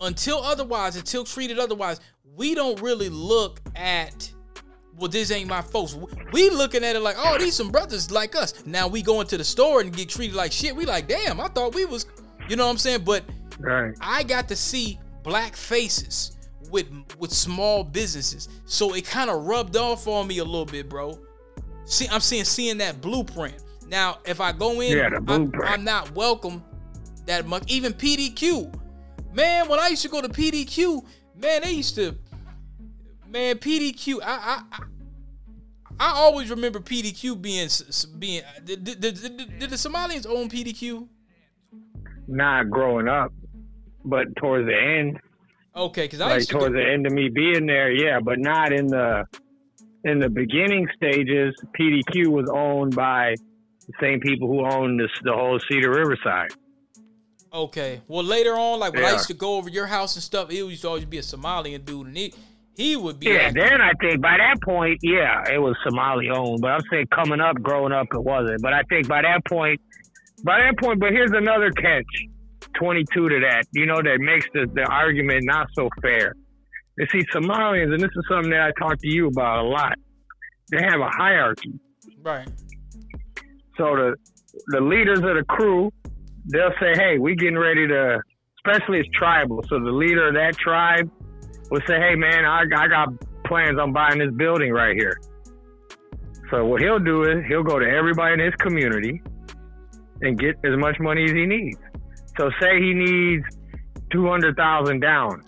[0.00, 2.00] until otherwise, until treated otherwise.
[2.34, 4.30] We don't really look at.
[4.96, 5.96] Well, this ain't my folks.
[6.32, 8.64] We looking at it like, oh, these some brothers like us.
[8.64, 10.74] Now we go into the store and get treated like shit.
[10.74, 12.06] We like, damn, I thought we was,
[12.48, 13.02] you know what I'm saying?
[13.04, 13.24] But
[13.58, 13.94] Right.
[14.00, 16.33] I got to see black faces
[16.74, 20.88] with with small businesses, so it kind of rubbed off on me a little bit,
[20.88, 21.18] bro.
[21.84, 23.54] See, I'm seeing seeing that blueprint.
[23.88, 25.64] Now, if I go in, Yeah, I- blueprint.
[25.72, 26.62] I'm not welcome
[27.26, 27.62] that much.
[27.68, 28.74] Even PDQ,
[29.32, 29.68] man.
[29.68, 31.04] When I used to go to PDQ,
[31.36, 32.16] man, they used to,
[33.28, 34.20] man, PDQ.
[34.22, 34.82] I I.
[36.00, 37.68] I always remember PDQ being
[38.18, 38.42] being.
[38.64, 41.06] Did, did, did, did, did the Somalians own PDQ?
[42.26, 43.32] Not growing up,
[44.04, 45.20] but towards the end,
[45.76, 48.20] Okay, because I like used to go, towards the end of me being there, yeah,
[48.20, 49.24] but not in the
[50.04, 51.54] in the beginning stages.
[51.78, 53.34] PDQ was owned by
[53.86, 56.50] the same people who owned this, the whole Cedar Riverside.
[57.52, 58.00] Okay.
[58.08, 60.56] Well, later on, like when I used to go over your house and stuff, it
[60.56, 62.34] used to always be a Somalian dude, and he
[62.76, 63.26] he would be.
[63.26, 66.60] Yeah, then I think by that point, yeah, it was Somali owned.
[66.60, 68.62] But I'm saying coming up, growing up, it wasn't.
[68.62, 69.80] But I think by that point,
[70.42, 72.04] by that point, but here's another catch
[72.74, 76.34] 22 to that, you know, that makes the, the argument not so fair.
[76.98, 79.98] You see, Somalians, and this is something that I talk to you about a lot,
[80.70, 81.72] they have a hierarchy.
[82.22, 82.48] right.
[83.76, 84.14] So the
[84.68, 85.90] the leaders of the crew,
[86.46, 88.20] they'll say, "Hey, we getting ready to."
[88.64, 91.10] Especially it's tribal, so the leader of that tribe
[91.70, 93.08] will say, "Hey, man, I, I got
[93.44, 95.18] plans on buying this building right here."
[96.50, 99.20] So what he'll do is he'll go to everybody in his community
[100.22, 101.78] and get as much money as he needs.
[102.38, 103.44] So say he needs
[104.10, 105.42] two hundred thousand down,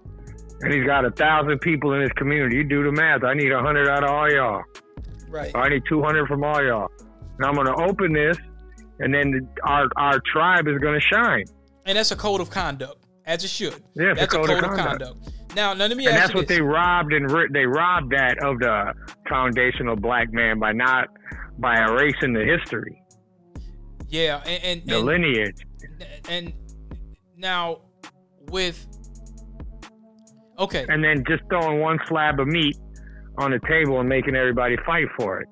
[0.60, 2.56] and he's got a thousand people in his community.
[2.56, 3.24] You do the math.
[3.24, 4.62] I need a hundred out of all y'all.
[5.28, 5.50] Right.
[5.56, 6.88] I need 200 from all y'all.
[7.38, 8.38] And I'm going to open this,
[9.00, 11.44] and then our our tribe is going to shine.
[11.84, 13.74] And that's a code of conduct, as it should.
[13.94, 15.18] Yeah, that's a that's code of conduct.
[15.54, 16.56] Now, now let me And ask that's you what this.
[16.58, 18.94] they robbed and ri- they robbed that of the
[19.28, 21.08] foundational black man by not
[21.58, 23.02] by erasing the history,
[24.08, 25.66] yeah, and and, the and, lineage.
[26.28, 26.52] and
[27.36, 27.78] now
[28.48, 28.86] with
[30.58, 32.76] okay, and then just throwing one slab of meat
[33.38, 35.48] on the table and making everybody fight for it.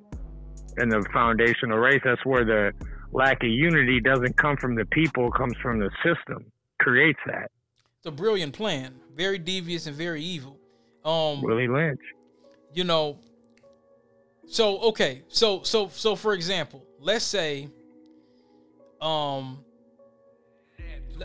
[0.76, 2.72] And the foundational race, that's where the
[3.12, 6.50] lack of unity doesn't come from the people, comes from the system.
[6.80, 7.50] Creates that.
[7.98, 10.58] it's a brilliant plan, very devious and very evil.
[11.04, 12.00] Um, Willie Lynch.
[12.72, 13.18] you know
[14.46, 17.68] so okay so so so for example let's say
[19.00, 19.63] um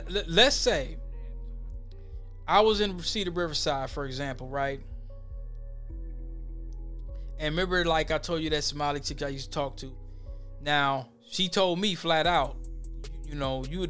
[0.10, 0.98] let, let's say
[2.48, 4.82] I was in Cedar Riverside, for example, right?
[7.40, 9.96] And remember, like I told you, that Somali chick I used to talk to.
[10.62, 12.58] Now she told me flat out,
[13.26, 13.88] you, you know, you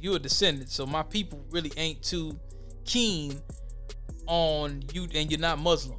[0.00, 2.38] you a descendant, so my people really ain't too
[2.84, 3.40] keen
[4.26, 5.98] on you, and you're not Muslim.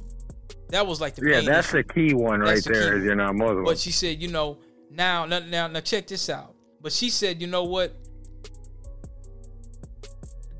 [0.70, 1.78] That was like the Yeah, that's issue.
[1.78, 2.98] the key one right That's the there.
[2.98, 3.64] you're not Muslim.
[3.64, 4.58] But she said, you know,
[4.90, 6.54] now, now, now, now, check this out.
[6.80, 7.92] But she said, you know what?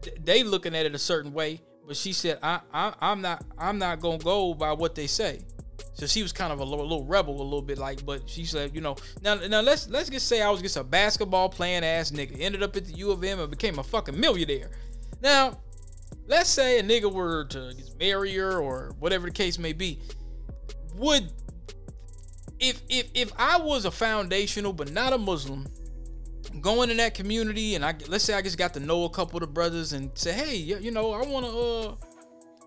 [0.02, 3.44] Th- They looking at it a certain way, but she said, I, I, I'm not,
[3.58, 5.40] I'm not gonna go by what they say.
[5.94, 8.04] So she was kind of a little, little rebel, a little bit like.
[8.06, 10.84] But she said, you know, now, now let's let's just say I was just a
[10.84, 14.18] basketball playing ass nigga, ended up at the U of M and became a fucking
[14.18, 14.70] millionaire.
[15.20, 15.58] Now,
[16.26, 20.00] let's say a nigga were to marry her or whatever the case may be.
[20.94, 21.32] Would
[22.58, 25.66] if if if I was a foundational but not a Muslim,
[26.60, 29.36] going in that community and I let's say I just got to know a couple
[29.36, 31.94] of the brothers and say, hey, you, know, I want to, uh,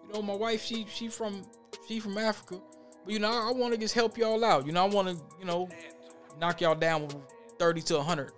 [0.08, 1.44] you know, my wife she she from
[1.88, 2.62] she from Africa,
[3.04, 4.66] but you know, I, want to just help y'all out.
[4.66, 5.68] You know, I want to, you know,
[6.40, 7.16] knock y'all down with
[7.60, 8.32] thirty to hundred.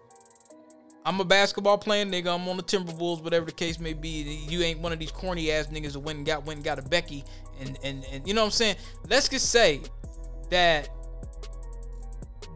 [1.06, 2.34] I'm a basketball playing nigga.
[2.34, 4.46] I'm on the Timberwolves, whatever the case may be.
[4.50, 6.80] You ain't one of these corny ass niggas that went and got went and got
[6.80, 7.24] a Becky,
[7.60, 8.78] and and and you know what I'm saying.
[9.08, 9.82] Let's just say
[10.50, 10.90] that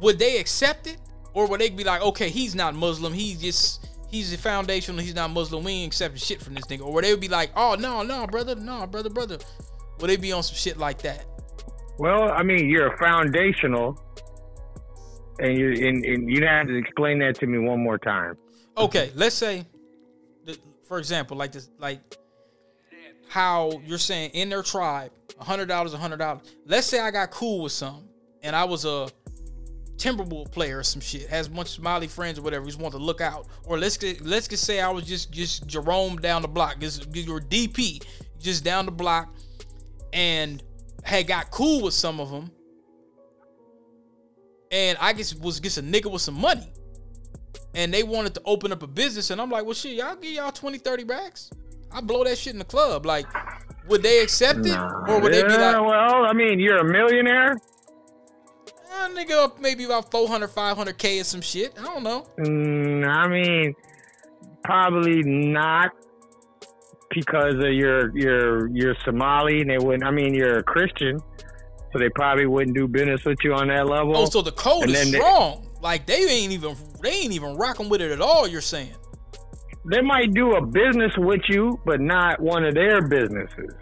[0.01, 0.97] would they accept it,
[1.39, 5.15] or would they be like, okay, he's not Muslim, he's just he's a foundational, he's
[5.15, 7.77] not Muslim, we ain't accepting shit from this nigga, or would they be like, oh
[7.79, 9.37] no, no, brother, no, brother, brother,
[9.99, 11.25] would they be on some shit like that?
[11.97, 13.97] Well, I mean, you're a foundational,
[15.39, 18.35] and you and, and you have to explain that to me one more time.
[18.77, 19.65] Okay, let's say,
[20.87, 22.01] for example, like this, like
[23.29, 26.41] how you're saying in their tribe, a hundred dollars, a hundred dollars.
[26.65, 28.09] Let's say I got cool with some,
[28.43, 29.07] and I was a
[29.99, 32.65] Timberwolf player or some shit, has a bunch of Somali friends or whatever.
[32.65, 35.67] He's want to look out, or let's get, let's just say I was just just
[35.67, 38.03] Jerome down the block, just your DP,
[38.39, 39.33] just down the block,
[40.13, 40.63] and
[41.03, 42.51] had got cool with some of them,
[44.71, 46.71] and I guess was just a nigga with some money
[47.75, 50.31] and they wanted to open up a business and I'm like, well shit, y'all give
[50.31, 51.51] y'all 20, 30 racks.
[51.91, 53.05] I blow that shit in the club.
[53.05, 53.25] Like,
[53.87, 54.77] would they accept it?
[54.77, 57.57] Or would they be like, well, I mean, you're a millionaire.
[58.99, 61.73] Ah, nigga, up maybe about 400, 500K or some shit.
[61.79, 62.25] I don't know.
[62.39, 63.75] Mm, I mean,
[64.63, 65.91] probably not
[67.13, 70.03] because of your your your Somali, and they wouldn't.
[70.03, 71.19] I mean, you're a Christian,
[71.91, 74.15] so they probably wouldn't do business with you on that level.
[74.15, 77.55] Oh, so the code and is then they- like they ain't even they ain't even
[77.55, 78.93] rocking with it at all, you're saying.
[79.89, 83.73] they might do a business with you, but not one of their businesses.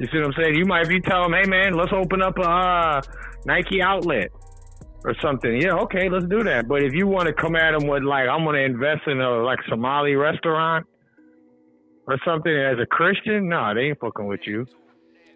[0.00, 0.54] You see what I'm saying?
[0.54, 3.02] You might be telling them, "Hey, man, let's open up a uh,
[3.46, 4.30] Nike outlet
[5.04, 6.68] or something." Yeah, okay, let's do that.
[6.68, 9.20] But if you want to come at them with like, "I'm going to invest in
[9.20, 10.86] a like Somali restaurant
[12.06, 14.66] or something," as a Christian, no, they ain't fucking with you.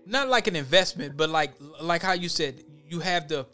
[0.07, 3.47] Not like an investment, but like like how you said, you have the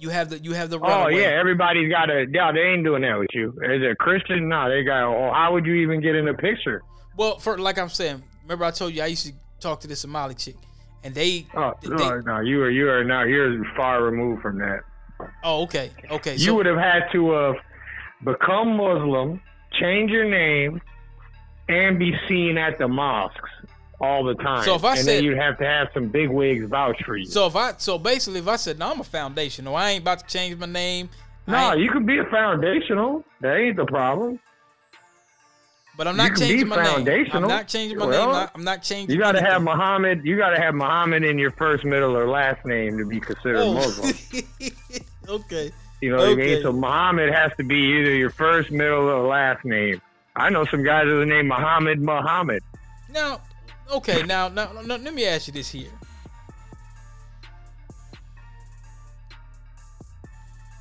[0.00, 2.26] you have the you have the Oh yeah, everybody's got a.
[2.32, 3.54] Yeah, they ain't doing that with you.
[3.62, 5.04] As a Christian, no, they got.
[5.04, 6.82] Oh, how would you even get in the picture?
[7.16, 10.00] Well, for like I'm saying, remember I told you I used to talk to this
[10.00, 10.56] Somali chick,
[11.04, 11.46] and they.
[11.54, 14.80] Oh they- no, no, you are you are now you're far removed from that.
[15.44, 16.32] oh, okay, okay.
[16.32, 17.56] you so, would have had to have
[18.24, 19.40] become Muslim,
[19.72, 20.80] change your name,
[21.68, 23.50] and be seen at the mosques
[24.00, 24.64] all the time.
[24.64, 27.16] So if I and said- then you'd have to have some big wigs vouch for
[27.16, 27.26] you.
[27.26, 29.76] So if I so basically if I said no, I'm a foundational.
[29.76, 31.10] I ain't about to change my name.
[31.46, 33.24] No, you can be a foundational.
[33.40, 34.38] That ain't the problem.
[36.00, 37.28] But I'm not changing my name.
[37.30, 38.48] I'm not changing my Well, name.
[38.54, 39.14] I'm not changing.
[39.14, 39.60] You got to have.
[39.60, 40.24] Muhammad.
[40.24, 43.58] You got to have Muhammad in your first, middle, or last name to be considered
[43.58, 43.74] Oh.
[43.74, 44.14] Muslim.
[45.28, 45.70] okay.
[46.00, 46.62] You know what I mean?
[46.62, 50.00] So Muhammad has to be either your first, middle, or last name.
[50.36, 52.62] I know some guys with the name Muhammad Muhammad.
[53.10, 53.42] Now,
[53.92, 54.22] okay.
[54.22, 55.90] Now, now, now, let me ask you this here.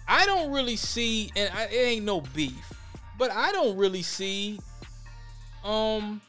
[0.08, 2.72] I don't really see, and I, it ain't no beef,
[3.18, 4.62] but I don't really see,
[5.64, 6.22] um,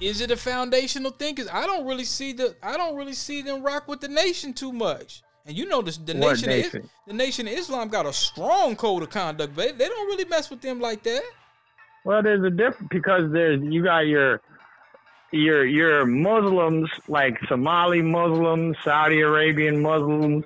[0.00, 1.36] is it a foundational thing?
[1.36, 4.52] Cause I don't really see the, I don't really see them rock with the nation
[4.52, 5.22] too much.
[5.46, 8.12] And you know, this, the What nation, of Is- the nation of Islam got a
[8.12, 11.22] strong code of conduct, but they don't really mess with them like that.
[12.04, 14.40] Well, there's a difference because there's you got your
[15.32, 20.44] your your Muslims like Somali Muslims, Saudi Arabian Muslims.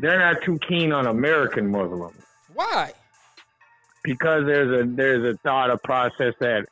[0.00, 2.16] They're not too keen on American Muslims
[2.52, 2.92] Why?
[4.04, 6.66] Because there's a there's a thought a process that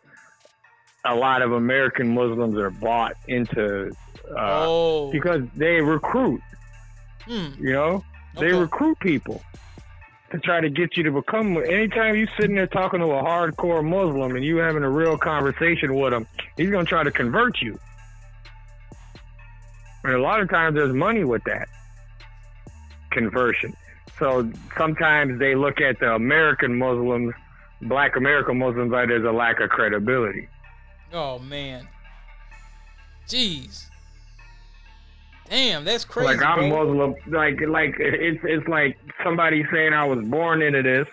[1.04, 3.90] a lot of American Muslims are bought into
[4.38, 6.40] uh, oh, because they recruit.
[7.24, 7.48] hmm.
[7.58, 8.04] You know,
[8.38, 8.60] they Okay.
[8.60, 9.42] recruit people,
[10.30, 11.56] to try to get you to become.
[11.56, 15.94] Anytime you sitting there talking to a hardcore Muslim and you having a real conversation
[15.94, 16.26] with him,
[16.56, 17.78] he's gonna try to convert you.
[20.04, 21.68] And a lot of times there's money with that
[23.10, 23.74] conversion.
[24.18, 27.34] So sometimes they look at the American Muslims,
[27.82, 30.48] black American Muslims, like there's a lack of credibility.
[31.12, 31.88] Oh man.
[33.28, 33.86] Jeez.
[35.48, 36.28] Damn, that's crazy.
[36.28, 36.86] Like I'm bro.
[36.86, 37.14] Muslim.
[37.26, 41.08] Like like it's it's like somebody saying I was born into this,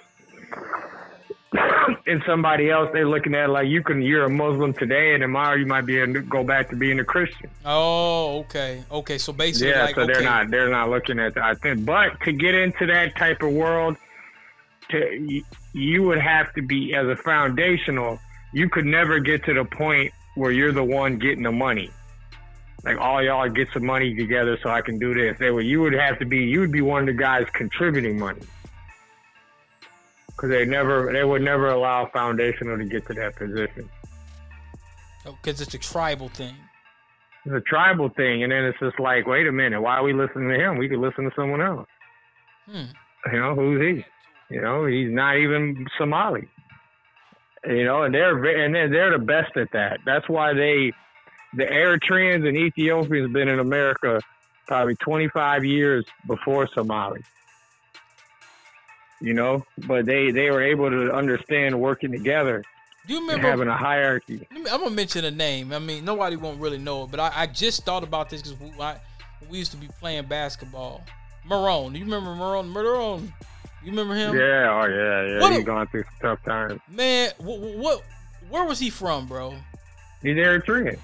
[2.08, 5.22] and somebody else they're looking at it like you can you're a Muslim today, and
[5.22, 7.50] tomorrow you might be able to go back to being a Christian.
[7.66, 9.18] Oh, okay, okay.
[9.18, 10.26] So basically, Yeah, like, so they're okay.
[10.26, 11.44] not they're not looking at that.
[11.44, 13.98] I think, but to get into that type of world,
[14.92, 14.98] to
[15.28, 15.44] you-
[15.74, 18.20] you would have to be as a foundational.
[18.54, 21.92] You could never get to the point where you're the one getting the money.
[22.84, 25.38] Like all y'all get some money together so I can do this.
[25.38, 28.18] They would you would have to be you would be one of the guys contributing
[28.18, 28.42] money.
[30.40, 33.90] Because they never they would never allow foundational to get to that position.
[35.26, 36.56] because it's a tribal thing.
[37.44, 40.14] It's a tribal thing, and then it's just like, wait a minute, why are we
[40.14, 40.78] listening to him?
[40.78, 41.88] We could listen to someone else.
[42.66, 42.86] Hmm.
[43.34, 44.56] You know, who's he?
[44.56, 46.48] You know, he's not even Somali.
[47.68, 50.00] You know, and they're and they're, they're the best at that.
[50.06, 50.94] That's why they,
[51.54, 54.22] the Eritreans and Ethiopians, have been in America
[54.68, 57.24] probably 25 years before Somali.
[59.22, 62.64] You know, but they they were able to understand working together
[63.06, 63.50] Do you and remember?
[63.50, 64.48] having a hierarchy.
[64.56, 65.74] I'm gonna mention a name.
[65.74, 68.58] I mean, nobody won't really know it, but I, I just thought about this because
[68.60, 69.00] we, I-
[69.50, 71.04] we used to be playing basketball.
[71.50, 72.72] Marone, do you remember Marone?
[72.72, 73.32] Marone,
[73.84, 74.36] you remember him?
[74.36, 75.40] Yeah, oh yeah, yeah.
[75.42, 76.80] What He's a- gone through some tough times.
[76.90, 78.04] Man, what, what?
[78.50, 79.54] Where was he from, bro?
[80.22, 80.98] He's Eritrean.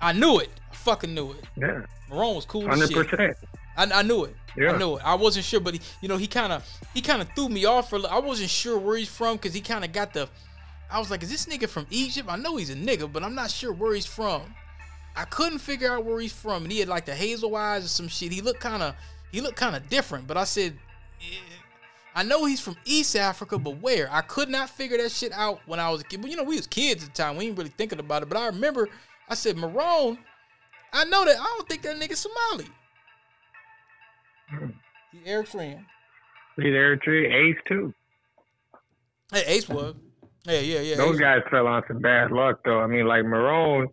[0.00, 0.48] I knew it.
[0.70, 1.44] I fucking knew it.
[1.56, 3.36] Yeah, Marone was cool hundred percent.
[3.76, 4.34] I, I knew it.
[4.56, 4.76] I Yeah.
[4.76, 5.02] knew it.
[5.04, 7.64] I wasn't sure, but he, you know, he kind of he kind of threw me
[7.64, 7.98] off for.
[8.10, 10.28] I wasn't sure where he's from because he kind of got the.
[10.90, 12.28] I was like, is this nigga from Egypt?
[12.28, 14.42] I know he's a nigga, but I'm not sure where he's from.
[15.16, 17.88] I couldn't figure out where he's from, and he had like the hazel eyes or
[17.88, 18.32] some shit.
[18.32, 18.94] He looked kind of
[19.32, 20.76] he looked kind of different, but I said.
[21.20, 21.36] eh,
[22.12, 24.08] I know he's from East Africa, but where?
[24.12, 26.20] I could not figure that shit out when I was a kid.
[26.20, 27.36] But you know, we was kids at the time.
[27.36, 28.28] We ain't really thinking about it.
[28.28, 28.88] But I remember
[29.28, 30.18] I said, Marone,
[30.92, 31.36] I know that.
[31.38, 32.66] I don't think that nigga Somali.
[35.12, 35.84] He Eritrean.
[36.56, 37.32] He's Eritrean.
[37.50, 37.94] Ace too.
[39.32, 39.94] Hey, Ace was.
[40.46, 40.96] Yeah, yeah, yeah.
[40.96, 42.80] Those Ace- guys fell on some bad luck though.
[42.80, 43.86] I mean, like Marone,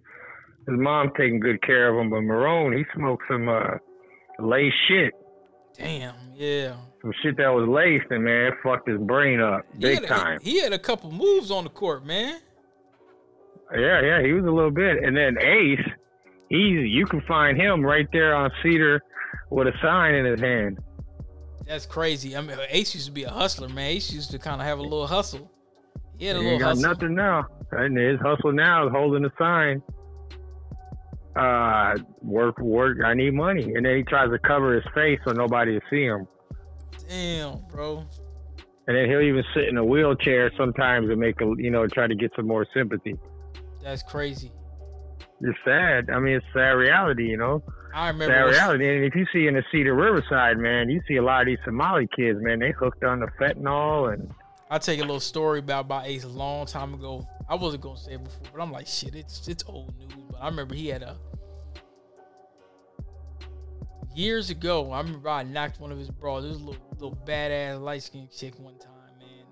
[0.67, 3.77] his mom taking good care of him, but Marone, he smoked some uh
[4.39, 5.13] laced shit.
[5.77, 6.75] Damn, yeah.
[7.01, 10.07] Some shit that was laced and man, it fucked his brain up big had a-
[10.07, 10.39] time.
[10.41, 12.39] He, had a couple moves on the court, man.
[13.75, 15.03] Yeah, yeah, he was a little bit.
[15.03, 15.85] And then Ace,
[16.49, 19.01] he's you can find him right there on Cedar
[19.49, 20.79] with a sign in his hand.
[21.65, 22.35] That's crazy.
[22.35, 23.87] I mean, Ace used to be a hustler, man.
[23.87, 25.51] Ace used to kind of have a little hustle.
[26.17, 26.89] He had a He little ain't got hustle.
[26.89, 27.45] nothing now.
[27.71, 29.81] And his hustle now is holding a sign.
[31.35, 32.97] Uh, work, work.
[33.05, 36.03] I need money, and then he tries to cover his face so nobody will see
[36.05, 36.27] him.
[37.07, 38.05] Damn, bro.
[38.87, 42.07] And then he'll even sit in a wheelchair sometimes and make a, you know, try
[42.07, 43.15] to get some more sympathy.
[43.83, 44.51] That's crazy.
[45.41, 46.09] It's sad.
[46.09, 47.61] I mean, it's sad reality, you know.
[47.93, 48.33] I remember.
[48.33, 48.87] That reality.
[48.95, 51.59] And if you see in the Cedar Riverside, man, you see a lot of these
[51.65, 52.59] Somali kids, man.
[52.59, 54.31] They hooked on the fentanyl and
[54.69, 57.27] I'll tell you a little story about about Ace a long time ago.
[57.49, 60.11] I wasn't gonna say it before, but I'm like, shit, it's it's old news.
[60.29, 61.17] But I remember he had a
[64.13, 64.91] years ago.
[64.91, 66.43] I remember I knocked one of his bras.
[66.43, 69.45] This little little badass light skinned chick one time, man.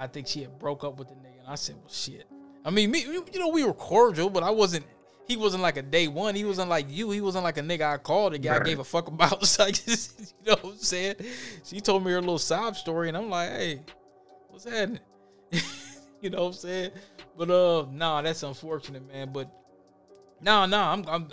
[0.00, 2.26] I think she had broke up with the nigga, and I said, well, shit.
[2.64, 4.86] I mean, me, you know, we were cordial, but I wasn't.
[5.32, 6.34] He wasn't like a day one.
[6.34, 7.10] He wasn't like you.
[7.10, 8.66] He wasn't like a nigga I called a guy Right.
[8.66, 9.38] gave a fuck about.
[9.42, 9.96] It's like, you
[10.46, 11.14] know what I'm saying?
[11.64, 13.80] She told me her little sob story, and I'm like, hey,
[14.50, 15.00] what's happening?
[16.20, 16.90] you know what I'm saying?
[17.38, 19.32] But uh, nah, that's unfortunate, man.
[19.32, 19.50] But
[20.42, 21.28] nah, nah, I'm I'm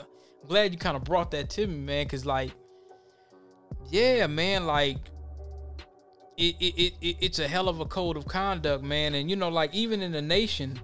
[0.48, 2.54] glad you kind of brought that to me, man, because like,
[3.90, 4.96] yeah, man, like.
[6.38, 9.50] It, it, it, it's a hell of a code of conduct, man, and you know,
[9.50, 10.80] like even in the nation,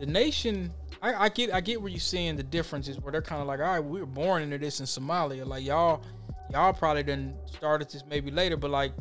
[0.00, 0.72] the nation,
[1.02, 3.60] I, I get, I get where you're seeing the differences where they're kind of like,
[3.60, 6.02] all right, we were born into this in Somalia, like y'all,
[6.50, 8.92] y'all probably didn't started this maybe later, but like,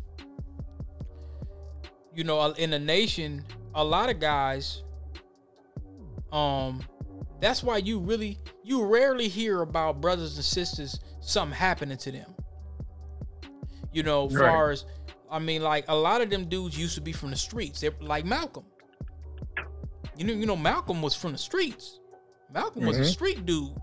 [2.15, 3.43] you know, in a nation,
[3.75, 4.83] a lot of guys,
[6.31, 6.81] um,
[7.41, 12.33] that's why you really, you rarely hear about brothers and sisters something happening to them.
[13.91, 14.49] You know, Right.
[14.49, 14.85] far as
[15.31, 17.81] I mean, like a lot of them dudes used to be from the streets.
[17.81, 18.65] They're like Malcolm.
[20.19, 21.99] You know, you know, Malcolm was from the streets.
[22.53, 23.05] Malcolm was a Mhm.
[23.05, 23.73] street dude.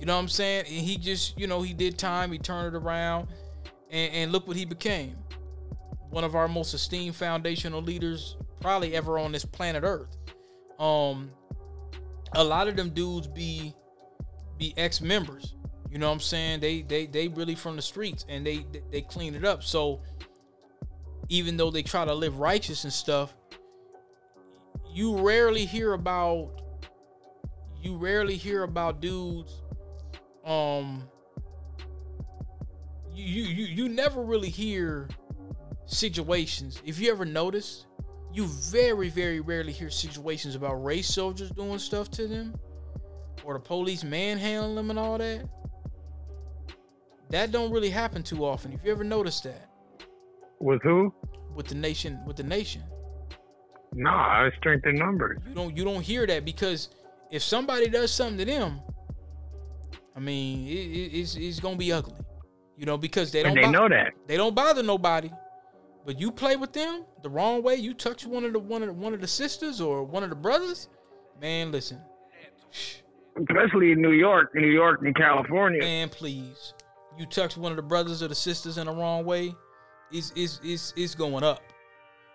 [0.00, 0.64] You know what I'm saying?
[0.66, 3.28] And he just, you know, he did time, he turned it around,
[3.90, 5.16] and, and look what he became.
[6.10, 10.14] one of our most esteemed foundational leaders probably ever on this planet Earth.
[10.78, 11.30] Um,
[12.34, 13.74] a lot of them dudes be
[14.58, 15.54] be ex members.
[15.90, 16.60] You know what I'm saying?
[16.60, 19.62] They they they really from the streets and they they clean it up.
[19.62, 20.02] So
[21.30, 23.34] even though they try to live righteous and stuff,
[24.92, 26.60] you rarely hear about
[27.80, 29.62] you rarely hear about dudes
[30.44, 31.02] um
[33.14, 35.08] you you you never really hear
[35.86, 36.80] situations.
[36.84, 37.86] If you ever notice,
[38.32, 42.54] you very very rarely hear situations about race soldiers doing stuff to them
[43.44, 45.48] or the police manhandling them and all that.
[47.30, 48.72] That don't really happen too often.
[48.72, 49.68] If you ever noticed that.
[50.60, 51.12] With who?
[51.54, 52.20] With the nation.
[52.26, 52.82] With the nation.
[53.94, 55.38] Nah, strength in numbers.
[55.48, 56.88] You don't you don't hear that because
[57.30, 58.80] if somebody does something to them,
[60.16, 62.18] I mean, it, it, it's it's gonna be ugly.
[62.76, 63.56] You know, because they don't.
[63.56, 65.30] And they bo- know that they don't bother nobody.
[66.04, 67.76] But you play with them the wrong way.
[67.76, 70.30] You touch one of the one of the, one of the sisters or one of
[70.30, 70.88] the brothers.
[71.40, 72.00] Man, listen.
[73.36, 75.80] Especially in New York, New York and California.
[75.80, 76.74] Man, please.
[77.18, 79.54] You touch one of the brothers or the sisters in the wrong way,
[80.10, 81.60] it's it's it's, it's going up.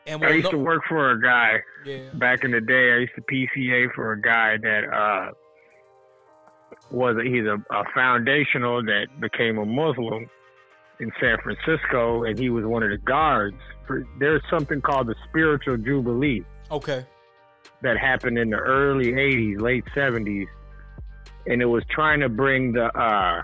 [0.07, 2.09] And I used no- to work for a guy yeah.
[2.13, 2.93] back in the day.
[2.93, 5.31] I used to PCA for a guy that uh,
[6.89, 10.29] was a, he's a, a foundational that became a Muslim
[10.99, 13.57] in San Francisco, and he was one of the guards.
[13.85, 16.43] For, there's something called the Spiritual Jubilee.
[16.71, 17.05] Okay.
[17.81, 20.47] That happened in the early '80s, late '70s,
[21.45, 22.85] and it was trying to bring the.
[22.85, 23.43] Uh,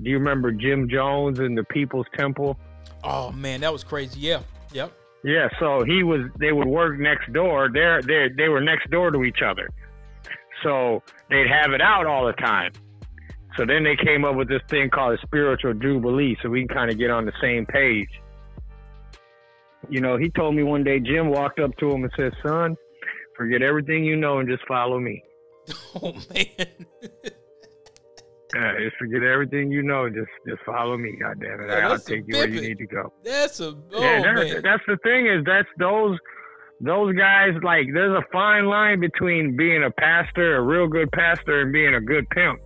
[0.00, 2.56] do you remember Jim Jones and the People's Temple?
[3.02, 4.20] Oh man, that was crazy.
[4.20, 4.42] Yeah.
[4.72, 4.92] Yep.
[5.24, 5.48] Yeah.
[5.58, 6.30] So he was.
[6.38, 7.70] They would work next door.
[7.72, 9.68] They're they they were next door to each other.
[10.62, 12.72] So they'd have it out all the time.
[13.56, 16.74] So then they came up with this thing called a spiritual jubilee, so we can
[16.74, 18.08] kind of get on the same page.
[19.90, 22.76] You know, he told me one day, Jim walked up to him and said, Son,
[23.36, 25.22] forget everything you know and just follow me.
[25.94, 26.66] Oh, man.
[28.54, 31.68] yeah, just forget everything you know just, just follow me, God damn it.
[31.68, 33.12] Yeah, I'll take you where you need to go.
[33.24, 36.18] That's a, oh, yeah, that's, that's the thing is, that's those
[36.82, 41.60] those guys like there's a fine line between being a pastor, a real good pastor,
[41.60, 42.58] and being a good pimp.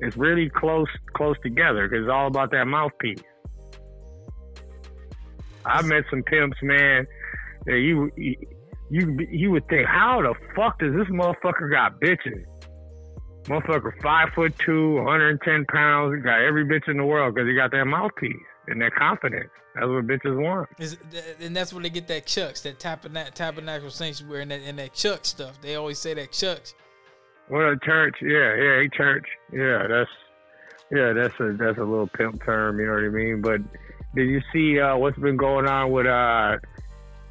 [0.00, 3.22] It's really close close together because it's all about that mouthpiece.
[5.64, 7.06] I met some pimps, man.
[7.66, 12.44] That you you you would think, how the fuck does this motherfucker got bitches?
[13.46, 17.70] Motherfucker, five foot two, 110 pounds, got every bitch in the world because he got
[17.70, 18.36] that mouthpiece
[18.66, 19.50] and that confidence.
[19.74, 20.68] That's what bitches want.
[20.78, 20.96] Is,
[21.40, 24.94] and that's where they get that chucks, that tabernacle, tabernacle sanctuary, and that, and that
[24.94, 25.60] chuck stuff.
[25.60, 26.74] They always say that chucks.
[27.50, 29.86] Well, a church, yeah, yeah, a church, yeah.
[29.86, 30.10] That's
[30.90, 32.80] yeah, that's a that's a little pimp term.
[32.80, 33.42] You know what I mean?
[33.42, 33.60] But
[34.14, 36.56] did you see uh, what's been going on with uh,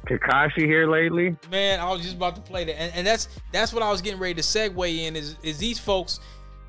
[0.06, 1.36] Tekashi here lately?
[1.50, 4.00] Man, I was just about to play that, and, and that's that's what I was
[4.00, 5.16] getting ready to segue in.
[5.16, 6.20] Is is these folks?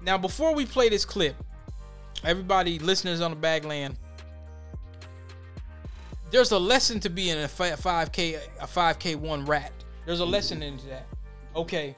[0.02, 1.36] Now, before we play this clip,
[2.24, 3.96] everybody, listeners on the Bagland,
[6.32, 9.72] there's a lesson to being a 5K a 5K one rat.
[10.06, 10.32] There's a mm-hmm.
[10.32, 11.08] lesson into that.
[11.56, 11.96] Okay.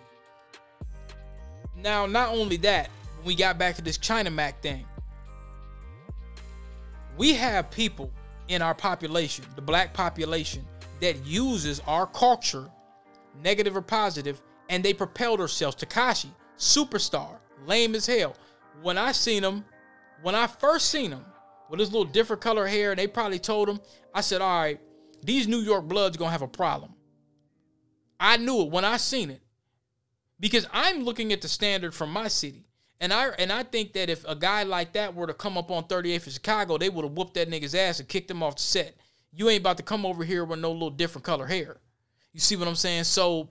[1.75, 2.89] Now, not only that,
[3.23, 4.85] we got back to this China Mac thing.
[7.17, 8.11] We have people
[8.47, 10.65] in our population, the black population,
[11.01, 12.69] that uses our culture,
[13.43, 15.75] negative or positive, and they propel themselves.
[15.75, 18.35] Tekashi, superstar, lame as hell.
[18.81, 19.65] When I seen him,
[20.21, 21.25] when I first seen him,
[21.69, 23.79] with his little different color hair, and they probably told him,
[24.13, 24.79] I said, all right,
[25.23, 26.93] these New York Bloods gonna have a problem.
[28.19, 29.41] I knew it when I seen it
[30.39, 32.65] because I'm looking at the standard from my city.
[32.99, 35.71] And I and I think that if a guy like that were to come up
[35.71, 38.57] on 38th in Chicago, they would have whooped that nigga's ass and kicked him off
[38.57, 38.95] the set.
[39.31, 41.77] You ain't about to come over here with no little different color hair.
[42.33, 43.03] You see what I'm saying?
[43.05, 43.49] So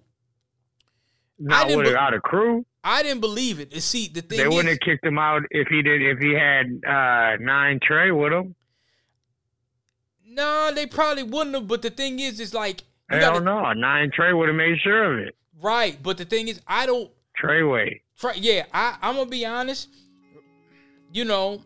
[1.39, 2.65] not with be- out of crew.
[2.83, 3.75] I didn't believe it.
[3.83, 6.33] See, the thing they wouldn't is, have kicked him out if he did if he
[6.33, 8.55] had uh, nine Trey with him.
[10.27, 11.67] Nah, they probably wouldn't have.
[11.67, 13.73] But the thing is, is like I don't know.
[13.73, 15.37] Nine Trey would have made sure of it.
[15.61, 17.11] Right, but the thing is, I don't.
[17.43, 18.01] Treyway.
[18.37, 19.89] Yeah, I, I'm gonna be honest.
[21.13, 21.63] You know,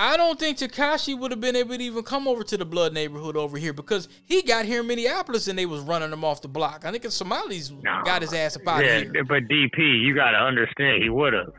[0.00, 2.94] I don't think Tekashi would have been able to even come over to the blood
[2.94, 6.40] neighborhood over here because he got here in Minneapolis and they was running him off
[6.40, 6.84] the block.
[6.84, 8.02] I think the Somalis no.
[8.04, 9.24] got his ass up out yeah, here.
[9.24, 11.52] But DP, you got to understand, he would have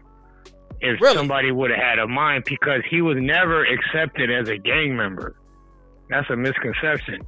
[0.79, 1.17] if really?
[1.17, 5.35] somebody would have had a mind because he was never accepted as a gang member.
[6.09, 7.19] That's a misconception.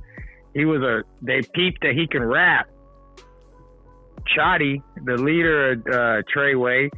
[0.54, 2.70] He was a they peeped that he can rap
[4.34, 6.90] Shotti, the leader of uh, Treyway,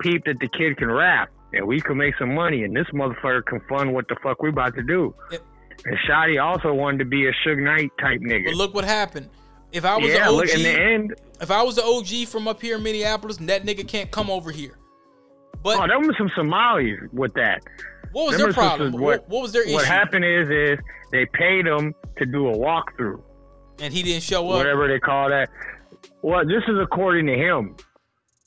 [0.00, 3.44] peeped that the kid can rap and we can make some money and this motherfucker
[3.44, 5.14] can fund what the fuck we about to do.
[5.84, 8.46] And Shotti also wanted to be a Suge Knight type nigga.
[8.46, 9.28] But look what happened.
[9.72, 12.28] If I was yeah, the look, OG, in the end, if I was the OG
[12.28, 14.76] from up here in Minneapolis, that nigga can't come over here.
[15.62, 17.62] But oh, there was some Somalis with that.
[18.12, 18.92] what was them their problem?
[18.92, 19.74] what- What, what was their issue?
[19.74, 20.78] What happened is, is
[21.10, 23.22] they paid him to do a walkthrough,
[23.80, 24.58] And he didn't show up.
[24.58, 25.48] whatever they call that.
[26.20, 27.76] Well, this is according to him.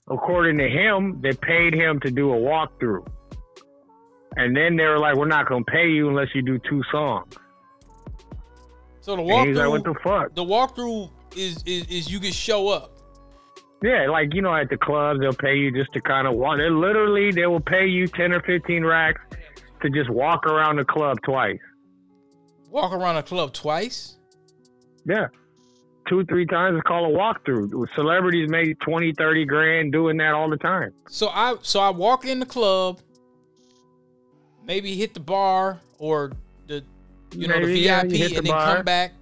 [0.09, 3.07] According to him, they paid him to do a walkthrough,
[4.35, 7.33] and then they were like, "We're not gonna pay you unless you do two songs."
[9.01, 12.31] So the he's like, "What walkthrough, the fuck?" the walkthrough is, is is you can
[12.31, 12.91] show up.
[13.83, 16.57] Yeah, like you know, at the clubs they'll pay you just to kind of walk.
[16.57, 19.21] They literally they will pay you ten or fifteen racks
[19.81, 21.59] to just walk around the club twice.
[22.69, 24.17] Walk around a club twice.
[25.05, 25.27] Yeah.
[26.07, 26.77] Two, three times.
[26.77, 27.87] It's called a walkthrough.
[27.95, 30.91] Celebrities make 20, 30 grand doing that all the time.
[31.07, 32.99] So I so I walk in the club,
[34.65, 36.31] maybe hit the bar or
[36.67, 36.83] the
[37.35, 38.75] you know Maybe, the VIP hit the and then bar.
[38.75, 39.13] come back.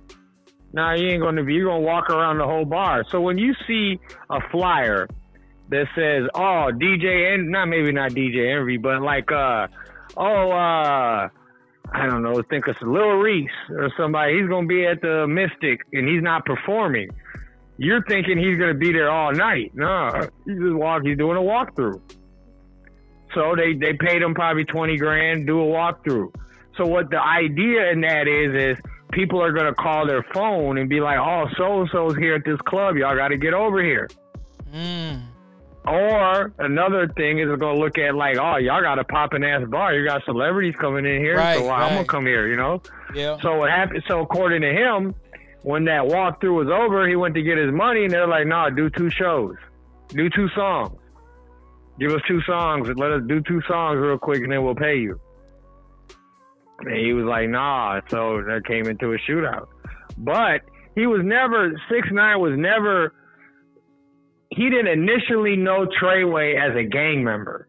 [0.73, 1.53] Nah, you ain't gonna be.
[1.53, 3.05] You're gonna walk around the whole bar.
[3.09, 5.07] So when you see a flyer
[5.69, 9.67] that says, "Oh, DJ and not maybe not DJ Envy, but like, uh,
[10.17, 11.29] oh, uh,
[11.93, 14.39] I don't know, think it's Lil Reese or somebody.
[14.39, 17.09] He's gonna be at the Mystic and he's not performing.
[17.77, 19.71] You're thinking he's gonna be there all night.
[19.75, 20.09] No,
[20.45, 21.03] he's just walk.
[21.03, 22.01] He's doing a walkthrough.
[23.33, 26.33] So they they paid him probably twenty grand do a walkthrough.
[26.77, 30.89] So what the idea in that is is people are gonna call their phone and
[30.89, 32.95] be like, "Oh, so and so's here at this club.
[32.95, 34.07] Y'all got to get over here."
[34.73, 35.21] Mm.
[35.85, 39.93] Or another thing is gonna look at like, "Oh, y'all got a poppin' ass bar.
[39.93, 42.81] You got celebrities coming in here, Right, so I'm gonna come here." You know.
[43.13, 43.37] Yeah.
[43.41, 44.03] So what happened?
[44.07, 45.13] So according to him,
[45.63, 48.69] when that walkthrough was over, he went to get his money, and they're like, nah,
[48.69, 49.55] do two shows,
[50.09, 50.97] do two songs,
[51.99, 54.75] give us two songs, and let us do two songs real quick, and then we'll
[54.75, 55.19] pay you."
[56.79, 59.67] And he was like, "Nah." So that came into a shootout.
[60.17, 60.61] But
[60.95, 63.13] he was never six nine was never.
[64.55, 67.67] He didn't initially know Treyway as a gang member.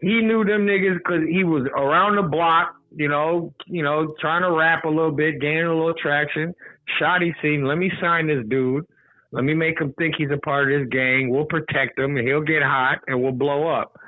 [0.00, 4.42] He knew them niggas because he was around the block, you know, you know, trying
[4.42, 6.54] to rap a little bit, gaining a little traction.
[7.00, 8.84] Shotti seen, let me sign this dude.
[9.32, 11.30] Let me make him think he's a part of this gang.
[11.30, 13.98] We'll protect him, and he'll get hot, and we'll blow up.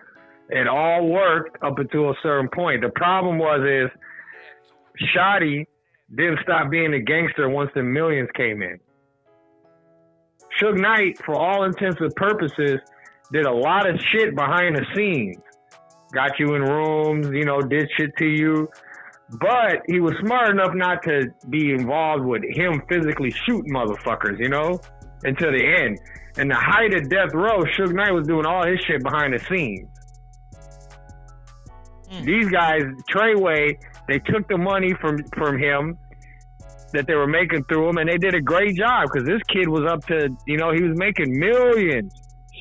[0.50, 2.82] It all worked up until a certain point.
[2.82, 3.90] The problem was is
[5.14, 5.66] Shotti
[6.14, 8.78] didn't stop being a gangster once the millions came in.
[10.60, 12.80] Suge Knight, for all intents and purposes,
[13.32, 15.36] did a lot of shit behind the scenes.
[16.12, 18.68] Got you in rooms, you know, did shit to you.
[19.30, 24.48] But he was smart enough not to be involved with him physically shooting motherfuckers, you
[24.48, 24.80] know,
[25.24, 25.98] until the end.
[26.38, 29.44] And the height of death row, Suge Knight was doing all his shit behind the
[29.44, 29.88] scenes.
[32.10, 32.24] Mm.
[32.24, 32.82] These guys,
[33.12, 33.76] Treyway,
[34.06, 35.98] they took the money from from him
[36.92, 39.68] that they were making through him, and they did a great job because this kid
[39.68, 42.12] was up to, you know, he was making millions.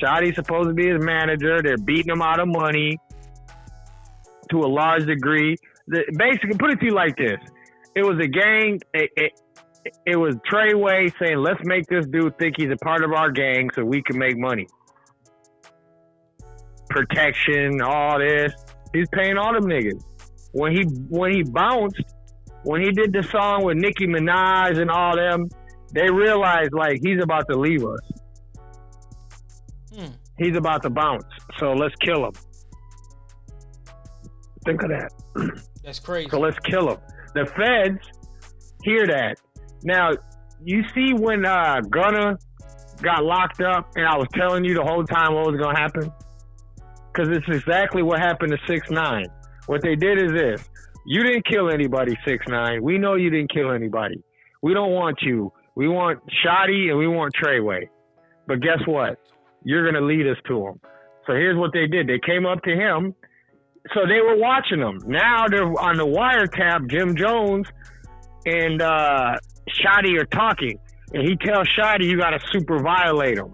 [0.01, 1.61] Shotti's supposed to be his manager.
[1.61, 2.99] They're beating him out of money
[4.51, 5.55] to a large degree.
[5.88, 7.38] The, basically, put it to you like this:
[7.95, 8.80] it was a gang.
[8.93, 9.32] It, it,
[10.05, 13.69] it was Treyway saying, "Let's make this dude think he's a part of our gang,
[13.73, 14.67] so we can make money."
[16.89, 18.53] Protection, all this.
[18.93, 20.01] He's paying all them niggas.
[20.51, 22.01] When he when he bounced,
[22.68, 25.47] when he did the song with Nicki Minaj and all them,
[25.93, 27.99] they realized like he's about to leave us.
[29.95, 30.13] Hmm.
[30.38, 31.24] He's about to bounce.
[31.59, 32.34] So let's kill him.
[34.65, 35.11] Think of that.
[35.85, 36.30] That's crazy.
[36.30, 36.98] So let's kill him.
[37.35, 38.06] The feds
[38.84, 39.38] hear that.
[39.84, 40.11] Now,
[40.65, 42.38] you see when uh, Gunna
[43.02, 45.81] got locked up, and I was telling you the whole time what was going to
[45.81, 46.11] happen?
[47.14, 49.26] Because it's exactly what happened to 6 9
[49.68, 50.69] What they did is this
[51.07, 54.23] you didn't kill anybody, 6 9 We know you didn't kill anybody.
[54.61, 55.51] We don't want you.
[55.75, 57.88] We want Shotti and we want Treyway.
[58.47, 59.19] But guess what?
[59.63, 60.79] You're going to lead us to him.
[61.25, 63.13] So here's what they did they came up to him
[63.93, 64.99] so they were watching them.
[65.05, 66.89] Now they're on the wiretap.
[66.89, 67.67] Jim Jones
[68.45, 69.35] and uh,
[69.69, 70.79] Shotti are talking,
[71.13, 73.53] and he tells Shotti, "You got to super violate him.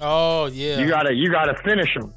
[0.00, 0.78] Oh yeah.
[0.78, 2.12] You gotta, you gotta finish him,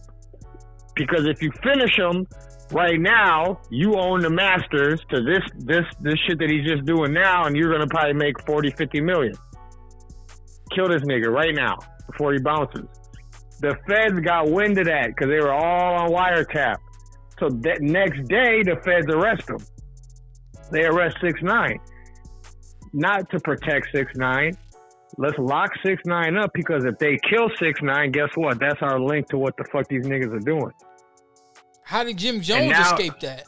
[0.96, 2.26] because if you finish him
[2.74, 7.14] right now, you own the masters to this, this, this shit that he's just doing
[7.14, 9.34] now, and you're gonna probably make 40, 50 million.
[10.76, 11.78] Kill this nigga right now
[12.08, 12.88] before he bounces."
[13.60, 16.76] The feds got wind of that because they were all on wiretap.
[17.40, 19.60] So that next day, the feds arrest him.
[20.72, 21.80] They arrest six nine,
[22.92, 24.58] not to protect six nine.
[25.18, 28.60] Let's lock six nine up because if they kill six nine, guess what?
[28.60, 30.72] That's our link to what the fuck these niggas are doing.
[31.86, 33.46] How did Jim Jones now- escape that?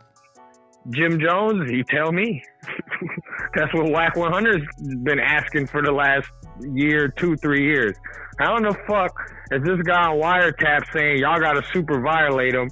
[0.92, 2.44] Jim Jones, you tell me.
[3.56, 4.68] That's what Wack 100's
[5.04, 6.28] been asking for the last
[6.62, 7.96] year, two, three years.
[8.38, 9.12] How in the fuck
[9.52, 12.70] is this guy on wiretap saying y'all got to super violate him,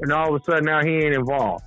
[0.00, 1.62] and all of a sudden now he ain't involved.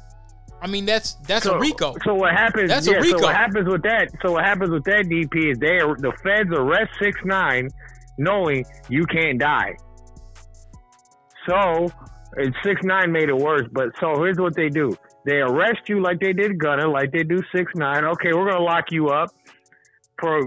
[0.61, 1.95] I mean, that's that's so, a RICO.
[2.03, 2.69] So what happens?
[2.69, 3.18] That's a RICO.
[3.19, 4.10] So what happens with that?
[4.22, 7.69] So what happens with that DP is they the feds arrest six nine,
[8.18, 9.76] knowing you can't die.
[11.47, 11.89] So
[12.35, 13.68] and six nine made it worse.
[13.72, 14.95] But so here's what they do:
[15.26, 18.06] they arrest you like they did Gunna, like they do six nine.
[18.06, 19.30] Okay, we're gonna lock you up
[20.19, 20.39] for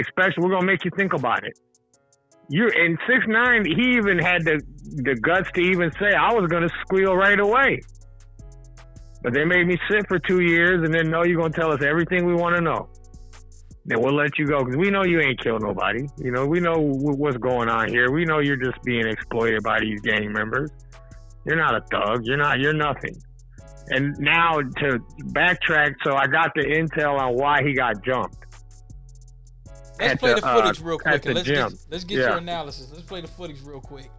[0.00, 0.42] especially.
[0.42, 1.58] We're gonna make you think about it.
[2.48, 4.62] You're in six nine, he even had the
[5.02, 7.80] the guts to even say I was gonna squeal right away.
[9.22, 11.82] But they made me sit for two years, and then no, you're gonna tell us
[11.82, 12.88] everything we want to know.
[13.84, 16.06] Then we'll let you go because we know you ain't killed nobody.
[16.18, 18.10] You know, we know what's going on here.
[18.10, 20.70] We know you're just being exploited by these gang members.
[21.46, 22.24] You're not a thug.
[22.24, 22.58] You're not.
[22.60, 23.16] You're nothing.
[23.88, 24.98] And now to
[25.30, 28.36] backtrack, so I got the intel on why he got jumped.
[29.98, 31.24] Let's play the, the footage uh, real quick.
[31.26, 31.68] and let's gym.
[31.70, 32.28] get let's get Yeah.
[32.30, 32.90] your analysis.
[32.92, 34.10] Let's play the footage real quick.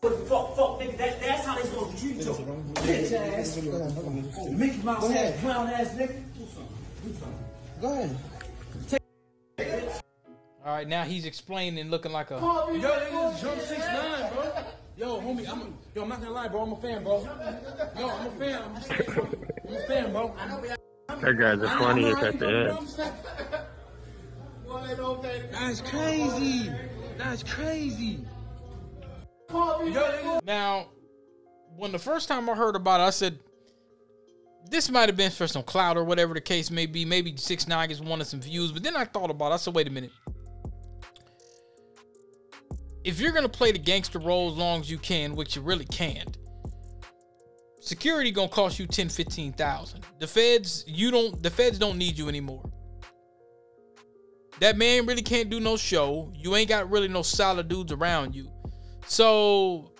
[0.00, 0.96] Fuck, fuck, nigga.
[0.96, 2.22] That, that's how they supposed to treat you.
[2.22, 3.56] Bitch ass.
[4.50, 6.22] Mickey Mouse ass, clown ass nigga.
[7.80, 8.16] Go ahead.
[10.68, 12.34] All right, now he's explaining, looking like a.
[12.34, 14.52] Yo, nigga, jump six nine, bro.
[14.98, 16.60] Yo, homie, I'm a, yo, I'm not gonna lie, bro.
[16.60, 17.22] I'm a fan, bro.
[17.98, 18.62] Yo, I'm a fan.
[18.62, 20.34] I'm, just saying, bro.
[20.38, 20.76] I'm a fan,
[21.08, 21.16] bro.
[21.20, 22.86] That guy's the funniest at the end.
[25.52, 26.70] That's crazy.
[27.16, 28.18] That's crazy.
[29.50, 30.40] Yo.
[30.44, 30.88] Now,
[31.78, 33.38] when the first time I heard about it, I said
[34.68, 37.06] this might have been for some clout or whatever the case may be.
[37.06, 39.54] Maybe six nine just wanted some views, but then I thought about it.
[39.54, 40.12] I said, wait a minute.
[43.04, 45.84] If you're gonna play the gangster role as long as you can, which you really
[45.86, 46.36] can't,
[47.80, 50.04] security gonna cost you 10, 15,000.
[50.18, 52.70] The feds, you don't the feds don't need you anymore.
[54.60, 56.32] That man really can't do no show.
[56.34, 58.50] You ain't got really no solid dudes around you.
[59.06, 59.92] So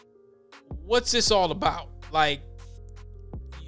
[0.69, 1.89] what's this all about?
[2.12, 2.43] Like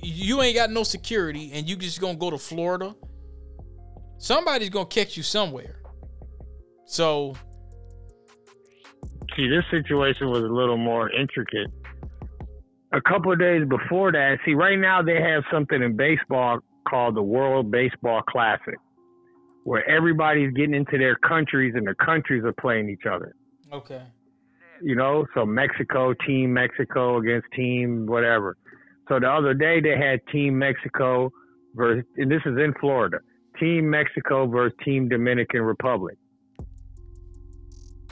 [0.03, 2.95] you ain't got no security and you just gonna go to Florida.
[4.19, 5.81] Somebody's gonna catch you somewhere.
[6.87, 7.35] So
[9.37, 11.69] See, this situation was a little more intricate.
[12.93, 16.59] A couple of days before that, see, right now they have something in baseball
[16.89, 18.75] called the World Baseball Classic,
[19.65, 23.35] where everybody's getting into their countries and the countries are playing each other.
[23.73, 24.03] okay.
[24.83, 28.57] you know, so Mexico, Team Mexico against Team whatever.
[29.09, 31.31] So the other day they had Team Mexico
[31.75, 33.19] versus, and this is in Florida,
[33.59, 36.17] Team Mexico versus Team Dominican Republic.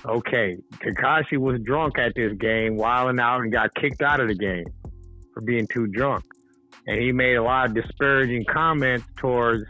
[0.04, 4.34] Okay, Tekashi was drunk at this game, wilding out, and got kicked out of the
[4.34, 4.66] game
[5.34, 6.24] for being too drunk.
[6.86, 9.64] And he made a lot of disparaging comments towards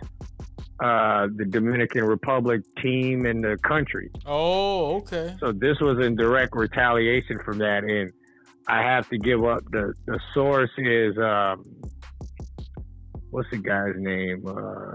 [0.81, 4.11] uh, the Dominican Republic team and the country.
[4.27, 5.35] Oh, okay.
[5.41, 8.13] So this was in direct retaliation from that, and
[8.69, 11.65] I have to give up the the source is um,
[13.31, 14.47] what's the guy's name?
[14.47, 14.95] Uh,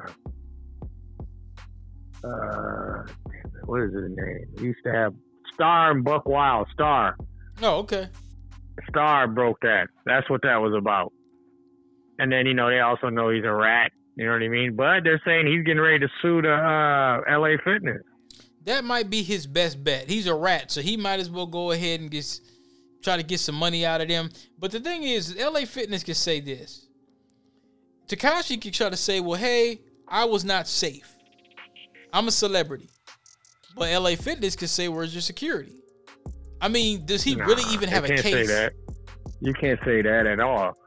[2.26, 3.04] uh,
[3.66, 4.46] what is his name?
[4.58, 5.14] He used to have
[5.54, 6.68] Star and Buck Wild.
[6.74, 7.16] Star,
[7.62, 8.08] Oh, okay.
[8.90, 9.88] Star broke that.
[10.06, 11.14] That's what that was about.
[12.20, 13.92] And then you know they also know he's a rat.
[14.16, 14.76] You know what I mean?
[14.76, 17.58] But they're saying he's getting ready to sue the uh, L.A.
[17.64, 18.02] Fitness.
[18.66, 20.10] That might be his best bet.
[20.10, 22.44] He's a rat, so he might as well go ahead and just
[23.04, 24.30] try to get some money out of them.
[24.58, 26.88] But the thing is, LA Fitness can say this.
[28.08, 31.12] Tekashi can try to say, well, hey, I was not safe.
[32.12, 32.90] I'm a celebrity.
[33.76, 35.84] But LA Fitness can say, where's your security?
[36.62, 38.34] I mean, does he really even have a can't case?
[38.34, 38.74] Say that.
[39.42, 40.78] You can't say that at all.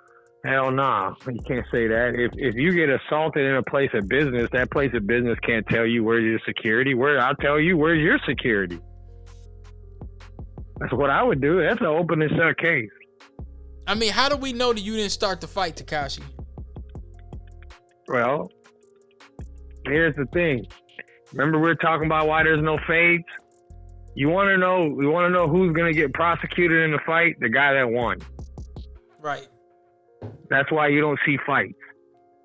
[0.45, 2.15] Hell no, you can't say that.
[2.15, 5.67] If if you get assaulted in a place of business, that place of business can't
[5.67, 6.95] tell you where's your security.
[6.95, 8.79] Where I'll tell you where's your security.
[10.79, 11.61] That's what I would do.
[11.61, 12.89] That's an open and shut case.
[13.89, 16.23] I mean, how do we know that you didn't start the fight, Tekashi?
[18.09, 18.51] Well,
[19.85, 20.67] here's the thing.
[21.33, 23.25] Remember we are talking about why there's no fades.
[24.15, 24.85] You want to know?
[25.01, 27.37] You want to know who's gonna get prosecuted in the fight?
[27.41, 28.19] The guy that won.
[29.21, 29.47] Right.
[30.49, 31.75] That's why you don't see fights.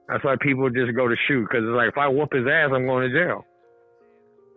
[0.08, 2.72] That's why people just go to shoot because it's like if I whoop his ass,
[2.74, 3.46] I'm going to jail.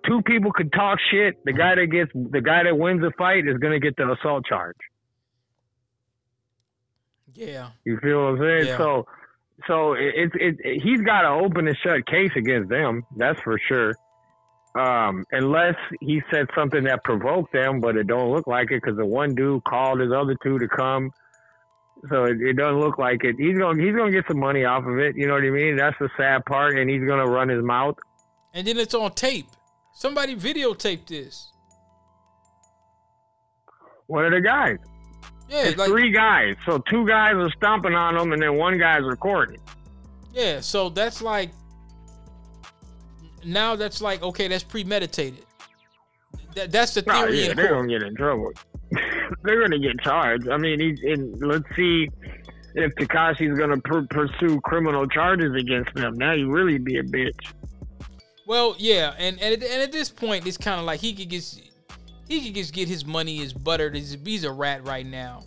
[0.06, 1.36] Two people could talk shit.
[1.44, 4.10] The guy that gets the guy that wins the fight is going to get the
[4.10, 4.76] assault charge.
[7.34, 7.70] Yeah.
[7.84, 8.66] You feel what I'm saying?
[8.66, 8.78] Yeah.
[8.78, 9.06] So,
[9.66, 13.02] so it, it, it, he's got an open and shut case against them.
[13.16, 13.94] That's for sure.
[14.74, 18.96] Um, unless he said something that provoked them, but it don't look like it because
[18.96, 21.12] the one dude called his other two to come.
[22.10, 23.36] So it, it doesn't look like it.
[23.38, 25.16] He's gonna he's gonna get some money off of it.
[25.16, 25.76] You know what I mean?
[25.76, 27.96] That's the sad part, and he's gonna run his mouth.
[28.52, 29.46] And then it's on tape.
[29.94, 31.50] Somebody videotaped this.
[34.06, 34.78] One of the guys.
[35.48, 36.56] Yeah, It's like three guys.
[36.66, 39.60] So two guys are stomping on him, and then one guy's recording.
[40.32, 40.60] yeah.
[40.60, 41.50] So that's like
[43.46, 45.44] now that's like okay, that's premeditated.
[46.54, 47.88] That, that's the Oh, theory yeah, they're court.
[47.88, 48.52] gonna get in trouble.
[49.42, 50.48] they're gonna get charged.
[50.48, 51.32] I mean, he's in.
[51.40, 52.08] Let's see
[52.74, 56.14] if Tekashi's gonna pr- pursue criminal charges against them.
[56.16, 57.52] Now you really be a bitch.
[58.46, 61.60] Well, yeah, and and, and at this point, it's kind of like he could just
[62.28, 63.94] he could just get his money is buttered.
[63.96, 65.42] He's, he's a rat right now.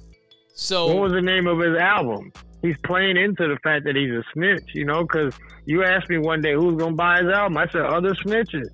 [0.55, 2.31] So What was the name of his album?
[2.67, 5.33] He's playing into the fact that he's a snitch, you know, because
[5.65, 7.57] you asked me one day who's gonna buy his album.
[7.57, 8.67] I said other snitches.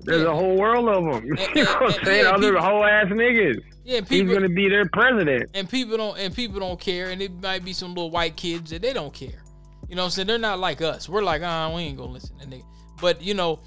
[0.00, 0.30] There's Yeah.
[0.30, 1.36] a whole world of them.
[1.38, 2.26] And- you know what I'm saying?
[2.26, 3.60] other people- whole ass niggas.
[3.84, 5.50] yeah, He's people gonna be their president.
[5.54, 8.70] and people don't and people don't care, and it might be some little white kids
[8.70, 9.42] that they don't care.
[9.88, 11.08] You know, what I'm saying they're not like us.
[11.08, 12.64] We're like, ah, we ain't gonna listen to nigga.
[13.00, 13.60] But you know,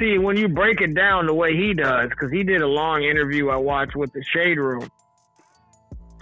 [0.00, 3.04] See, when you break it down the way he does, because he did a long
[3.04, 4.88] interview I watched with the Shade Room.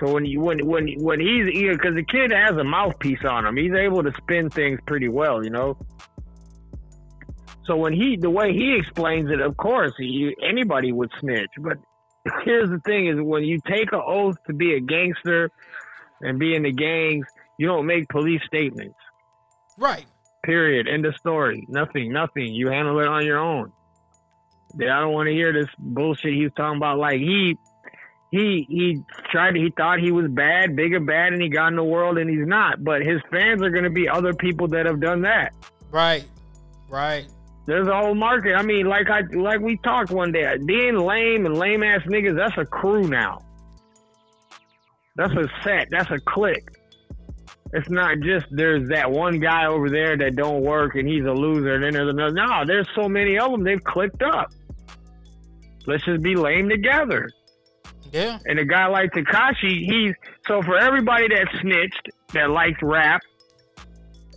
[0.01, 3.57] So when you when when when he's because the kid has a mouthpiece on him,
[3.57, 5.77] he's able to spin things pretty well, you know.
[7.65, 11.51] So when he the way he explains it, of course, he, anybody would snitch.
[11.59, 11.79] But
[12.45, 15.51] here's the thing: is when you take an oath to be a gangster
[16.21, 17.27] and be in the gangs,
[17.59, 18.97] you don't make police statements.
[19.79, 20.07] right?
[20.45, 20.89] Period.
[20.89, 21.65] End of story.
[21.69, 22.13] Nothing.
[22.13, 22.53] Nothing.
[22.53, 23.73] You handle it on your own.
[24.75, 26.99] I don't want to hear this bullshit he was talking about.
[26.99, 27.57] Like he,
[28.31, 29.55] he, he tried.
[29.55, 32.47] He thought he was bad, big bad, and he got in the world, and he's
[32.47, 32.83] not.
[32.83, 35.53] But his fans are going to be other people that have done that.
[35.91, 36.25] Right,
[36.89, 37.27] right.
[37.67, 38.55] There's a whole market.
[38.55, 40.57] I mean, like I, like we talked one day.
[40.67, 43.41] Being lame and lame ass niggas, that's a crew now.
[45.17, 45.89] That's a set.
[45.91, 46.69] That's a clique.
[47.73, 51.33] It's not just there's that one guy over there that don't work and he's a
[51.33, 51.75] loser.
[51.75, 52.33] And then there's another.
[52.33, 53.65] No, there's so many of them.
[53.65, 54.53] They've clicked up.
[55.87, 57.29] Let's just be lame together.
[58.15, 60.15] Yeah, And a guy like Tekashi, he's
[60.47, 63.21] so for everybody that snitched, that likes rap,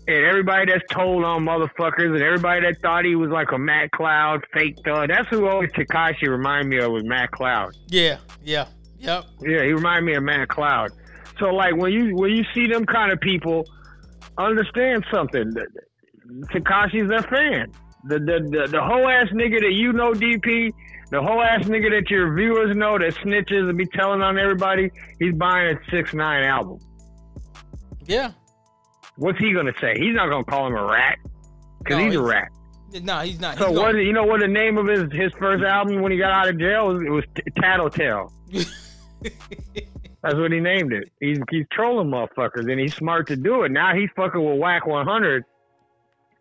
[0.07, 3.91] and everybody that's told on motherfuckers, and everybody that thought he was like a Matt
[3.91, 5.09] Cloud fake thug.
[5.09, 7.69] That's who always Tekashi remind me of was Matt Cloud.
[7.89, 8.65] yeah, yeah,
[8.97, 9.25] yep.
[9.41, 10.89] Yeah, he remind me of Matt Cloud.
[11.39, 13.63] So like when you when you see them kind of people,
[14.39, 15.53] understand something.
[16.51, 17.71] Tekashi's their fan.
[18.05, 20.73] The the the, the whole ass nigga that you know, DP,
[21.09, 24.91] the whole ass nigga that your viewers know that snitches and be telling on everybody,
[25.19, 26.79] he's buying a six nine album.
[28.05, 28.31] Yeah.
[29.17, 29.95] What's he gonna say?
[29.97, 31.17] He's not gonna call him a rat
[31.79, 32.49] because No, he's a rat.
[33.03, 33.57] No, he's not.
[33.57, 33.91] So he's what?
[33.93, 36.47] gonna- You know what the name of his his first album when he got out
[36.49, 37.01] of jail was?
[37.01, 37.23] It was
[37.59, 38.31] Tattletale.
[40.23, 41.11] That's what he named it.
[41.19, 43.71] He's he's trolling motherfuckers, and he's smart to do it.
[43.71, 45.43] Now he's fucking with Wack 100.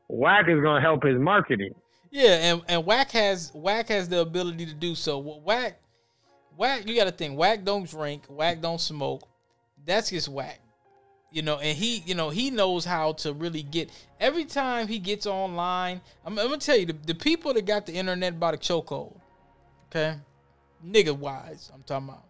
[0.09, 1.74] Wack is gonna help his marketing.
[2.16, 5.18] Yeah, and and Wack has Wack has the ability to do so.
[5.18, 5.74] Wack,
[6.56, 7.38] Wack, you got to think.
[7.38, 8.22] Wack don't drink.
[8.30, 9.28] Wack don't smoke.
[9.84, 10.59] That's just Wack.
[11.30, 13.90] You know, and he, you know, he knows how to really get.
[14.18, 17.84] Every time he gets online, I'm, I'm gonna tell you the, the people that got
[17.84, 19.20] the internet by the chokehold.
[19.90, 20.14] Okay,
[20.82, 22.24] nigga wise, I'm talking about.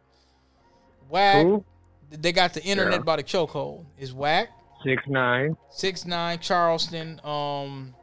[1.08, 1.64] Wack, Who?
[2.10, 3.04] they got the internet Yeah.
[3.04, 3.84] by the chokehold.
[4.00, 4.48] Is Wack
[4.82, 7.20] Six nine, six nine Charleston?
[7.22, 7.94] Um,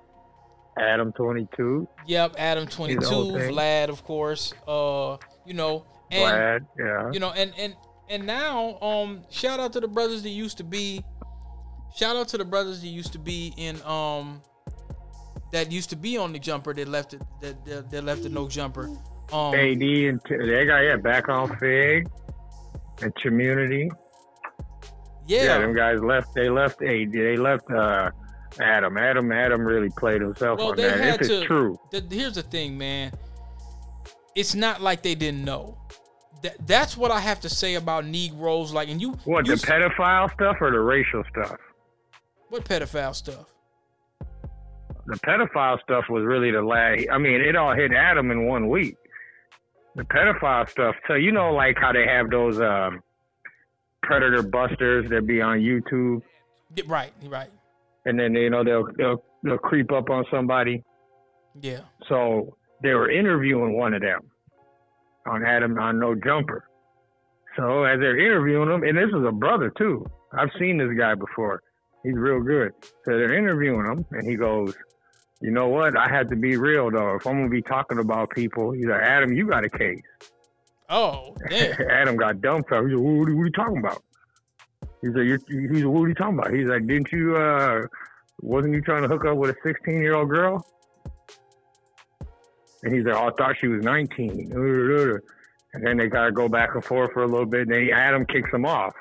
[0.78, 3.02] Adam 22, Yep, Adam twenty two.
[3.02, 4.54] Vlad, of course.
[4.68, 7.12] Uh, you know, and Glad, yeah.
[7.12, 7.76] you know, and and
[8.10, 11.04] and now, um, shout out to the brothers that used to be,
[11.96, 14.42] shout out to the brothers that used to be in, um,
[15.52, 18.30] that used to be on the jumper that left it, that that, that left the
[18.30, 18.90] no jumper.
[19.32, 22.08] Um, AD and t- they got yeah back on Fig
[23.02, 23.90] and Community.
[25.26, 25.44] Yeah.
[25.44, 26.36] yeah, them guys left.
[26.36, 27.12] They left AD.
[27.14, 28.12] They left uh,
[28.60, 28.98] Adam.
[28.98, 29.32] Adam.
[29.32, 31.00] Adam really played himself Well, on they that.
[31.00, 33.12] had If it's to- true, the, here's the thing, man.
[34.36, 35.78] It's not like they didn't know.
[36.42, 38.74] That, that's what I have to say about Negroes.
[38.74, 41.58] Like, and you, what you the pedophile stuff or the racial stuff?
[42.50, 43.46] what pedophile stuff?
[45.06, 47.06] the pedophile stuff was really the last.
[47.12, 48.96] I mean, it all hit Adam in one week.
[49.96, 50.96] The pedophile stuff.
[51.08, 53.02] So you know, like how they have those um,
[54.02, 56.22] predator busters that be on YouTube,
[56.88, 57.50] right, right.
[58.06, 60.84] And then you know they'll they'll they'll creep up on somebody.
[61.62, 61.82] Yeah.
[62.10, 64.22] So they were interviewing one of them
[65.26, 66.68] on Adam on No Jumper.
[67.56, 70.06] So as they're interviewing him, and this is a brother too.
[70.34, 71.62] I've seen this guy before.
[72.04, 72.74] He's real good.
[73.06, 74.74] So they're interviewing him, and he goes,
[75.42, 75.98] you know what?
[75.98, 77.16] I had to be real though.
[77.16, 80.02] If I'm gonna be talking about people, he's like, Adam, you got a case.
[80.90, 81.36] Oh.
[81.90, 82.92] Adam got dumbfounded.
[82.92, 84.04] He's like, what are you talking about?
[85.02, 86.54] He's like, you're, he's what are you talking about?
[86.54, 87.82] He's like, didn't you, uh,
[88.42, 90.66] wasn't you trying to hook up with a 16 year old girl?
[92.84, 94.52] And he's like, oh, I thought she was 19.
[95.74, 97.62] And then they got to go back and forth for a little bit.
[97.62, 98.94] And then Adam kicks him off.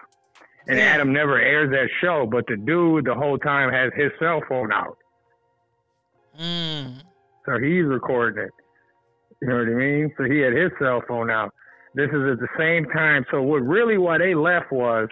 [0.69, 0.79] And.
[0.79, 4.73] Adam never airs that show, but the dude the whole time has his cell phone
[4.73, 4.97] out.
[6.39, 7.03] Mm.
[7.45, 8.51] So he's recording it.
[9.41, 10.15] You know what I mean?
[10.17, 11.53] So he had his cell phone out.
[11.95, 13.25] This is at the same time.
[13.31, 15.09] So what really why they left was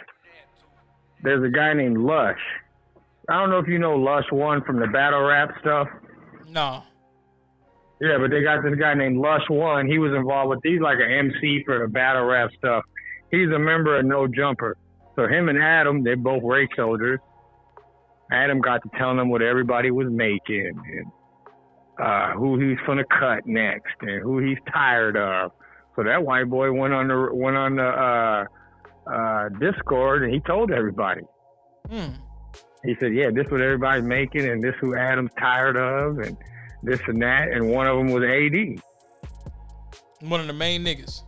[1.22, 2.40] there's a guy named Lush.
[3.28, 5.88] I don't know if you know Lush One from the battle rap stuff.
[6.48, 6.82] No.
[8.00, 9.86] Yeah, but they got this guy named Lush One.
[9.86, 12.84] He was involved with these like an MC for the battle rap stuff.
[13.30, 14.76] He's a member of No Jumper.
[15.16, 17.20] So him and Adam, they're both race soldiers.
[18.32, 21.06] Adam got to telling them what everybody was making and
[22.00, 25.52] uh, who he's gonna cut next and who he's tired of.
[25.96, 28.44] So that white boy went on the went on the uh,
[29.06, 31.22] uh, Discord and he told everybody.
[31.88, 32.12] Hmm.
[32.84, 36.36] He said, "Yeah, this is what everybody's making, and this who Adam's tired of, and
[36.82, 38.80] this and that." And one of them was AD.
[40.28, 41.22] One of the main niggas.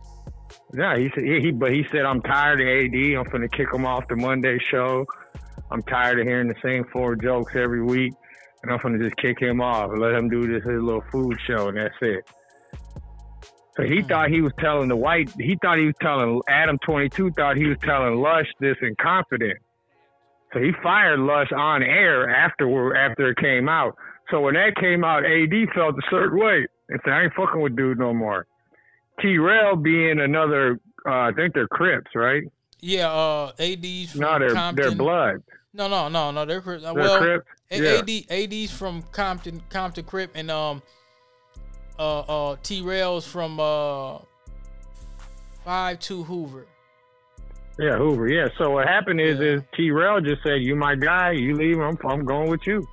[0.75, 2.95] Yeah, he said he, he but he said I'm tired of AD.
[2.95, 5.05] I'm gonna kick him off the Monday show.
[5.69, 8.13] I'm tired of hearing the same four jokes every week,
[8.63, 11.37] and I'm gonna just kick him off and let him do this his little food
[11.45, 12.27] show, and that's it.
[13.75, 15.31] So he thought he was telling the white.
[15.39, 17.31] He thought he was telling Adam 22.
[17.31, 19.59] Thought he was telling Lush this in confidence.
[20.53, 23.95] So he fired Lush on air after after it came out.
[24.29, 27.59] So when that came out, AD felt a certain way and said, "I ain't fucking
[27.59, 28.45] with dude no more."
[29.19, 32.43] T Rail being another, uh, I think they're Crips, right?
[32.79, 34.75] Yeah, uh, AD's from No, they're Compton.
[34.87, 35.43] they're blood.
[35.73, 36.45] No, no, no, no.
[36.45, 36.83] They're Crips.
[36.83, 37.45] They're well, Crips.
[37.71, 37.99] A- Yeah.
[37.99, 40.83] AD AD's from Compton, Compton Crip, and um,
[41.99, 42.19] uh,
[42.51, 44.19] uh, T Rail's from uh,
[45.63, 46.67] five two Hoover.
[47.79, 48.27] Yeah, Hoover.
[48.27, 48.47] Yeah.
[48.57, 49.45] So what happened is, Yeah.
[49.55, 51.31] is T Rail just said, "You my guy.
[51.31, 51.79] You leave.
[51.79, 52.85] I'm I'm going with you."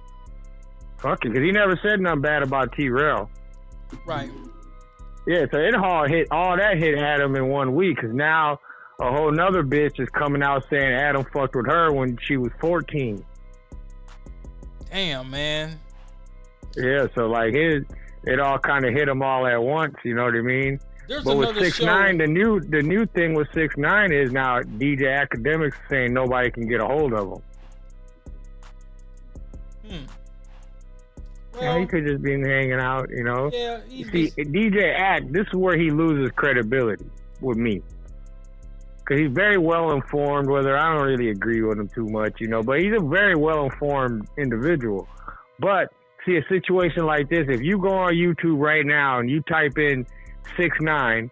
[0.99, 3.31] Fuck it, because he never said nothing bad about T Rail.
[4.07, 4.31] Right.
[5.27, 8.59] Yeah, so it all hit all that hit Adam in one week because now
[9.01, 12.51] a whole nother bitch is coming out saying Adam fucked with her when she was
[12.61, 13.25] 14.
[14.91, 15.79] Damn, man.
[16.77, 17.87] Yeah, so like it
[18.25, 19.95] it all kind of hit them all at once.
[20.05, 20.79] You know what I mean?
[21.09, 21.87] There's But with six show.
[21.87, 26.51] nine, the new the new thing with six nine is now DJ Akademiks saying nobody
[26.51, 27.43] can get a hold of him.
[29.87, 29.93] Hmm.
[31.55, 33.11] You Well, he could just be hanging out.
[33.11, 33.51] You know.
[33.53, 37.07] yeah, he's See, just- DJ Ak, this is where he loses credibility
[37.41, 37.83] with me.
[38.99, 42.47] Because he's very well informed, whether I don't really agree with him too much, you
[42.47, 45.09] know, but he's a very well informed individual.
[45.59, 45.93] But
[46.27, 49.79] see, a situation like this, if you go on YouTube right now and you type
[49.79, 50.07] in
[50.57, 51.31] 6 9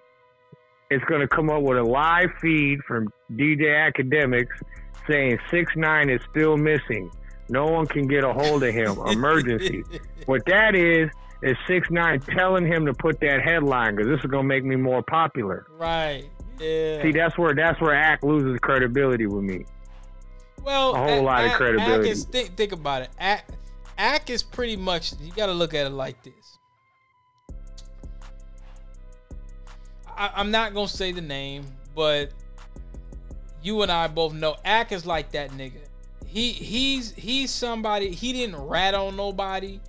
[0.90, 4.46] it's going to come up with a live feed from DJ Akademiks
[5.06, 7.10] saying 6 9 is still missing.
[7.50, 8.98] No one can get a hold of him.
[9.06, 9.82] Emergency.
[10.26, 11.08] What that is
[11.40, 14.76] is six nine telling him to put that headline because this is gonna make me
[14.76, 15.66] more popular.
[15.78, 16.24] right.
[16.60, 17.00] Yeah.
[17.00, 19.64] See, that's where that's where Act loses credibility with me.
[20.62, 22.10] well, a whole lot of Ack- Ack credibility.
[22.10, 23.10] is- think, think about it.
[23.18, 23.48] Ack,
[23.98, 25.12] Ack is pretty much.
[25.20, 26.58] You got to look at it like this.
[30.06, 32.30] I, I'm not gonna say the name, but
[33.62, 35.80] you and I both know Ack is like that nigga.
[36.26, 38.10] He he's he's somebody.
[38.10, 39.80] He didn't rat on nobody,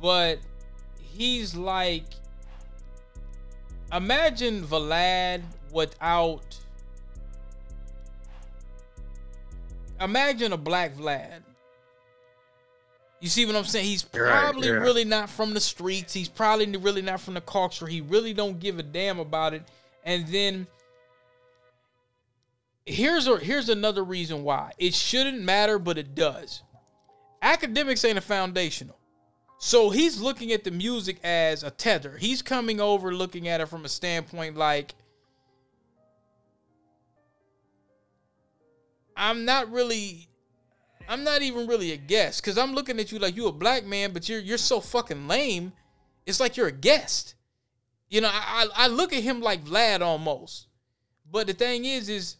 [0.00, 0.38] but
[1.00, 2.04] he's like.
[3.90, 5.42] Imagine Vlad
[5.72, 6.58] without.
[9.98, 11.40] Imagine a black Vlad.
[13.20, 13.84] You see what I'm saying?
[13.84, 14.74] He's Right, probably yeah.
[14.74, 16.12] really not from the streets.
[16.14, 17.86] He's probably really not from the culture.
[17.86, 19.62] He really don't give a damn about it.
[20.04, 20.66] And then
[22.86, 26.62] here's a here's another reason why it shouldn't matter, but it does.
[27.42, 28.96] Akademiks ain't a foundational.
[29.58, 32.16] So he's looking at the music as a tether.
[32.18, 34.94] He's coming over looking at it from a standpoint like
[39.16, 40.27] I'm not really
[41.08, 43.84] I'm not even really a guest cuz I'm looking at you like you a black
[43.84, 45.72] man but you're you're so fucking lame.
[46.26, 47.34] It's like you're a guest.
[48.08, 50.66] You know, I I, I look at him like Vlad almost.
[51.30, 52.36] But the thing is is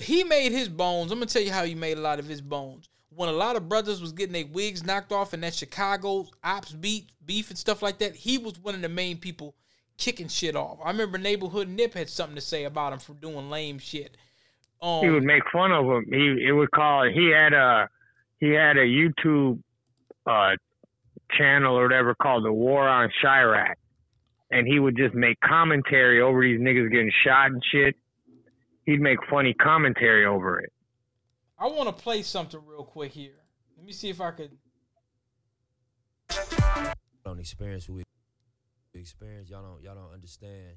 [0.00, 1.12] he made his bones.
[1.12, 2.88] I'm gonna tell you how he made a lot of his bones.
[3.10, 6.72] When a lot of brothers was getting their wigs knocked off in that Chicago ops
[6.72, 9.54] beat beef and stuff like that, he was one of the main people
[9.96, 10.78] kicking shit off.
[10.84, 14.16] I remember neighborhood Nip had something to say about him for doing lame shit.
[14.84, 16.04] Um, He would make fun of him.
[16.10, 17.88] He it would call he had a
[18.38, 19.60] he had a YouTube
[20.26, 20.56] uh,
[21.38, 23.76] channel or whatever called the War on Chiraq,
[24.50, 27.96] and he would just make commentary over these niggas getting shot and shit.
[28.84, 30.70] He'd make funny commentary over it.
[31.58, 33.40] I want to play something real quick here.
[33.78, 34.50] Let me see if I could.
[37.24, 38.04] don't experience what
[38.94, 39.48] we experience.
[39.48, 40.76] Y'all don't y'all don't understand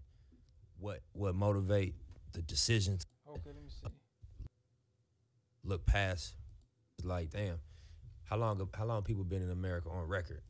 [0.80, 1.96] what what motivate
[2.32, 3.06] the decisions.
[3.30, 3.88] Okay, let me see.
[5.64, 6.36] Look past.
[6.98, 7.60] It's like damn,
[8.24, 10.42] how long how long people been in America on record?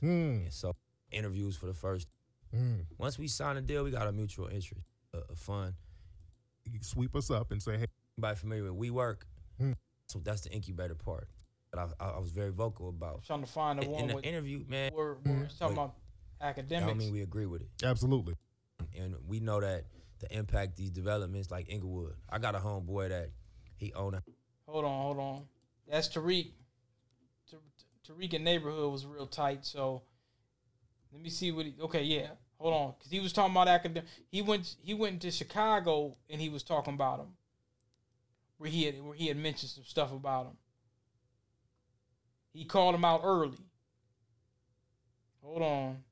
[0.00, 0.06] Hmm.
[0.44, 0.74] And so
[1.10, 2.08] interviews for the first.
[2.54, 2.84] Mm.
[2.98, 4.82] Once we sign a deal, we got a mutual interest,
[5.14, 5.74] a, a fun.
[6.70, 7.86] You sweep us up and say, hey,
[8.18, 9.22] Anybody familiar with WeWork?
[9.58, 9.72] Hmm.
[10.06, 11.28] So that's the incubator part
[11.72, 13.24] that I, I, I was very vocal about.
[13.24, 15.12] trying to find the In, one in the with interview, man, We're
[15.44, 15.82] it's talking Wait.
[15.84, 15.94] about
[16.42, 16.86] academics.
[16.88, 17.68] don't mean we agree with it.
[17.82, 18.34] absolutely.
[18.98, 19.84] and we know that
[20.22, 22.14] the impact these developments like Inglewood.
[22.30, 23.30] I got a homeboy that
[23.76, 24.14] he owned.
[24.16, 24.22] a
[24.66, 25.42] Hold on, hold on.
[25.88, 26.52] That's Tariq.
[28.08, 29.66] Tariq in neighborhood was real tight.
[29.66, 30.02] So
[31.12, 31.74] let me see what he.
[31.80, 32.28] Okay, yeah.
[32.58, 34.08] Hold on, because he was talking about academic.
[34.30, 34.76] He went.
[34.80, 37.34] He went to Chicago and he was talking about him.
[38.58, 40.56] Where he had where he had mentioned some stuff about him.
[42.52, 43.58] He called him out early.
[45.42, 46.04] Hold on.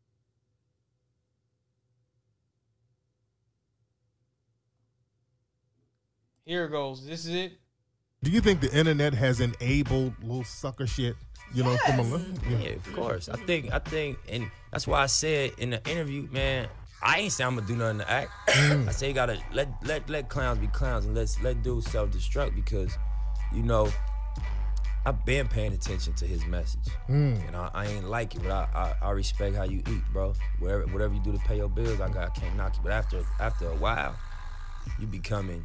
[6.51, 7.07] Here it goes.
[7.07, 7.53] This is it.
[8.25, 11.15] Do you think the internet has enabled little sucker shit?
[11.55, 13.29] You know, from a li- Yeah, of course.
[13.29, 16.67] I think I think and that's why I said in the interview, man,
[17.05, 18.33] I ain't saying I'm gonna do nothing to act.
[18.49, 18.89] Mm.
[18.89, 22.11] I say you gotta let let let clowns be clowns and let's let dudes self
[22.11, 22.99] destruct because,
[23.55, 23.89] you know,
[25.07, 26.89] I've been paying attention to his message.
[27.09, 27.47] Mm.
[27.47, 30.35] And I, I ain't like it, but I, I, I respect how you eat, bro.
[30.59, 32.81] Whatever whatever you do to pay your bills, I got I can't knock you.
[32.83, 34.17] But after after a while,
[34.99, 35.65] you becoming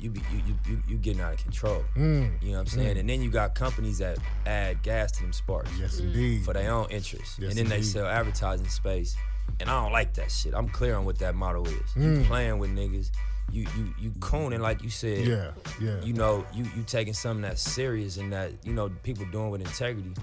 [0.00, 1.84] you be you you you, getting out of control.
[1.96, 2.42] Mm.
[2.42, 2.68] You know what I'm mm.
[2.68, 2.98] saying?
[2.98, 6.44] And then you got companies that add gas to them sparks Yes, indeed.
[6.44, 7.38] for their own interest.
[7.38, 9.16] Yes, and then they sell advertising space.
[9.58, 10.54] And I don't like that shit.
[10.54, 11.72] I'm clear on what that motto is.
[11.96, 12.24] You mm.
[12.24, 13.10] playing with niggas.
[13.52, 15.26] You you you cooning like you said.
[15.26, 15.50] Yeah,
[15.80, 16.00] yeah.
[16.02, 19.60] You know, you you taking something that's serious and that, you know, people doing with
[19.60, 20.14] integrity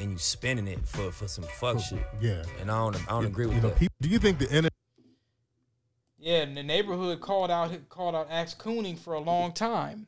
[0.00, 1.98] and you spending it for for some fuck shit.
[2.20, 2.42] yeah.
[2.60, 3.78] And I don't I don't agree with you know, that.
[3.78, 4.72] peop- do you think the internet?
[6.18, 10.06] Yeah, and the neighborhood called out called out Axe Cooning for a long time.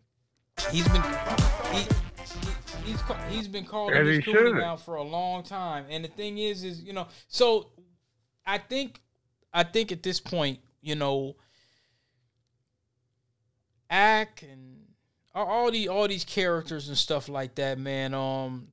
[0.70, 1.02] He's been
[1.72, 1.88] he, he-
[2.84, 3.00] he's
[3.30, 5.84] he's been called he Cooning out for a long time.
[5.88, 7.70] And the thing is, is you know, so
[8.44, 9.00] I think
[9.52, 11.36] I think at this point, you know,
[13.88, 14.86] Ack and
[15.34, 18.14] all- all the all these characters and stuff like that, man.
[18.14, 18.68] Um,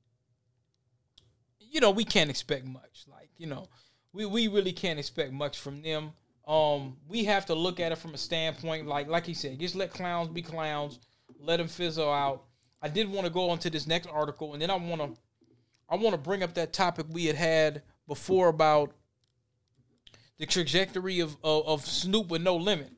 [1.60, 3.04] you know, we can't expect much.
[3.08, 3.68] Like, you know,
[4.12, 6.12] we, we really can't expect much from them.
[6.48, 9.74] Um, we have to look at it from a standpoint, like like he said, just
[9.74, 10.98] let clowns be clowns,
[11.38, 12.44] let them fizzle out.
[12.80, 15.20] I did want to go on to this next article, and then I want to
[15.90, 18.92] I want to bring up that topic we had had before about
[20.38, 22.92] the trajectory of of, of Snoop with No Limit,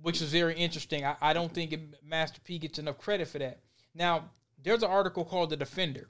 [0.00, 1.04] which is very interesting.
[1.04, 3.60] I, I don't think Master P gets enough credit for that.
[3.94, 4.30] Now,
[4.62, 6.08] there's an article called The Defender,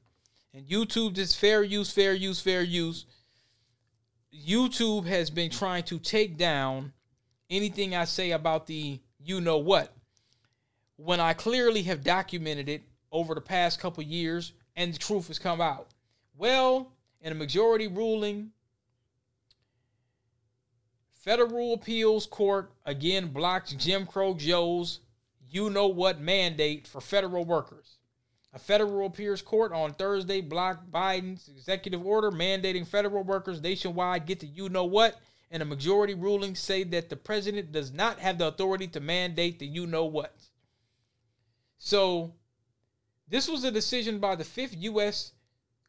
[0.54, 3.04] and YouTube is fair use, fair use, fair use.
[4.34, 6.92] YouTube has been trying to take down
[7.48, 9.92] anything I say about the you know what
[10.96, 15.38] when I clearly have documented it over the past couple years and the truth has
[15.38, 15.88] come out.
[16.36, 18.50] Well, in a majority ruling,
[21.10, 25.00] federal appeals court again blocks Jim Crow Joe's
[25.48, 27.98] you know what mandate for federal workers.
[28.52, 34.40] A federal appeals court on Thursday blocked Biden's executive order mandating federal workers nationwide get
[34.40, 35.20] to you know what,
[35.52, 39.60] and a majority ruling say that the president does not have the authority to mandate
[39.60, 40.34] the you know what.
[41.78, 42.34] So,
[43.28, 45.32] this was a decision by the Fifth U.S.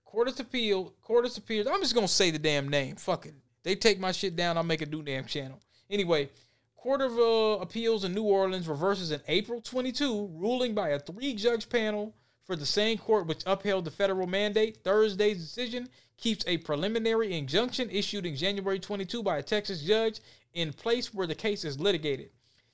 [0.05, 0.93] Court of Appeal.
[1.01, 1.65] Court of Appeals.
[1.65, 2.95] I'm just gonna say the damn name.
[2.95, 3.33] Fuck it.
[3.63, 4.57] They take my shit down.
[4.57, 5.59] I'll make a new damn channel.
[5.89, 6.29] Anyway,
[6.77, 11.67] Court of uh, Appeals in New Orleans reverses an April 22 ruling by a three-judge
[11.67, 12.13] panel
[12.43, 14.83] for the same court which upheld the federal mandate.
[14.83, 20.19] Thursday's decision keeps a preliminary injunction issued in January 22 by a Texas judge
[20.53, 22.29] in place where the case is litigated.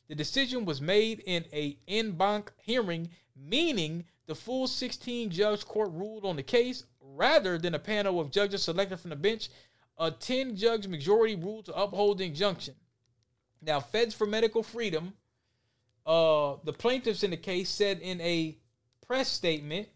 [0.08, 5.92] The decision was made in a en banc hearing, meaning the full 16 judge court
[5.92, 9.50] ruled on the case rather than a panel of judges selected from the bench.
[9.98, 12.76] A 10 judge majority ruled to uphold the injunction.
[13.62, 15.14] Now, Feds for Medical Freedom,
[16.06, 18.58] uh, the plaintiffs in the case said in a
[19.08, 19.88] press statement,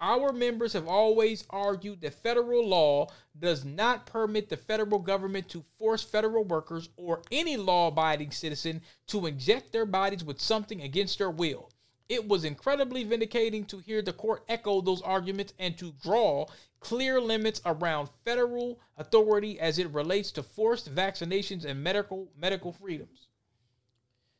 [0.00, 3.08] our members have always argued that federal law
[3.38, 8.82] does not permit the federal government to force federal workers or any law abiding citizen
[9.06, 11.70] to inject their bodies with something against their will.
[12.08, 16.46] It was incredibly vindicating to hear the court echo those arguments and to draw
[16.80, 23.28] clear limits around federal authority as it relates to forced vaccinations and medical medical freedoms.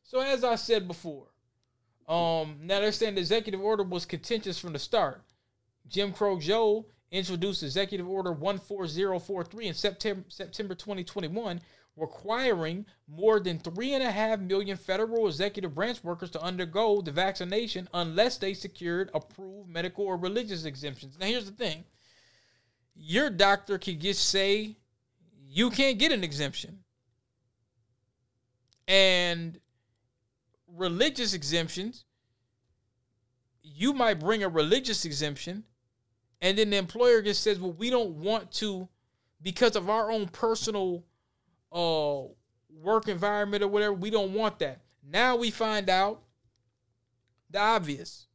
[0.02, 1.31] So as I said before,
[2.08, 5.22] um, now they're saying the executive order was contentious from the start.
[5.88, 11.60] Jim Crow Joe introduced Executive Order 14043 in September September 2021,
[11.96, 17.12] requiring more than three and a half million federal executive branch workers to undergo the
[17.12, 21.18] vaccination unless they secured approved medical or religious exemptions.
[21.18, 21.84] Now here's the thing.
[22.94, 24.76] Your doctor can just say
[25.46, 26.78] you can't get an exemption.
[28.88, 29.60] And
[30.76, 32.04] religious exemptions,
[33.62, 35.64] you might bring a religious exemption,
[36.40, 38.88] and then the employer just says, "Well, we don't want to,
[39.40, 41.04] because of our own personal
[41.70, 42.22] uh,
[42.68, 43.92] work environment or whatever.
[43.92, 46.22] We don't want that." Now we find out
[47.50, 48.26] the obvious: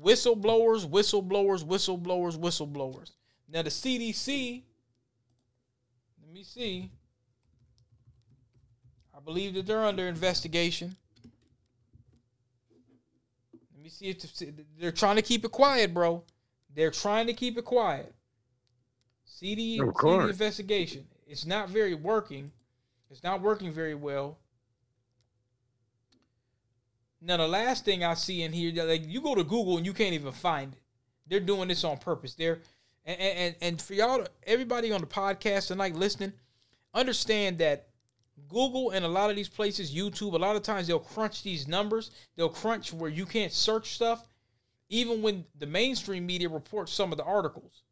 [0.00, 3.12] whistleblowers, whistleblowers, whistleblowers, whistleblowers.
[3.48, 4.62] Now the CDC.
[6.22, 6.90] Let me see.
[9.16, 10.96] I believe that they're under investigation.
[13.86, 16.24] Me see the- they're trying to keep it quiet, bro.
[16.74, 18.12] They're trying to keep it quiet.
[19.24, 20.28] CD, Of CD course.
[20.32, 21.06] investigation.
[21.24, 22.50] It's not very working.
[23.12, 24.38] It's not working very well.
[27.20, 29.92] Now the last thing I see in here, like you go to Google and you
[29.92, 30.80] can't even find it.
[31.28, 32.34] They're doing this on purpose.
[32.34, 32.58] They're
[33.04, 36.32] and and, and for y'all, everybody on the podcast tonight listening,
[36.92, 37.86] understand that
[38.48, 41.66] Google and a lot of these places, YouTube, a lot of times they'll crunch these
[41.66, 42.10] numbers.
[42.36, 44.28] They'll crunch where you can't search stuff,
[44.88, 47.82] even when the mainstream media reports some of the articles.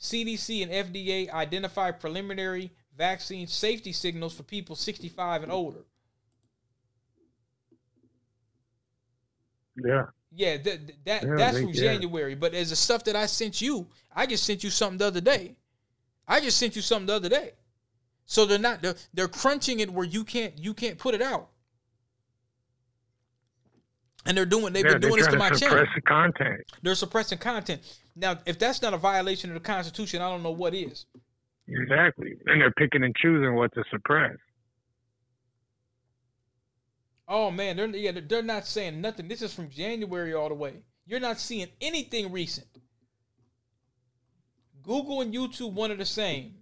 [0.00, 5.84] CDC and FDA identify preliminary vaccine safety signals for people 65 and older.
[9.84, 10.06] Yeah.
[10.30, 11.72] Yeah, that that Yeah, that's from.
[11.72, 12.34] January.
[12.34, 15.20] But as the stuff that I sent you, I just sent you something the other
[15.20, 15.56] day.
[16.26, 17.52] I just sent you something the other day.
[18.30, 21.48] So they're not they're, they're crunching it where you can't you can't put it out.
[24.26, 25.84] And they're doing they've yeah, been doing this to trying my to channel.
[26.06, 26.60] content.
[26.82, 27.80] They're suppressing content.
[28.14, 31.06] Now, if that's not a violation of the Constitution, I don't know what is.
[31.66, 32.34] Exactly.
[32.46, 34.36] And they're picking and choosing what to suppress.
[37.26, 39.28] Oh man, they're yeah, they're- they're not saying nothing.
[39.28, 40.82] This is from January all the way.
[41.06, 42.66] You're not seeing anything recent.
[44.82, 46.57] Google and YouTube one of the same.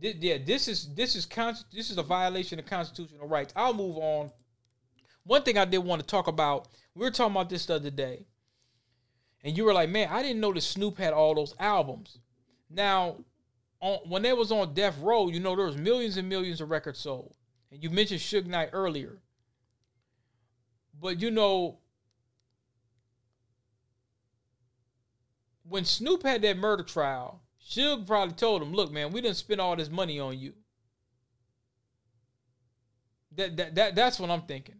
[0.00, 3.52] Yeah, this is this is con- this is a violation of constitutional rights.
[3.56, 4.30] I'll move on.
[5.24, 6.68] One thing I did want to talk about.
[6.94, 8.26] We were talking about this the other day,
[9.42, 12.18] and you were like, "Man, I didn't know that Snoop had all those albums."
[12.68, 13.16] Now,
[13.80, 16.70] on, when they was on Death Row, you know there was millions and millions of
[16.70, 17.34] records sold,
[17.70, 19.18] and you mentioned Suge Knight earlier.
[21.00, 21.78] But you know,
[25.68, 29.60] when Snoop had that murder trial, Suge probably told him, "Look, man, we didn't spend
[29.60, 30.54] all this money on you."
[33.32, 34.76] That that, that that's what I'm thinking.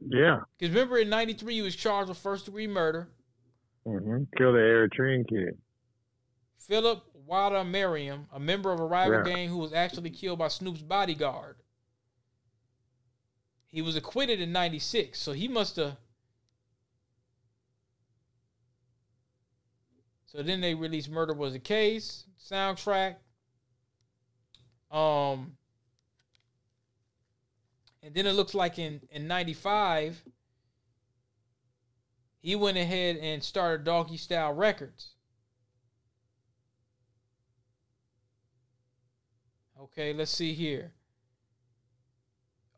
[0.00, 0.40] Yeah.
[0.58, 3.08] Because remember, in '93, he was charged with first degree murder.
[3.86, 4.24] Mm-hmm.
[4.36, 5.58] Kill the Eritrean kid.
[6.58, 9.34] Philip Woldemariam, a member of a rival Yeah.
[9.34, 11.56] gang who was actually killed by Snoop's bodyguard.
[13.66, 15.96] He was acquitted in 96, so he must have.
[20.30, 23.16] So then they released Murder Was a Case soundtrack.
[24.88, 25.56] Um,
[28.00, 30.22] and then it looks like in, in 95,
[32.38, 35.14] he went ahead and started Doggy Style Records.
[39.80, 40.92] Okay, let's see here.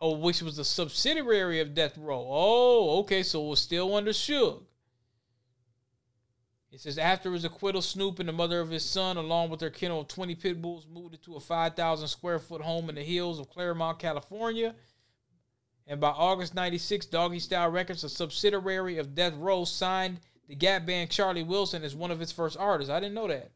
[0.01, 2.27] Oh, which was a subsidiary of Death Row.
[2.31, 4.63] Oh, okay, so it was still under Suge.
[6.73, 9.69] It says after his acquittal, Snoop and the mother of his son, along with their
[9.69, 13.39] kennel of 20 pit bulls, moved into a 5,000 square foot home in the hills
[13.39, 14.75] of Claremont, California.
[15.87, 20.87] And by August 96, Doggy Style Records, a subsidiary of Death Row, signed the Gap
[20.87, 22.91] band Charlie Wilson as one of its first artists.
[22.91, 23.51] I didn't know that.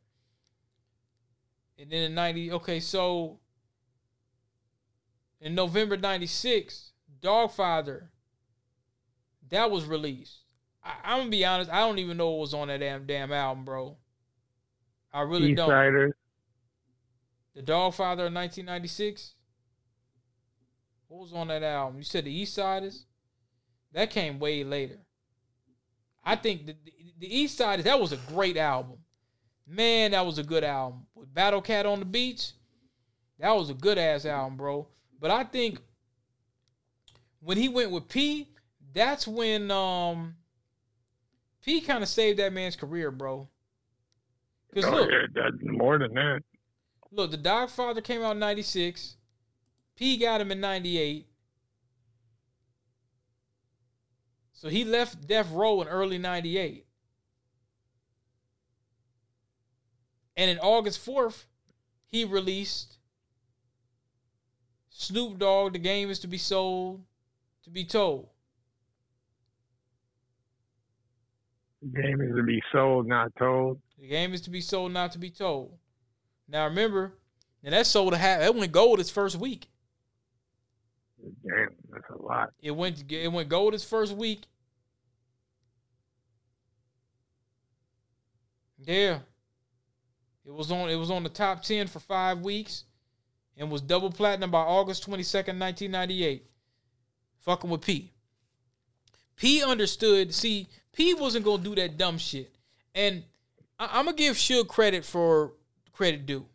[1.79, 3.39] And then in 90, okay, so
[5.41, 8.09] in November 96, Dogfather,
[9.49, 10.46] that was released.
[10.87, 13.33] I, I'm gonna be honest, I don't even know what was on that damn damn
[13.33, 13.97] album, bro.
[15.13, 15.69] I really East don't.
[15.69, 16.13] Siders.
[17.55, 19.33] The Dogfather of 1996.
[21.09, 21.99] What was on that album?
[21.99, 23.07] You said the East Siders.
[23.93, 24.99] That came way later.
[26.23, 27.85] I think the, the, the East Siders.
[27.85, 28.99] That was a great album.
[29.67, 31.07] Man, that was a good album.
[31.15, 32.53] With Battle Cat on the Beach,
[33.39, 34.87] that was a good ass album, bro.
[35.19, 35.81] But I think
[37.41, 38.49] when he went with P,
[38.93, 40.35] that's when um
[41.67, 43.49] P kind of saved that man's career, bro.
[44.73, 46.43] Cause Oh, look, yeah, more than that.
[47.11, 49.17] look, the Dogfather came out in '96.
[49.97, 51.27] P got him in '98.
[54.53, 56.87] So he left Death Row in early '98.
[60.37, 61.47] And in August 4th,
[62.07, 62.99] he released
[64.91, 67.03] Snoop Dogg, The Game is to be sold,
[67.65, 68.29] to be told.
[71.95, 73.79] Game is to be sold, not told.
[73.99, 75.73] The game is to be sold, not to be told.
[76.49, 77.13] Now remember,
[77.63, 78.41] and that sold a half.
[78.41, 79.69] That went gold its first week.
[81.47, 82.51] Damn, that's a lot.
[82.63, 84.43] It went it went gold its first week.
[88.79, 89.19] Yeah.
[90.45, 92.85] It was on it was on the top 10 for 5 weeks
[93.57, 96.47] and was double platinum by August 22nd, 1998.
[97.41, 98.13] Fucking with P.
[99.37, 102.51] P understood, see, P wasn't going to do that dumb shit.
[102.95, 103.23] And
[103.79, 105.53] I, am to give Suge credit for
[105.93, 106.47] credit due.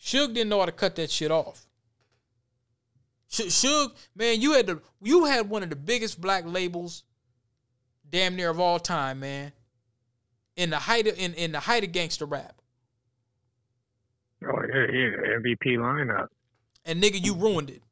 [0.00, 1.66] Suge didn't know how to cut that shit off.
[3.30, 7.02] Suge, man, you had the you had one of the biggest black labels,
[8.08, 9.52] damn near of all time, man.
[10.56, 12.54] In the height of in, in the height of gangster rap,
[14.44, 16.28] Oh yeah, yeah, MVP lineup.
[16.84, 17.82] and nigga, you ruined it.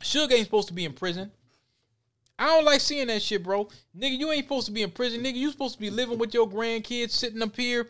[0.00, 1.30] Suge ain't supposed to be in prison.
[2.38, 3.64] I don't like seeing that shit, bro.
[3.98, 5.22] Nigga, you ain't supposed to be in prison.
[5.22, 7.88] Nigga, you supposed to be living with your grandkids, sitting up here,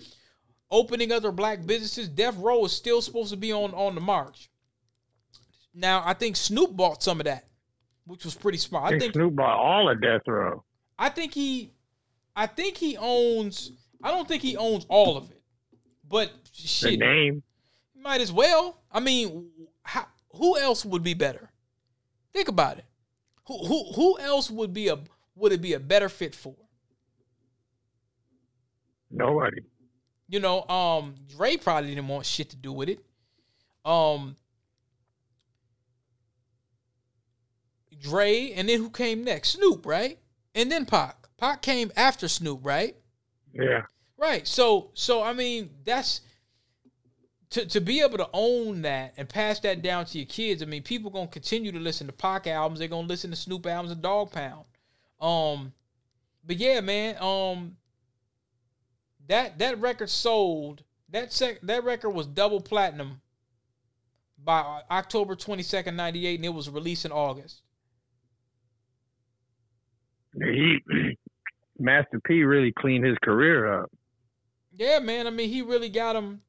[0.70, 2.08] opening other black businesses.
[2.08, 4.48] Death Row is still supposed to be on on the march.
[5.74, 7.44] Now, I think Snoop bought some of that,
[8.06, 8.84] which was pretty smart.
[8.84, 10.64] I I think think Snoop bought all of Death Row.
[10.98, 11.72] I think he
[12.34, 15.42] I think he owns I don't think he owns all of it.
[16.08, 16.30] But
[16.62, 17.42] The shit, name.
[18.00, 18.80] might as well.
[18.92, 19.50] I mean,
[19.82, 21.50] how, who else would be better?
[22.32, 22.84] Think about it.
[23.46, 24.98] Who who who else would be a
[25.34, 26.54] would it be a better fit for?
[29.10, 29.62] Nobody.
[30.28, 32.98] You know, um, Dre probably didn't want shit to do with it.
[33.84, 34.36] Um,
[38.00, 39.50] Dre, and then who came next?
[39.50, 40.18] Snoop, right?
[40.54, 41.28] And then Pac.
[41.38, 42.96] Pac came after Snoop, right?
[43.52, 43.82] Yeah.
[44.18, 44.46] Right.
[44.46, 46.22] So so I mean that's
[47.56, 50.62] to to be able to own that and pass that down to your kids.
[50.62, 52.78] I mean, people gonna continue to listen to Pac albums.
[52.78, 54.64] They're gonna listen to Snoop albums and Dog Pound.
[55.20, 55.72] Um,
[56.46, 57.16] but yeah, man.
[57.18, 57.76] Um,
[59.28, 60.82] that that record sold.
[61.08, 63.22] That sec that record was double platinum
[64.42, 67.62] by October twenty second, ninety eight, and it was released in August.
[70.34, 70.78] He
[71.78, 73.90] Master P really cleaned his career up.
[74.76, 75.26] Yeah, man.
[75.26, 76.42] I mean, he really got him.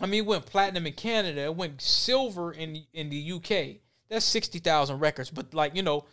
[0.00, 1.42] I mean, it went platinum in Canada.
[1.42, 3.80] It went silver in in the UK.
[4.08, 5.30] That's sixty thousand records.
[5.30, 6.06] But like you know,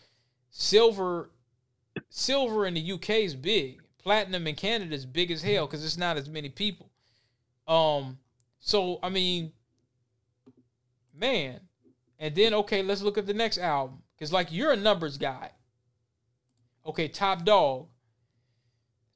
[0.49, 1.31] silver,
[2.09, 3.81] silver in the UK is big.
[4.03, 6.89] Platinum in Canada is big as hell because it's not as many people.
[7.67, 8.19] Um.
[8.59, 9.53] So I mean,
[11.13, 11.61] man.
[12.19, 15.51] And then okay, let's look at the next album because like you're a numbers guy.
[16.85, 17.87] Okay, Top Dog.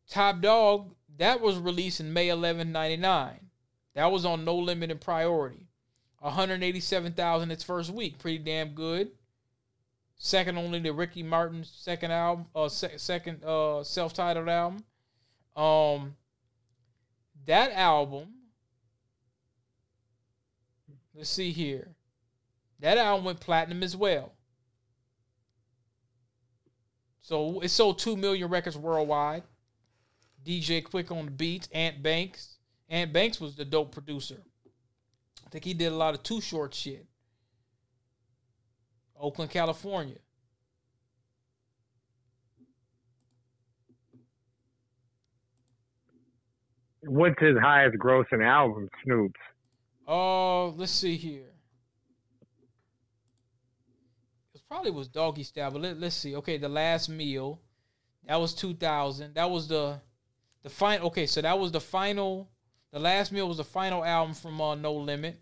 [0.10, 3.39] Top Dog, that was released in May 11, 99.
[3.93, 5.68] That was on No Limit and Priority.
[6.19, 8.19] 187,000 its first week.
[8.19, 9.11] Pretty damn good.
[10.18, 14.84] Second only to Ricky Martin's second album, uh, se- second uh, self-titled album.
[15.55, 16.15] Um,
[17.47, 18.27] that album.
[21.15, 21.95] Let's see here.
[22.80, 24.34] That album went platinum as well.
[27.22, 29.43] So it sold two million records worldwide.
[30.45, 31.68] DJ Quik on the beats.
[31.72, 32.51] Ant Banks.
[32.91, 34.43] Ant Banks was the dope producer.
[35.47, 37.07] I think he did a lot of Too Short shit.
[39.18, 40.18] Oakland, California.
[47.03, 49.39] What's his highest grossing album, Snoop's?
[50.05, 51.49] Oh, let's see here.
[54.53, 56.35] It probably was Doggy Style, but let, let's see.
[56.35, 57.61] Okay, the last meal,
[58.27, 59.35] that was two thousand.
[59.35, 60.01] That was the
[60.63, 61.07] the final.
[61.07, 62.51] Okay, so that was the final.
[62.91, 65.39] The last meal was the final album from uh, No Limit.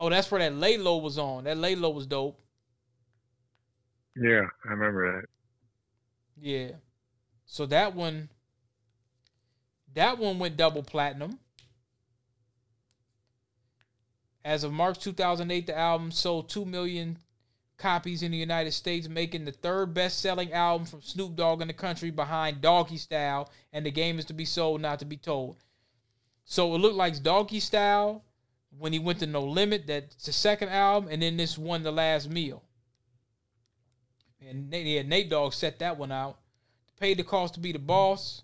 [0.00, 1.44] Oh, that's where that Lay Low was on.
[1.44, 2.40] That Lay Low was dope.
[4.16, 5.28] Yeah, I remember that.
[6.40, 6.70] Yeah.
[7.46, 8.28] So that one
[9.94, 11.38] that one went double platinum.
[14.44, 17.18] As of March 2008, the album sold 2 million
[17.78, 21.74] copies in the United States, making the third best-selling album from Snoop Dogg in the
[21.74, 25.56] country behind Doggy Style and The Game is to be sold, not to be told.
[26.44, 28.24] So it looked like Doggy Style
[28.76, 29.86] when he went to No Limit.
[29.86, 32.62] That's the second album, and then this one, The Last Meal.
[34.46, 36.38] And Nate, yeah, Nate Dogg set that one out.
[36.98, 38.42] Paid the cost to be the boss.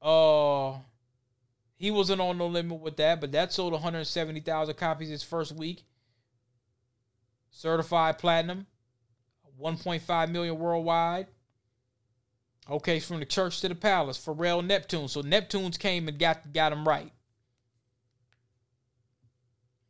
[0.00, 0.74] Uh,
[1.76, 5.84] he wasn't on No Limit with that, but that sold 170,000 copies his first week.
[7.54, 8.66] Certified platinum,
[9.60, 11.26] 1.5 million worldwide.
[12.70, 15.06] Okay, from the church to the palace, Pharrell Neptune.
[15.08, 17.12] So Neptunes came and got got him right.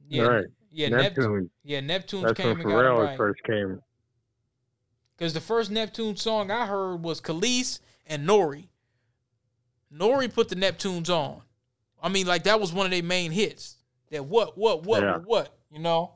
[0.09, 0.44] Yeah, Right.
[0.70, 1.24] yeah, Neptune.
[1.24, 1.51] Neptune.
[1.62, 3.16] Yeah, Neptunes That's came and got him right.
[3.16, 3.80] first came.
[5.16, 8.59] Because the first Neptune song I heard was Kelis and Nore.
[9.90, 11.43] Nore put the Neptunes on.
[12.02, 13.76] I mean, like that was one of their main hits.
[14.10, 15.18] That what, what, what, Yeah.
[15.18, 16.12] what, you know?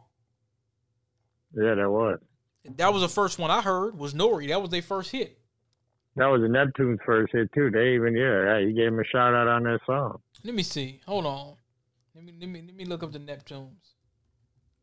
[1.56, 2.18] Yeah, that was.
[2.76, 4.46] That was the first one I heard was Nore.
[4.46, 5.38] That was their first hit.
[6.16, 7.70] That was the Neptune's first hit too.
[7.70, 10.20] They even yeah, he gave him a shout out on that song.
[10.44, 11.00] Let me see.
[11.06, 11.54] Hold on.
[12.14, 13.94] Let me let me let me look up the Neptunes.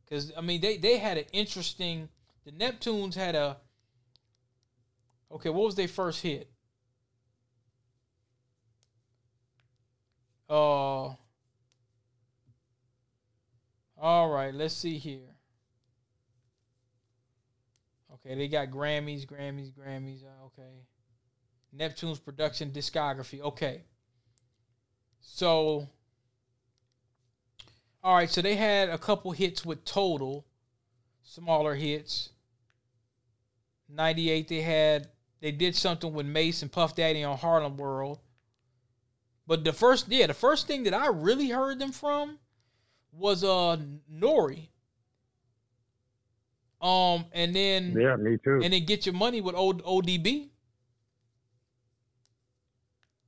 [0.09, 2.09] Cause I mean they they had an interesting
[2.45, 3.57] the Neptunes had a
[5.31, 6.49] Okay, what was their first hit?
[10.49, 11.15] Uh
[13.97, 15.32] All right, let's see here.
[18.25, 20.23] Okay, they got Grammys, Grammys, Grammys.
[20.23, 20.85] uh, Okay.
[21.71, 23.41] Neptune's production discography.
[23.41, 23.81] Okay.
[25.19, 25.87] So,
[28.03, 28.29] all right.
[28.29, 30.45] So they had a couple hits with Total,
[31.23, 32.29] smaller hits.
[33.89, 35.09] '98, they had
[35.41, 38.19] they did something with Mase and Puff Daddy on Harlem World.
[39.45, 42.39] But the first, yeah, the first thing that I really heard them from
[43.11, 43.77] was uh
[44.07, 44.55] Nore.
[46.83, 48.59] Um, and then Yeah, me too.
[48.61, 50.49] and then get your money with O- ODB.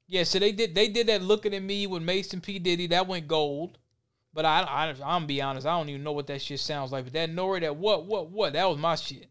[0.07, 3.07] Yeah, so they did they did that looking at me with Mason P Diddy that
[3.07, 3.79] went gold,
[4.33, 6.91] but I I I'm gonna be honest I don't even know what that shit sounds
[6.91, 7.05] like.
[7.05, 9.27] But that Nore that what what what that was my shit.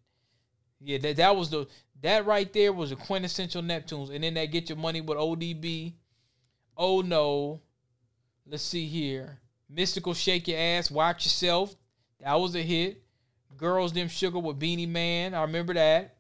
[0.80, 1.68] Yeah, that that was the
[2.02, 5.92] that right there was a quintessential Neptunes, and then that get your money with ODB.
[6.76, 7.60] Oh no,
[8.46, 9.38] let's see here.
[9.72, 11.74] Mystikal shake your ass, watch yourself.
[12.20, 13.03] That was a hit.
[13.56, 15.35] Girls Them Sugar with Beenie Man.
[15.35, 16.16] I remember that.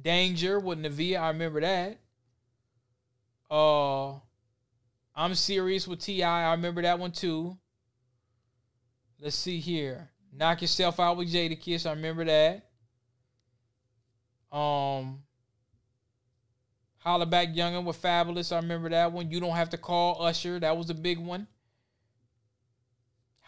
[0.00, 1.20] Danger with Nivea.
[1.20, 1.98] I remember that.
[3.50, 4.18] Uh,
[5.14, 6.22] I'm serious with Ti.
[6.22, 7.56] I remember that one too.
[9.20, 10.10] Let's see here.
[10.32, 11.86] Knock yourself out with Jadakiss.
[11.86, 12.68] I remember that.
[14.56, 15.22] Um,
[16.98, 18.52] Holla Back Youngin' with Fabolous.
[18.52, 19.30] I remember that one.
[19.30, 20.60] You don't have to call Usher.
[20.60, 21.46] That was a big one.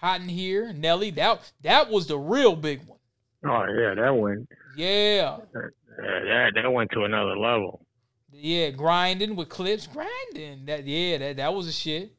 [0.00, 1.10] Hot in here, Nelly.
[1.10, 2.98] That that was the real big one.
[3.44, 5.60] Oh yeah, that went Yeah, uh,
[5.98, 7.84] that that went to another level.
[8.32, 8.70] yeah.
[8.70, 10.64] Grinding with Clipse, grinding.
[10.66, 12.12] That yeah, that that was a shit.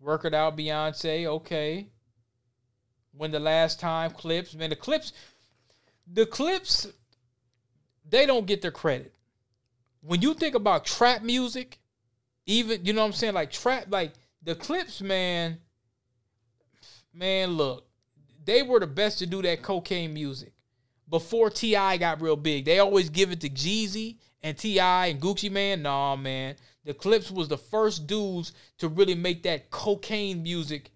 [0.00, 1.24] Work it out, Beyonce.
[1.26, 1.86] Okay.
[3.16, 5.12] When the last time Clipse, man, the Clipse,
[6.12, 6.86] the Clipse,
[8.08, 9.14] they don't get their credit.
[10.02, 11.78] When you think about trap music,
[12.44, 14.12] even you know what I'm saying, like trap, like
[14.42, 15.58] the Clipse, man.
[17.14, 17.86] Man, look,
[18.44, 20.52] they were the best to do that cocaine music
[21.08, 21.96] before T.I.
[21.98, 22.64] got real big.
[22.64, 25.06] They always give it to Jeezy and T.I.
[25.06, 25.82] and Gucci Mane.
[25.82, 30.90] Nah, man, the Clipse was the first dudes to really make that cocaine music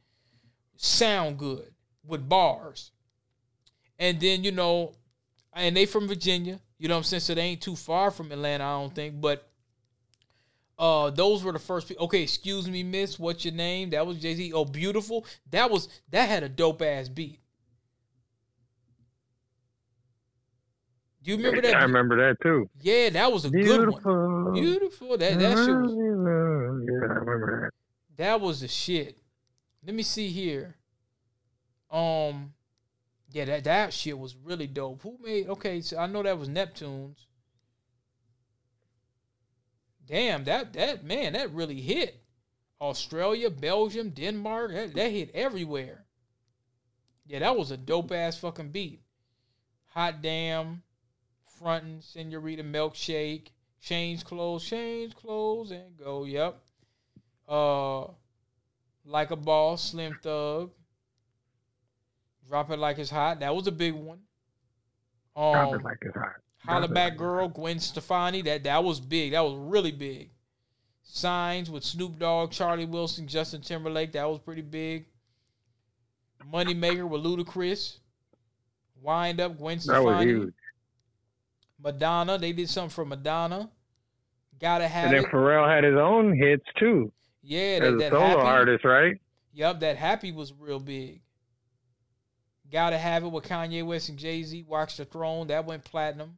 [0.77, 1.73] sound good
[2.05, 2.91] with bars.
[3.99, 4.95] And then you know,
[5.53, 6.61] and they from Virginia.
[6.79, 7.21] You know what I'm saying?
[7.21, 9.21] So they ain't too far from Atlanta, I don't think.
[9.21, 9.48] But
[10.79, 11.89] uh, those were the first.
[11.89, 13.19] Pe- okay, excuse me, Miss.
[13.19, 13.91] What's your name?
[13.91, 14.53] That was Jay Z.
[14.53, 15.27] Oh, beautiful.
[15.51, 17.41] That was that had a dope ass beat.
[21.23, 21.77] Do you remember that?
[21.77, 22.71] I remember that too.
[22.81, 23.79] Yeah, that was a good one.
[23.91, 24.53] Beautiful.
[24.53, 25.19] Beautiful.
[25.19, 27.71] That that shit was Yeah, I remember
[28.17, 29.19] that was the shit.
[29.85, 30.77] Let me see here.
[31.91, 32.53] Um,
[33.31, 35.03] yeah, that that shit was really dope.
[35.03, 35.49] Who made?
[35.49, 37.27] Okay, so I know that was Neptunes.
[40.09, 42.23] Damn, that that man, that really hit.
[42.81, 46.05] Australia, Belgium, Denmark, that, that hit everywhere.
[47.27, 49.03] Yeah, that was a dope ass fucking beat.
[49.89, 50.83] Hot damn,
[51.59, 53.49] frontin', senorita milkshake,
[53.83, 56.25] change clothes, change clothes, and go.
[56.25, 56.59] Yep.
[57.47, 58.05] Uh,
[59.05, 60.71] like a boss, Slim Thug.
[62.47, 63.41] Drop it like it's hot.
[63.41, 64.21] That was a big one.
[65.37, 65.53] that.
[65.53, 66.37] Drop Um, it like it's hot.
[66.67, 68.43] Holla Back Girl, Gwen Stefani.
[68.43, 69.33] That that was big.
[69.33, 70.31] That was really big.
[71.03, 74.13] Signs with Snoop Dogg, Charlie Wilson, Justin Timberlake.
[74.13, 75.07] That was pretty big.
[76.53, 77.99] Moneymaker with Ludacris.
[79.01, 80.27] Wind Up, Gwen That was Stefani.
[80.31, 80.55] huge.
[81.83, 82.39] Madonna.
[82.39, 83.71] They did something for Madonna.
[84.61, 85.17] Gotta have it.
[85.17, 85.33] And then it.
[85.35, 87.13] Pharrell had his own hits too
[87.43, 88.41] Yeah, as that, a solo happy.
[88.41, 89.17] artist, right?
[89.53, 91.21] Yep, that Happy was real big.
[92.71, 94.65] Gotta have it with Kanye West and Jay Z.
[94.69, 96.37] Watch the Throne that went platinum.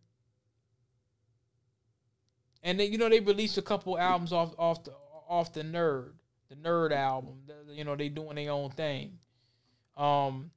[2.62, 4.93] And then you know they released a couple albums off off the
[5.28, 6.12] off the Nerd,
[6.49, 7.41] the Nerd album.
[7.73, 9.19] You know they doing their own thing.
[9.97, 10.51] Um,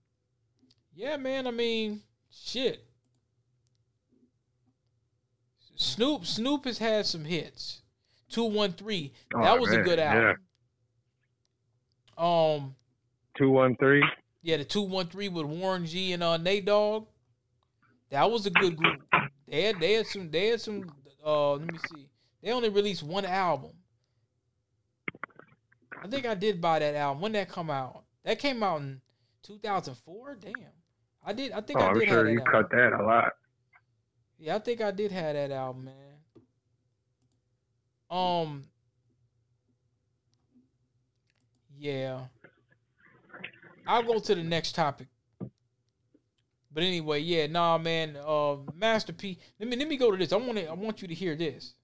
[0.95, 1.47] yeah, man.
[1.47, 2.01] I mean,
[2.31, 2.85] shit.
[5.75, 7.81] Snoop Snoop has had some hits.
[8.29, 9.13] Two one three.
[9.31, 10.33] That Oh, was a man, good yeah.
[12.17, 12.63] album.
[12.65, 12.75] Um,
[13.37, 14.03] Two one three.
[14.41, 17.07] yeah, the two one three with Warren G and uh Nate Dogg.
[18.11, 19.01] That was a good group.
[19.47, 20.83] They had they had some they had some
[21.25, 22.09] uh let me see.
[22.41, 23.71] They only released one album.
[26.03, 27.21] I think I did buy that album.
[27.21, 28.03] When that come out?
[28.25, 29.01] That came out in
[29.41, 30.35] two thousand four?
[30.35, 30.53] Damn.
[31.25, 32.51] I did I think Oh, I I'm did sure have you album.
[32.51, 33.33] cut that a lot.
[34.37, 36.17] Yeah, I think I did have that album, man.
[38.09, 38.65] Um
[41.77, 42.25] Yeah.
[43.87, 45.07] I'll go to the next topic.
[46.73, 49.37] But anyway, yeah, nah man, uh Master P.
[49.59, 50.33] Let me let me go to this.
[50.33, 51.75] I want to, I want you to hear this.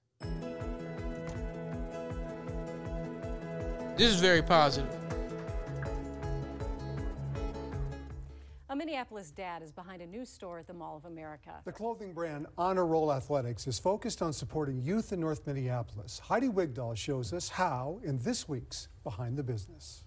[3.96, 4.96] This is very positive.
[8.72, 11.60] A Minneapolis dad is behind a new store at the Mall of America.
[11.66, 16.20] The clothing brand Honor Roll Athletics is focused on supporting youth in North Minneapolis.
[16.20, 20.04] Heidi Wigdahl shows us how in this week's Behind the Business.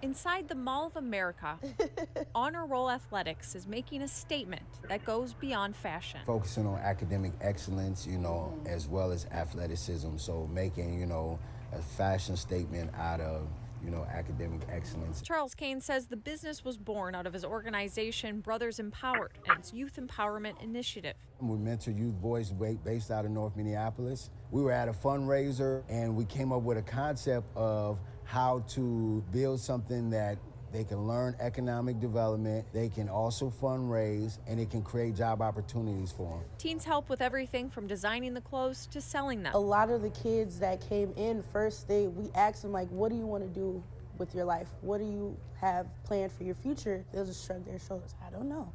[0.00, 1.58] Inside the Mall of America,
[2.34, 6.20] Honor Roll Athletics is making a statement that goes beyond fashion.
[6.24, 8.68] focusing on academic excellence, you know, mm-hmm.
[8.68, 10.16] as well as athleticism.
[10.16, 11.40] So making, you know,
[11.72, 13.48] a fashion statement out of,
[13.84, 15.20] you know, academic excellence.
[15.20, 19.72] Charles Kane says the business was born out of his organization Brothers Empowered and its
[19.72, 21.14] youth empowerment initiative.
[21.40, 24.30] We mentor youth boys based out of North Minneapolis.
[24.52, 29.24] We were at a fundraiser and we came up with a concept of how to
[29.32, 30.36] build something that
[30.70, 36.12] they can learn economic development, they can also fundraise, and it can create job opportunities
[36.12, 36.44] for them.
[36.58, 39.54] Teens help with everything from designing the clothes to selling them.
[39.54, 43.08] A lot of the kids that came in first, they we asked them like, "What
[43.08, 43.82] do you want to do
[44.18, 44.68] with your life?
[44.82, 48.14] What do you have planned for your future?" They'll just shrug their shoulders.
[48.22, 48.70] I don't know.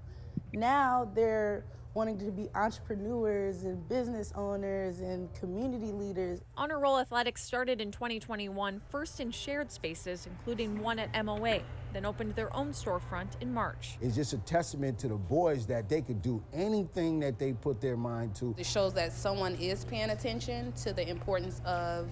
[0.51, 1.63] Now they're
[1.93, 6.41] wanting to be entrepreneurs and business owners and community leaders.
[6.57, 11.59] Honor Roll Athletics started in 2021, first in shared spaces, including one at MOA,
[11.93, 13.97] then opened their own storefront in March.
[14.01, 17.79] It's just a testament to the boys that they could do anything that they put
[17.79, 18.55] their mind to.
[18.57, 22.11] It shows that someone is paying attention to the importance of,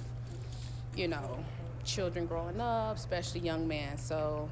[0.96, 1.44] you know,
[1.84, 3.98] children growing up, especially young men.
[3.98, 4.48] So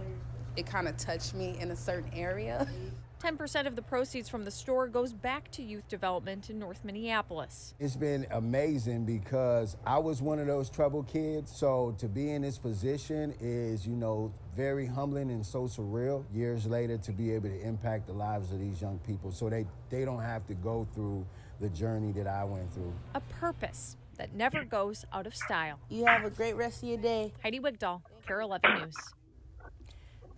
[0.55, 2.67] it kind of touched me in a certain area.
[3.19, 7.73] 10% of the proceeds from the store goes back to youth development in North Minneapolis.
[7.79, 11.51] It's been amazing because I was one of those troubled kids.
[11.53, 16.23] So to be in this position is, you know, very humbling and so surreal.
[16.33, 19.65] Years later, to be able to impact the lives of these young people so they,
[19.89, 21.25] they don't have to go through
[21.59, 22.93] the journey that I went through.
[23.15, 25.79] A purpose that never goes out of style.
[25.89, 27.33] You have a great rest of your day.
[27.43, 28.95] Heidi Wigdahl, KARE 11 News.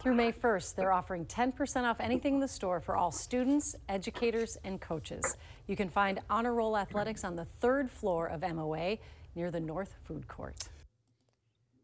[0.01, 4.57] Through May 1st, they're offering 10% off anything in the store for all students, educators,
[4.63, 5.37] and coaches.
[5.67, 8.97] You can find Honor Roll Athletics on the third floor of MOA
[9.35, 10.55] near the North Food Court.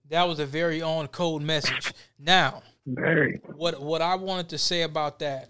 [0.10, 1.94] That was a very on code message.
[2.18, 3.40] Now, Very.
[3.56, 5.50] what what I wanted to say about that.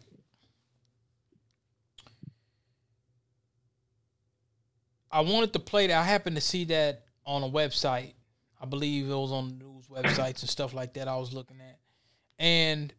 [5.09, 5.97] I wanted to play that.
[5.97, 8.13] I happened to see that on a website.
[8.59, 11.07] I believe it was on the news websites and stuff like that.
[11.07, 11.76] I was looking at,
[12.39, 12.93] and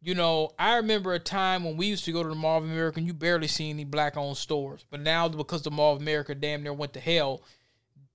[0.00, 2.64] you know, I remember a time when we used to go to the Mall of
[2.64, 4.84] America and you barely see any black owned stores.
[4.90, 7.42] But now because the Mall of America damn near went to hell,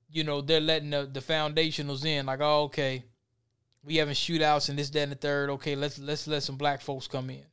[0.10, 2.26] you know, they're letting the, the foundationals in.
[2.26, 3.04] Like, oh, okay,
[3.84, 5.50] we having shootouts and this, that, and the third.
[5.52, 7.44] Okay, let's let's let some black folks come in.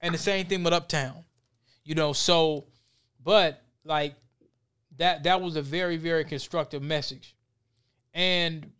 [0.00, 1.24] And the same thing with Uptown.
[1.84, 2.66] You know, so
[3.24, 4.14] but like
[4.98, 7.34] that that was a very, very constructive message.
[8.12, 8.70] And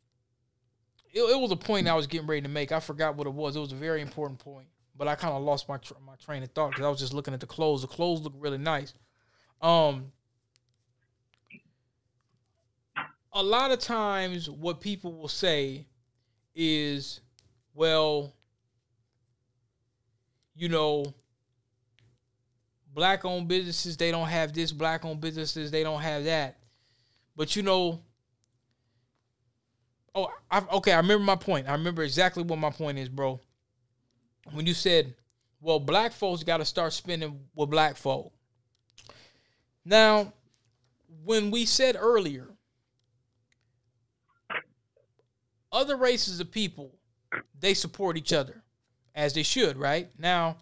[1.12, 2.72] it, it was a point I was getting ready to make.
[2.72, 3.56] I forgot what it was.
[3.56, 6.42] It was a very important point, but I kind of lost my tr- my train
[6.42, 7.82] of thought because I was just looking at the clothes.
[7.82, 8.94] The clothes look really nice.
[9.60, 10.12] Um,
[13.32, 15.86] a lot of times, what people will say
[16.54, 17.20] is,
[17.74, 18.34] "Well,
[20.54, 21.14] you know,
[22.92, 24.72] black-owned businesses they don't have this.
[24.72, 26.58] Black-owned businesses they don't have that."
[27.36, 28.02] But you know,
[30.18, 30.92] Oh, I, okay.
[30.92, 31.68] I remember my point.
[31.68, 33.40] I remember exactly what my point is, bro.
[34.50, 35.14] When you said,
[35.60, 38.32] "Well, black folks got to start spending with black folk."
[39.84, 40.32] Now,
[41.24, 42.48] when we said earlier,
[45.70, 46.98] other races of people,
[47.60, 48.62] they support each other
[49.14, 50.10] as they should, right?
[50.18, 50.56] Now,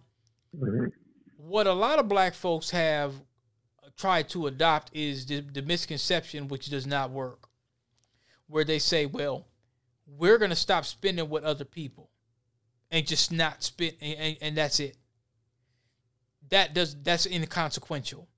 [1.39, 3.15] what a lot of black folks have
[3.97, 7.46] tried to adopt is the, the misconception which does not work,
[8.49, 9.47] where they say, well,
[10.07, 12.11] we're going to stop spending with other people
[12.91, 14.97] and just not spend, and, and, and that's it.
[16.51, 18.29] That does that's inconsequential.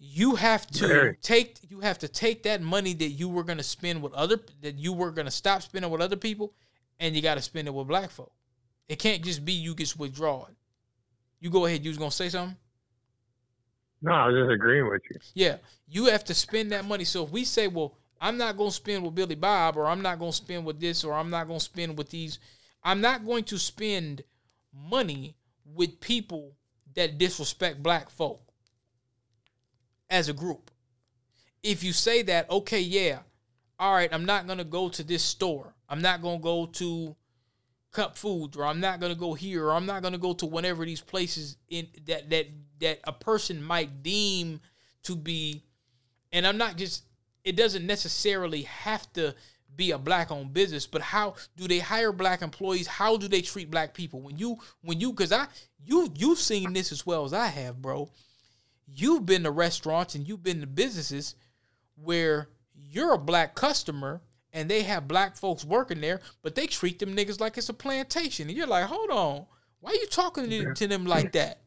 [0.00, 1.16] You have to Very.
[1.22, 4.38] take you have to take that money that you were going to spend with other
[4.62, 6.54] that you were going to stop spending with other people
[6.98, 8.32] and you got to spend it with black folk.
[8.88, 10.54] It can't just be you just withdraw it.
[11.40, 11.84] You go ahead.
[11.84, 12.56] You was gonna say something?
[14.00, 15.18] No, I was just agreeing with you.
[15.34, 15.56] Yeah,
[15.88, 17.04] you have to spend that money.
[17.04, 20.02] So if we say, well, I'm not going to spend with Billy Bob, or I'm
[20.02, 22.38] not going to spend with this, or I'm not going to spend with these,
[22.82, 24.22] I'm not going to spend
[24.72, 26.52] money with people
[26.94, 28.40] that disrespect black folk
[30.10, 30.70] as a group.
[31.62, 33.20] If you say that, okay, yeah,
[33.78, 35.74] all right, I'm not going to go to this store.
[35.88, 37.16] I'm not going to go to
[37.92, 40.32] Cup Foods, or I'm not going to go here, or I'm not going to go
[40.34, 42.46] to whatever these places in that that
[42.80, 44.60] that a person might deem
[45.02, 45.62] to be
[46.32, 47.04] and I'm not just
[47.44, 49.34] it doesn't necessarily have to
[49.74, 52.86] be a black owned business, but how do they hire black employees?
[52.86, 54.20] How do they treat black people?
[54.20, 55.46] When you when you cuz I
[55.82, 58.10] you you've seen this as well as I have, bro.
[58.86, 61.34] You've been to restaurants and you've been to businesses
[61.96, 64.22] where you're a black customer
[64.52, 67.74] and they have black folks working there, but they treat them niggas like it's a
[67.74, 68.48] plantation.
[68.48, 69.46] And you're like, "Hold on.
[69.80, 71.60] Why are you talking to, to them like that?"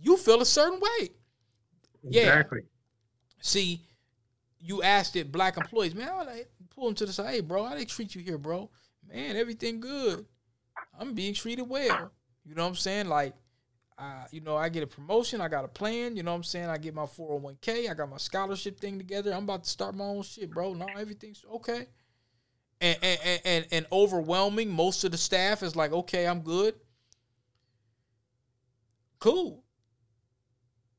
[0.00, 1.10] You feel a certain way.
[2.02, 2.22] Yeah.
[2.22, 2.60] Exactly.
[3.40, 3.80] See,
[4.60, 6.44] you asked it black employees, man, how they
[6.74, 8.70] pull them to the side, hey, bro, how they treat you here, bro?
[9.06, 10.24] Man, everything good.
[10.98, 12.10] I'm being treated well.
[12.44, 13.08] You know what I'm saying?
[13.08, 13.34] Like,
[13.98, 16.44] uh, you know, I get a promotion, I got a plan, you know what I'm
[16.44, 16.68] saying?
[16.68, 19.32] I get my 401k, I got my scholarship thing together.
[19.32, 20.74] I'm about to start my own shit, bro.
[20.74, 21.86] No, everything's okay.
[22.80, 26.74] And, and, and, and overwhelming, most of the staff is like, okay, I'm good.
[29.20, 29.63] Cool.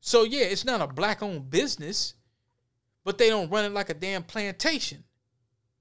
[0.05, 2.13] So yeah, it's not a black owned business,
[3.03, 5.03] but they don't run it like a damn plantation.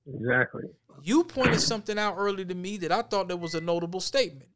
[0.07, 0.63] Exactly.
[1.03, 4.49] You pointed something out earlier to me that I thought that was a notable statement.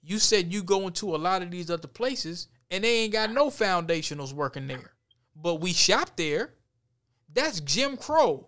[0.00, 3.32] You said you go into a lot of these other places and they ain't got
[3.32, 4.92] no foundationals working there.
[5.34, 6.54] But we shop there.
[7.32, 8.46] That's Jim Crow.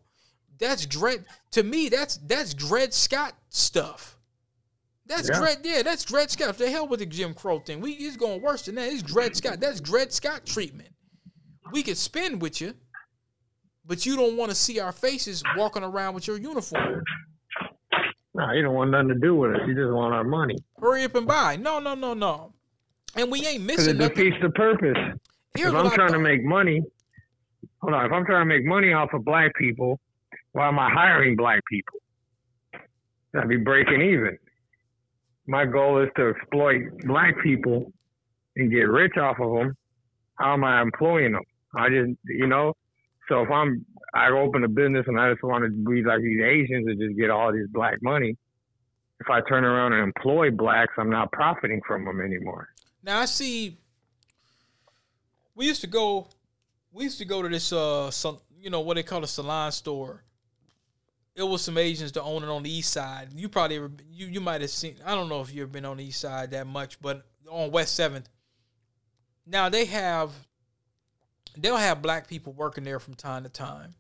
[0.61, 4.16] That's Dred to me, that's that's Dred Scott stuff.
[5.07, 5.39] That's Yeah.
[5.39, 6.59] Dred, yeah, that's Dred Scott.
[6.59, 7.81] The hell with the Jim Crow thing.
[7.81, 8.93] We it's going worse than that.
[8.93, 9.61] It's Dred Scott.
[9.61, 10.89] That's Dred Scott treatment.
[11.73, 12.75] We could spend with you,
[13.85, 17.03] but you don't want to see our faces walking around with your uniform.
[18.35, 19.61] No, you don't want nothing to do with us.
[19.67, 20.57] You just want our money.
[20.79, 21.57] Hurry up and buy.
[21.57, 22.53] No, no, no, no.
[23.15, 24.99] And we ain't missing it defeats the purpose.
[25.57, 26.83] Here's if I'm trying to make money,
[27.81, 28.05] hold on.
[28.05, 29.99] If I'm trying to make money off of black people,
[30.53, 31.99] why am I hiring black people?
[33.35, 34.39] I'd be breaking even.
[35.47, 37.93] My goal is to exploit black people
[38.57, 39.77] and get rich off of them.
[40.35, 41.43] How am I employing them?
[41.75, 42.75] I just, you know,
[43.29, 46.41] so if I'm, I open a business and I just want to be like these
[46.41, 48.37] Asians and just get all this black money.
[49.21, 52.69] If I turn around and employ blacks, I'm not profiting from them anymore.
[53.03, 53.79] Now I see.
[55.55, 56.29] We used to go.
[56.93, 59.73] We used to go to this, uh, some, you know, what they call a salon
[59.73, 60.23] store.
[61.37, 63.29] It was some Asians that own it on the east side.
[63.35, 64.97] You probably ever, you you might have seen.
[65.05, 67.95] I don't know if you've been on the east side that much, but on West
[67.95, 68.29] Seventh.
[69.47, 70.33] Now they have.
[71.59, 73.95] They'll have black people working there from time to time.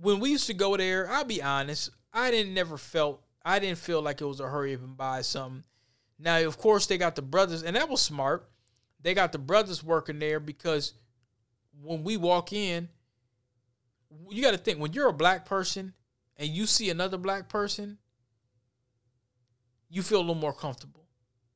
[0.00, 3.78] When we used to go there, I'll be honest, I didn't never felt I didn't
[3.78, 5.64] feel like it was a hurry up and buy something.
[6.18, 8.48] Now, of course, they got the brothers, and that was smart.
[9.00, 10.94] They got the brothers working there because
[11.80, 12.88] when we walk in,
[14.30, 15.94] you got to think when you're a black person
[16.36, 17.98] and you see another black person,
[19.88, 21.06] you feel a little more comfortable.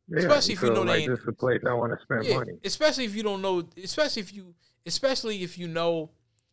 [0.09, 2.02] Yeah, especially if you know like they ain't, this is a place I want to
[2.02, 2.52] spend yeah, money.
[2.64, 6.10] especially if you don't know, especially if you, especially if you know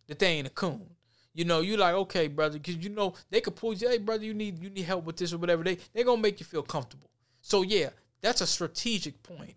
[0.08, 0.86] that they ain't a coon.
[1.34, 3.90] You know, you like okay, brother, because you know they could pull you.
[3.90, 5.64] Hey, brother, you need you need help with this or whatever.
[5.64, 7.10] They they gonna make you feel comfortable.
[7.42, 7.90] So yeah,
[8.22, 9.56] that's a strategic point.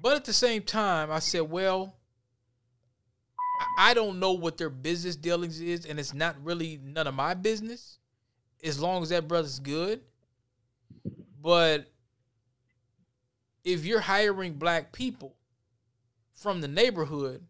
[0.00, 1.94] But at the same time, I said, well,
[3.78, 7.34] I- don't know what their business dealings is, and it's not really none of my
[7.34, 7.98] business,
[8.62, 10.02] as long as that brother's good.
[11.40, 11.90] But
[13.64, 15.34] if you're hiring black people
[16.34, 17.44] from the neighborhood,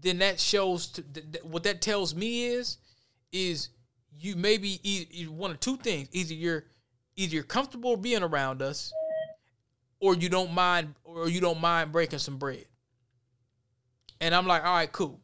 [0.00, 2.78] then that shows to, th- th- what that tells me is
[3.30, 3.68] is
[4.18, 6.64] you maybe one of two things either you're
[7.16, 8.92] either you're comfortable being around us
[10.00, 12.64] or you don't mind or you don't mind breaking some bread
[14.22, 15.20] and i'm like all right cool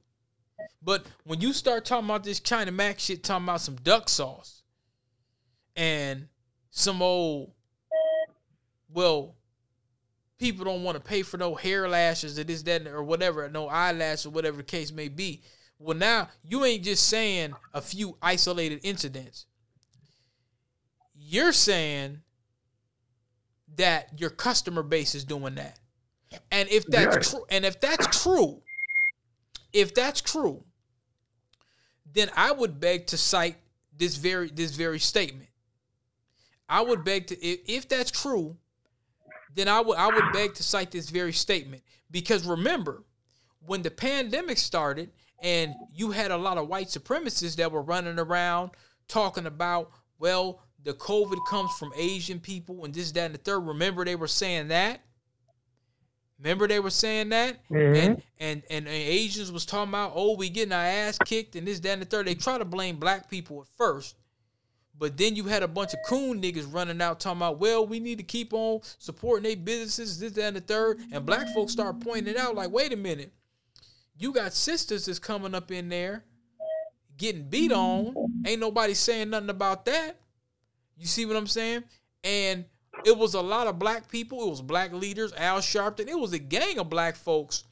[0.83, 4.63] But when you start talking about this China Mac shit, talking about some duck sauce
[5.77, 6.29] and
[6.71, 7.53] some old,
[8.93, 9.37] well,
[10.39, 13.69] people don't want to pay for no hair lashes or this, that, or whatever, no
[13.69, 15.43] eyelash or whatever the case may be.
[15.79, 19.47] Well, now you ain't just saying a few isolated incidents.
[21.15, 22.23] You're saying
[23.77, 25.79] that your customer base is doing that.
[26.51, 27.31] And if that's Yes.
[27.31, 28.63] true, and if that's true,
[29.73, 30.65] if that's true,
[32.13, 33.57] then I would beg to cite
[33.97, 35.51] this very this very statement.
[36.69, 38.57] I would beg to if, if that's true,
[39.55, 43.05] then I would I would beg to cite this very statement because remember
[43.67, 45.11] when the pandemic started
[45.43, 48.71] and you had a lot of white supremacists that were running around
[49.09, 53.61] talking about well the COVID comes from Asian people and this that and the third.
[53.61, 55.01] Remember they were saying that.
[56.39, 57.97] Remember they were saying that, Mhm.
[57.97, 61.67] and, and and and Asians was talking about oh we getting our ass kicked and
[61.67, 62.27] this that and the third.
[62.27, 64.15] They try to blame black people at first,
[64.97, 67.99] but then you had a bunch of coon niggas running out talking about, well, we
[67.99, 71.01] need to keep on supporting their businesses, this, that, and the third.
[71.13, 73.33] And black folks start pointing it out like, wait a minute.
[74.17, 76.25] You got sisters that's coming up in there
[77.17, 78.15] getting beat on.
[78.47, 80.21] Ain't nobody saying nothing about that.
[80.97, 81.85] You see what I'm saying?
[82.25, 82.65] And
[83.05, 84.43] it was a lot of black people.
[84.43, 86.09] It was black leaders, Al Sharpton.
[86.09, 87.65] It was a gang of black folks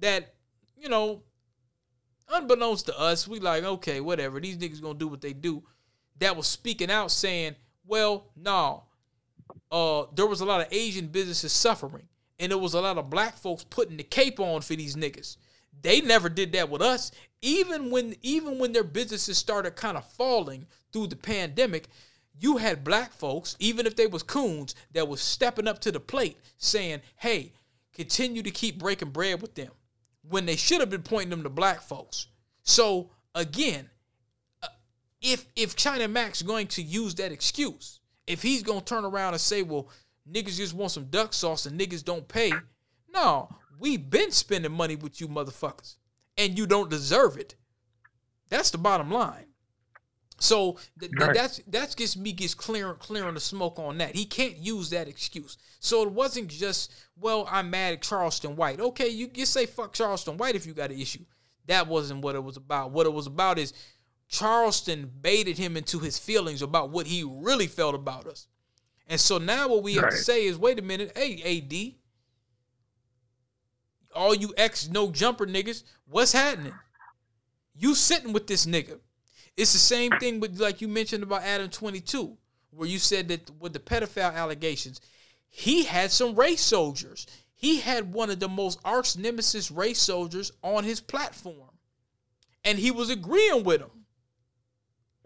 [0.00, 0.34] that,
[0.76, 1.22] you know,
[2.28, 4.40] unbeknownst to us, we like, okay, whatever.
[4.40, 5.62] These niggas gonna do what they do
[6.18, 7.56] that was speaking out saying,
[7.86, 8.84] well, no,
[9.70, 12.08] uh, there was a lot of Asian businesses suffering,
[12.38, 15.36] and there was a lot of black folks putting the cape on for these niggas.
[15.82, 17.10] They never did that with us.
[17.42, 21.88] Even when even when their businesses started kind of falling through the pandemic,
[22.38, 26.00] you had black folks, even if they was coons, that was stepping up to the
[26.00, 27.52] plate saying, hey,
[27.92, 29.70] continue to keep breaking bread with them.
[30.28, 32.28] When they should have been pointing them to black folks.
[32.62, 33.90] So again,
[34.62, 34.68] uh,
[35.20, 39.40] if if China Mac's going to use that excuse, if he's gonna turn around and
[39.40, 39.90] say, "Well,
[40.30, 42.52] niggas just want some duck sauce and niggas don't pay,"
[43.12, 45.96] no, we been spending money with you motherfuckers,
[46.38, 47.54] and you don't deserve it.
[48.48, 49.53] That's the bottom line.
[50.38, 51.34] So th- th- Right.
[51.34, 54.14] that's that's just me gets clear clearing the smoke on that.
[54.16, 55.56] He can't use that excuse.
[55.80, 58.80] So it wasn't just well, I'm mad at Charleston White.
[58.80, 61.24] Okay, you you say fuck Charleston White if you got an issue.
[61.66, 62.90] That wasn't what it was about.
[62.90, 63.72] What it was about is
[64.28, 68.48] Charleston baited him into his feelings about what he really felt about us.
[69.06, 71.94] And so now what we have to say is, wait a minute, hey AD,
[74.14, 76.74] all you ex no jumper niggas, what's happening?
[77.76, 78.98] You sitting with this nigga.
[79.56, 82.36] It's the same thing with like you mentioned about Adam 22,
[82.70, 85.00] where you said that with the pedophile allegations,
[85.48, 87.26] he had some race soldiers.
[87.54, 91.70] He had one of the most arch nemesis race soldiers on his platform.
[92.64, 94.04] And he was agreeing with him.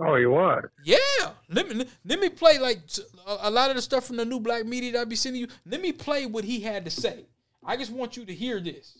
[0.00, 0.64] Oh, he was.
[0.84, 2.80] Yeah, let me let me play like
[3.26, 5.48] a, lot of the stuff from the new black media that I be sending you.
[5.66, 7.26] Let me play what he had to say.
[7.64, 8.98] I just want you to hear this.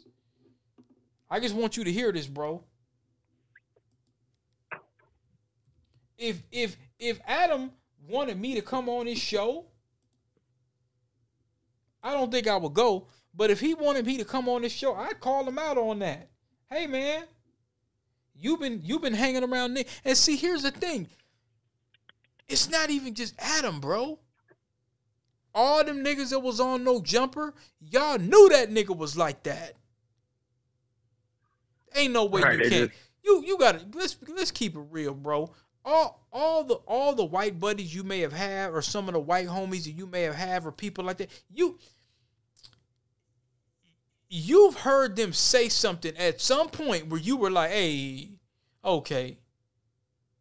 [1.30, 2.64] I just want you to hear this, bro.
[6.18, 7.70] If if if Adam
[8.08, 9.66] wanted me to come on his show,
[12.02, 13.06] I don't think I would go.
[13.34, 16.00] But if he wanted me to come on this show, I'd call him out on
[16.00, 16.28] that.
[16.70, 17.24] Hey man,
[18.40, 19.88] You've been you've been hanging around Nick.
[20.04, 21.08] And see, here's the thing.
[22.48, 24.18] It's not even just Adam, bro.
[25.54, 29.74] All them niggas that was on no jumper, y'all knew that nigga was like that.
[31.96, 32.90] Ain't no way Right, you can't.
[32.90, 35.52] just- You you gotta let's let's keep it real, bro.
[35.90, 39.20] All all the all the white buddies you may have had, or some of the
[39.20, 41.78] white homies that you may have had, or people like that, you
[44.28, 48.28] you've heard them say something at some point where you were like, "Hey,
[48.84, 49.38] okay,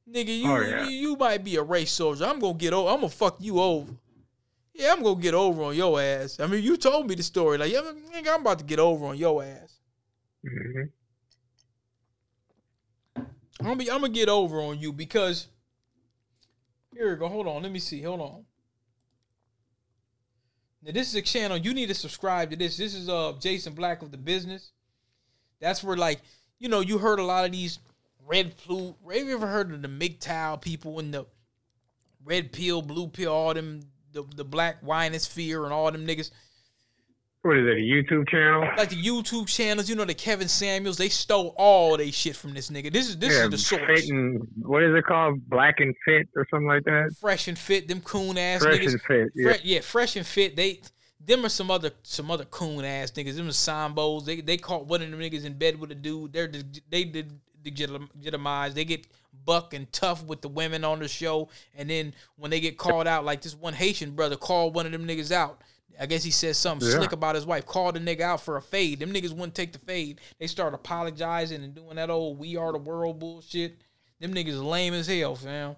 [0.10, 0.84] nigga, you Oh, yeah.
[0.84, 2.26] you, you might be a race soldier.
[2.26, 2.90] I'm gonna get over.
[2.90, 3.94] I'm gonna fuck you over.
[4.74, 6.40] Yeah, I'm gonna get over on your ass.
[6.40, 7.57] I mean, you told me the story.
[7.57, 7.82] Like, yeah,
[8.14, 9.80] nigga, I'm about to get over on your ass.
[10.45, 10.84] hmm
[13.60, 15.48] I'm gonna, be, I'm gonna get over on you because
[16.94, 17.28] here we go.
[17.28, 18.02] Hold on, let me see.
[18.02, 18.46] Hold on.
[20.84, 22.56] Now this is a channel you need to subscribe to.
[22.56, 24.72] This this is uh Jason Black of the business.
[25.60, 26.22] That's where like
[26.60, 27.80] you know you heard a lot of these
[28.26, 28.96] red blue.
[29.12, 31.26] Have you ever heard of the MGTOW people and the
[32.24, 33.82] red pill, blue pill, all them
[34.12, 36.32] the the black winosphere and all them niggas.
[37.48, 37.78] What is it?
[37.78, 38.60] A YouTube channel?
[38.76, 42.53] Like the YouTube channels, you know, the Kevin Samuels, they stole all they shit from
[42.53, 42.91] this nigga.
[42.91, 44.02] This is this yeah, is the source.
[44.02, 45.49] Fit and, what is it called?
[45.49, 47.15] Black and Fit or something like that?
[47.22, 48.91] fresh and fit, them coon ass Fresh niggas.
[48.91, 49.53] and Fit, yeah.
[49.53, 50.57] Fre- yeah, fresh and fit.
[50.57, 50.82] They
[51.26, 53.38] them are some other some other coon ass niggas.
[53.38, 54.26] Them are sambos.
[54.26, 56.34] They they caught one of them niggas in bed with a dude.
[56.34, 57.32] They're the, they did
[57.64, 58.76] legitim- legitimized.
[58.76, 59.07] They get
[59.45, 63.07] buck and tough with the women on the show, and then when they get called
[63.07, 65.61] out, like this one Haitian brother called one of them niggas out.
[65.99, 66.95] I guess he said something Yeah.
[66.98, 67.65] slick about his wife.
[67.65, 68.99] Called the nigga out for a fade.
[68.99, 70.22] Them niggas wouldn't take the fade.
[70.40, 73.82] They start apologizing and doing that old "we are the world" bullshit.
[74.19, 75.76] Them niggas lame as hell, fam.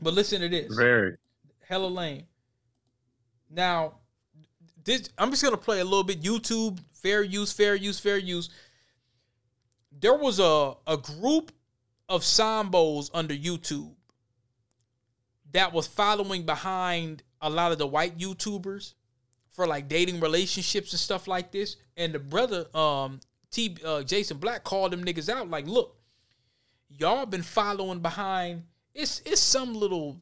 [0.00, 1.16] But listen to this Very.
[1.60, 2.26] hella lame.
[3.50, 3.94] Now,
[4.84, 6.22] this I'm just gonna play a little bit.
[6.22, 8.48] YouTube, fair use, fair use, fair use.
[9.92, 11.52] There was a a group
[12.08, 13.94] of sambos under YouTube
[15.52, 18.94] that was following behind a lot of the white YouTubers
[19.50, 21.76] for like dating relationships and stuff like this.
[21.96, 23.20] And the brother, um,
[23.50, 25.98] T uh, Jason Black called them niggas out like, look,
[26.88, 28.62] y'all been following behind.
[28.94, 30.20] It's it's some little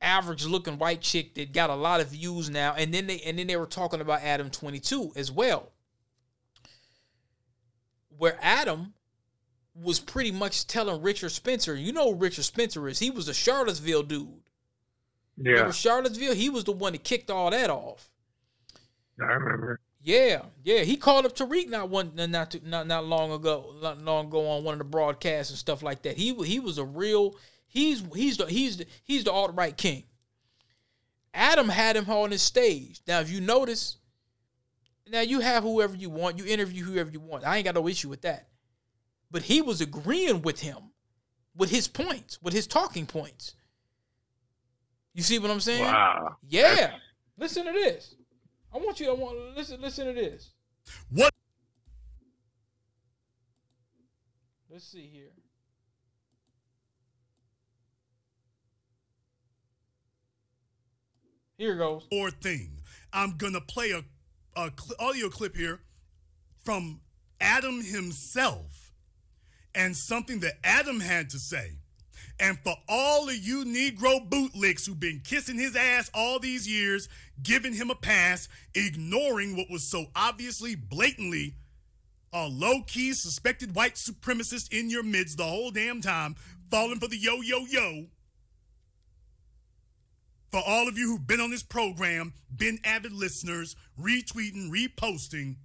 [0.00, 3.36] average looking white chick that got a lot of views now and then they and
[3.38, 5.72] then they were talking about Adam 22 as well
[8.16, 8.94] where Adam
[9.74, 14.04] was pretty much telling Richard Spencer you know Richard Spencer is he was a Charlottesville
[14.04, 14.40] dude
[15.40, 15.52] Yeah.
[15.52, 18.10] Remember Charlottesville he was the one that kicked all that off
[19.20, 19.80] I remember.
[20.02, 20.80] yeah, yeah.
[20.80, 24.46] He called up Tariq not one not too, not not long ago, not long ago
[24.48, 26.16] on one of the broadcasts and stuff like that.
[26.16, 27.36] He he was a real
[27.66, 30.04] he's he's the he's the he's the alt right king.
[31.34, 33.00] Adam had him on his stage.
[33.06, 33.98] Now, if you notice,
[35.10, 37.44] now you have whoever you want, you interview whoever you want.
[37.44, 38.48] I ain't got no issue with that.
[39.30, 40.78] But he was agreeing with him,
[41.54, 43.54] with his points, with his talking points.
[45.18, 45.82] You see what I'm saying?
[45.82, 46.36] Wow.
[46.48, 46.62] Yeah.
[46.74, 47.00] That's-
[47.38, 48.14] Listen to this.
[48.72, 49.10] I want you.
[49.10, 49.80] I want listen.
[49.80, 50.50] Listen to this.
[51.10, 51.34] What?
[54.70, 55.32] Let's see here.
[61.56, 62.06] Here goes.
[62.12, 62.82] Or thing.
[63.12, 64.04] I'm gonna play a,
[64.56, 65.80] a cl- audio clip here
[66.64, 67.00] from
[67.40, 68.92] Adam himself
[69.74, 71.77] and something that Adam had to say.
[72.40, 77.08] And for all of you Negro bootlicks who've been kissing his ass all these years,
[77.42, 81.54] giving him a pass, ignoring what was so obviously, blatantly
[82.32, 86.36] a low key suspected white supremacist in your midst the whole damn time,
[86.70, 88.06] falling for the yo yo yo.
[90.50, 95.56] For all of you who've been on this program, been avid listeners, retweeting, reposting,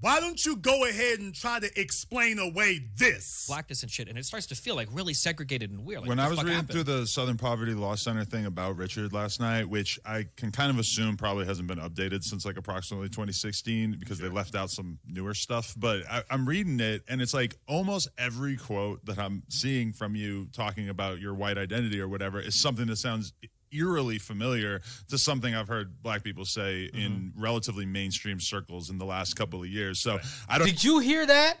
[0.00, 3.46] why don't you go ahead and try to explain away this?
[3.48, 6.00] blackness and shit, and it starts to feel like really segregated and weird.
[6.00, 6.70] Like, when I was reading happened?
[6.70, 10.70] through the Southern Poverty Law Center thing about Richard last night, which I can kind
[10.70, 14.98] of assume probably hasn't been updated since like approximately 2016 because they left out some
[15.06, 15.74] newer stuff.
[15.76, 20.14] But I, I'm reading it, and it's like almost every quote that I'm seeing from
[20.14, 23.32] you talking about your white identity or whatever is something that sounds
[23.72, 26.98] eerily familiar to something I've heard black people say mm-hmm.
[26.98, 30.00] in relatively mainstream circles in the last couple of years.
[30.00, 30.18] So
[30.48, 30.66] I don't.
[30.66, 31.58] Did you hear that?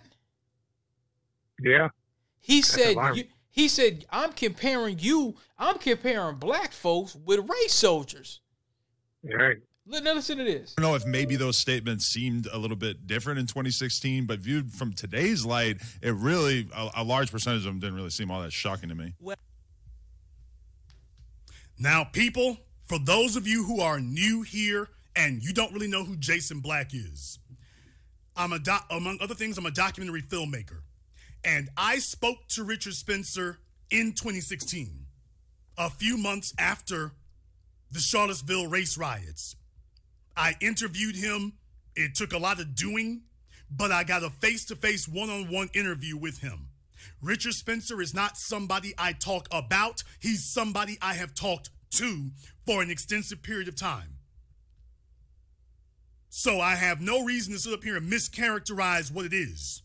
[1.60, 1.88] Yeah.
[2.40, 2.96] He That's said.
[3.14, 5.36] You, he said, "I'm comparing you.
[5.58, 8.40] I'm comparing black folks with race soldiers."
[9.24, 9.58] Right.
[9.90, 10.74] Now listen to this.
[10.76, 14.38] I don't know if maybe those statements seemed a little bit different in 2016, but
[14.38, 18.30] viewed from today's light, it really a, a large percentage of them didn't really seem
[18.30, 19.14] all that shocking to me.
[21.78, 26.04] Now, people, for those of you who are new here and you don't really know
[26.04, 27.38] who Jason Black is,
[28.36, 30.80] I'm a doc- among other things, I'm a documentary filmmaker.
[31.44, 33.58] And I spoke to Richard Spencer
[33.90, 35.06] in 2016,
[35.76, 37.12] a few months after
[37.90, 39.56] the Charlottesville race riots.
[40.36, 41.54] I interviewed him.
[41.96, 43.22] It took a lot of doing,
[43.70, 46.67] but I got a face to face, one on one interview with him.
[47.22, 52.30] Richard Spencer is not somebody I talk about, he's somebody I have talked to
[52.66, 54.14] for an extensive period of time.
[56.28, 59.82] So I have no reason to sit up here and mischaracterize what it is.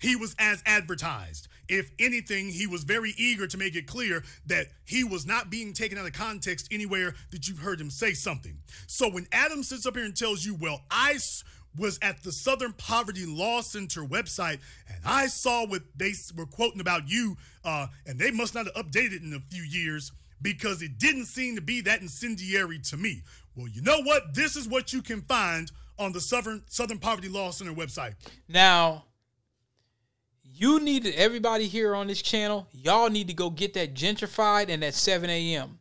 [0.00, 1.48] He was as advertised.
[1.68, 5.72] If anything, he was very eager to make it clear that he was not being
[5.72, 8.58] taken out of context anywhere that you've heard him say something.
[8.86, 11.42] So when Adam sits up here and tells you, well, I s-
[11.76, 14.58] was at the Southern Poverty Law Center website
[14.88, 18.86] and I saw what they were quoting about you, uh, and they must not have
[18.86, 22.96] updated it in a few years because it didn't seem to be that incendiary to
[22.96, 23.22] me.
[23.56, 24.34] Well, you know what?
[24.34, 28.14] This is what you can find on the Southern Southern Poverty Law Center website.
[28.48, 29.04] Now,
[30.42, 34.82] you need everybody here on this channel, y'all need to go get that gentrified and
[34.82, 35.78] that 7 a.m.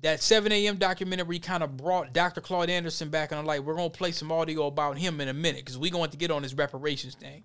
[0.00, 0.76] That 7 a.m.
[0.76, 2.40] documentary kind of brought Dr.
[2.40, 3.64] Claude Anderson back on the light.
[3.64, 6.30] We're gonna play some audio about him in a minute because we're going to get
[6.30, 7.44] on this reparations thing.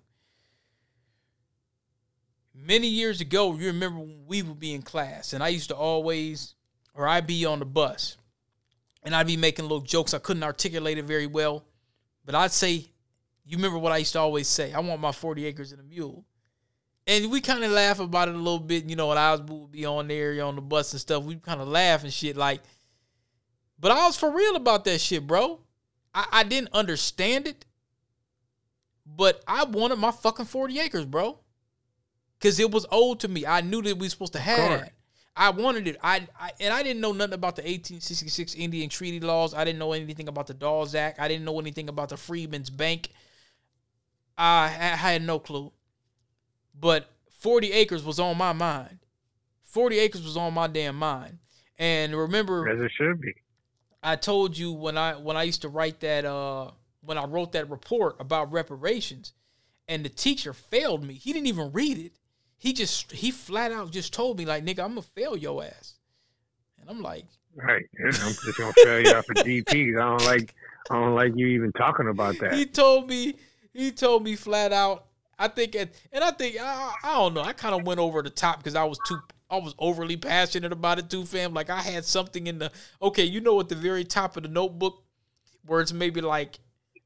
[2.54, 6.54] Many years ago, you remember we would be in class, and I used to always,
[6.94, 8.16] or I'd be on the bus,
[9.02, 10.14] and I'd be making little jokes.
[10.14, 11.64] I couldn't articulate it very well,
[12.24, 12.90] but I'd say
[13.44, 14.72] you remember what I used to always say?
[14.72, 16.24] I want my 40 acres and a mule.
[17.06, 19.72] And we kind of laugh about it a little bit, you know, when Osborne would
[19.72, 21.22] be on there, on the bus and stuff.
[21.22, 22.62] We kind of laugh and shit like,
[23.78, 25.60] but I was for real about that shit, bro.
[26.14, 27.66] I, I didn't understand it,
[29.04, 31.38] but I wanted my fucking 40 acres, bro.
[32.40, 33.46] Cause it was old to me.
[33.46, 34.90] I knew that we were supposed to have.
[35.36, 35.96] I wanted it.
[36.02, 39.52] I, I and I didn't know nothing about the 1866 Indian Treaty laws.
[39.52, 41.18] I didn't know anything about the Dawes Act.
[41.18, 43.10] I didn't know anything about the Freedmen's Bank.
[44.36, 45.72] I, I had no clue.
[46.78, 48.98] But 40 acres was on my mind.
[49.62, 51.38] 40 acres was on my damn mind.
[51.78, 53.34] And remember As it should be.
[54.02, 56.70] I told you when I when I used to write that uh
[57.00, 59.32] when I wrote that report about reparations
[59.88, 61.14] and the teacher failed me.
[61.14, 62.12] He didn't even read it.
[62.56, 65.94] He just he flat out just told me like nigga I'm gonna fail your ass.
[66.80, 67.26] And I'm like
[67.56, 67.84] Right.
[68.04, 70.00] I'm just gonna fail you out for DPs.
[70.00, 70.54] I don't like
[70.90, 72.54] I don't like you even talking about that.
[72.54, 73.36] he told me
[73.72, 75.06] he told me flat out
[75.38, 77.42] I think it and I think I, I don't know.
[77.42, 79.20] I kind of went over the top because I was too
[79.50, 81.54] I was overly passionate about it too fam.
[81.54, 82.70] Like I had something in the
[83.02, 85.02] okay you know at the very top of the notebook
[85.66, 86.58] where it's maybe like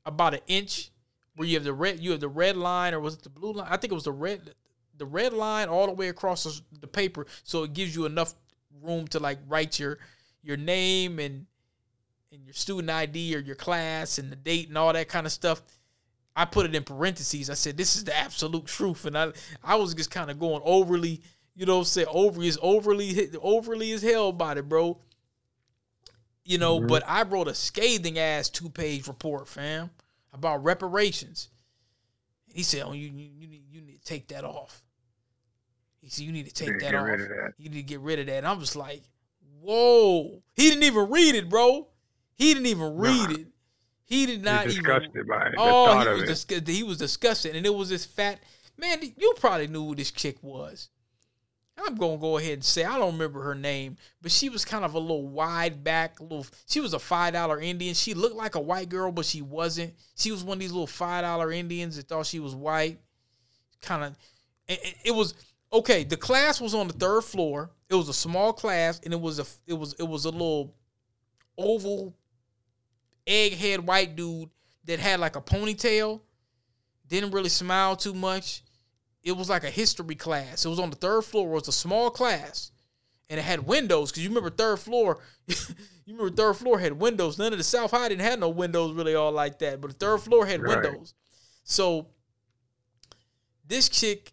[0.04, 0.90] about an inch
[1.36, 3.52] where you have the red you have the red line or was it the blue
[3.52, 3.68] line?
[3.70, 4.54] I think it was the red
[4.96, 8.34] the red line all the way across the, the paper so it gives you enough
[8.82, 9.98] room to like write your
[10.42, 11.46] your name and
[12.32, 15.32] and your student ID or your class and the date and all that kind of
[15.32, 15.62] stuff.
[16.40, 17.50] I put it in parentheses.
[17.50, 19.04] I said, this is the absolute truth.
[19.06, 19.32] And I
[19.62, 21.20] I was just kind of going overly,
[21.56, 24.98] you know, say overly is overly overly as hell about it, bro.
[26.44, 26.88] You know, Mhm.
[26.88, 29.90] but I wrote a scathing ass two page report, fam,
[30.32, 31.48] about reparations.
[32.46, 34.82] He said, "Oh, you you, you need you need to take that off."
[36.00, 37.08] He said, "You need to take that off.
[37.08, 37.54] of that.
[37.58, 39.02] You need to get rid of that." And I'm just like,
[39.60, 41.88] "Whoa!" He didn't even read it, bro.
[42.36, 43.46] He didn't even read it.
[44.08, 44.76] He did not even.
[44.76, 46.68] disgusted by it, Oh, he was disgusted.
[46.68, 48.40] He was disgusted, and it was this fat
[48.76, 48.98] man.
[49.16, 50.88] You probably knew who this chick was.
[51.76, 54.84] I'm gonna go ahead and say I don't remember her name, but she was kind
[54.84, 56.46] of a little wide back, little.
[56.66, 57.94] She was a five dollar Indian.
[57.94, 59.94] She looked like a white girl, but she wasn't.
[60.16, 62.98] She was one of these little five dollar Indians that thought she was white.
[63.80, 64.16] Kind of,
[65.04, 65.34] it was
[65.72, 66.02] okay.
[66.02, 67.70] The class was on the third floor.
[67.88, 70.74] It was a small class, and it was a it was it was a little
[71.56, 72.14] oval
[73.28, 74.50] egghead white dude
[74.86, 76.20] that had like a ponytail.
[77.06, 78.62] Didn't really smile too much.
[79.22, 80.64] It was like a history class.
[80.64, 81.48] It was on the third floor.
[81.50, 82.70] It was a small class,
[83.28, 84.10] and it had windows.
[84.12, 85.18] Cause you remember third floor.
[85.46, 85.56] you
[86.06, 87.38] remember third floor had windows.
[87.38, 89.80] None of the South High didn't have no windows really all like that.
[89.80, 90.82] But the third floor had Right.
[90.82, 91.14] windows.
[91.64, 92.08] So
[93.66, 94.32] this chick,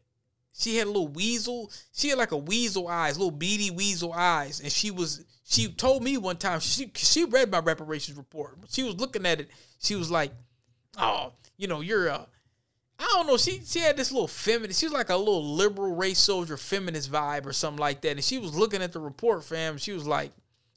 [0.54, 1.72] she had a little weasel.
[1.94, 5.26] She had like a weasel eyes, little beady weasel eyes, and she was.
[5.48, 8.58] She told me one time she she read my reparations report.
[8.70, 9.50] She was looking at it.
[9.80, 10.32] She was like,
[10.98, 12.28] "Oh, you know, you're a."
[12.98, 13.38] I don't know.
[13.38, 14.80] She she had this little feminist.
[14.80, 18.12] She was like a little liberal race soldier feminist vibe or something like that.
[18.12, 19.78] And she was looking at the report, fam.
[19.78, 20.32] She was like,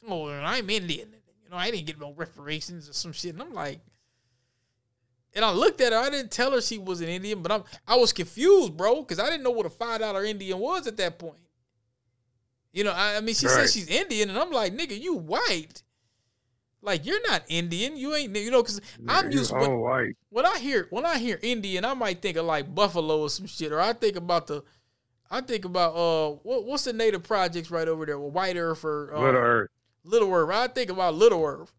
[0.07, 1.15] "Oh, I'm Indian.
[1.45, 3.81] You know, I didn't get no reparations or some shit." And I'm like,
[5.35, 5.99] and I looked at her.
[5.99, 9.19] I didn't tell her she was an Indian, but I'm I was confused, bro, because
[9.19, 11.40] I didn't know what a five dollar Indian was at that point.
[12.78, 13.56] You know, I, I mean, she Right.
[13.56, 15.82] said she's Indian, and I'm like, nigga, you white.
[16.80, 17.96] Like you're not Indian.
[17.96, 18.36] You ain't.
[18.36, 19.52] You know, because I'm used.
[19.52, 20.16] When, white.
[20.30, 23.46] when I hear when I hear Indian, I might think of like Buffalo or some
[23.46, 24.62] shit, or I think about the.
[25.28, 28.18] I think about uh, what, what's the native projects right over there?
[28.18, 29.70] Well, White Earth or uh, Little Earth.
[30.05, 30.50] Little Earth.
[30.55, 31.74] I think about Little Earth.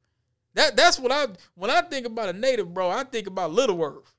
[0.55, 2.89] That that's what I when I think about a native, bro.
[2.89, 4.13] I think about Little Earth.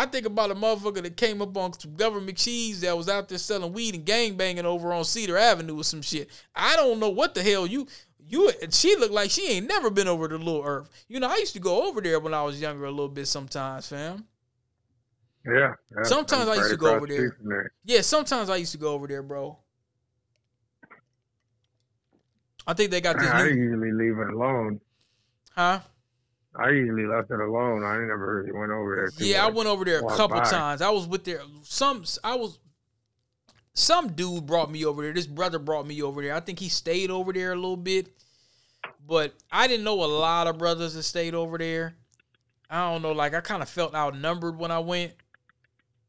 [0.00, 3.28] I think about a motherfucker that came up on some government cheese that was out
[3.28, 6.30] there selling weed and gang banging over on Cedar Avenue or some shit.
[6.56, 7.86] I don't know what the hell you
[8.18, 8.50] you.
[8.70, 10.88] She looked like she ain't never been over to Little Earth.
[11.06, 13.28] You know, I used to go over there when I was younger a little bit
[13.28, 14.24] sometimes, fam.
[15.44, 15.74] Yeah.
[15.94, 16.02] yeah.
[16.04, 17.36] Sometimes I'm used to go over there.
[17.44, 17.72] there.
[17.84, 19.58] Yeah, sometimes I used to go over there, bro.
[22.66, 24.80] I think they got this I new, usually leave it alone.
[25.50, 25.80] huh?
[26.56, 27.84] I usually left it alone.
[27.84, 29.08] I never really went over there.
[29.10, 30.50] too Yeah, I went over there a Walked couple by.
[30.50, 30.82] times.
[30.82, 31.42] I was with there.
[31.62, 32.58] Some I was.
[33.72, 35.12] Some dude brought me over there.
[35.12, 36.34] This brother brought me over there.
[36.34, 38.08] I think he stayed over there a little bit,
[39.06, 41.94] but I didn't know a lot of brothers that stayed over there.
[42.68, 43.12] I don't know.
[43.12, 45.12] Like I kind of felt outnumbered when I went.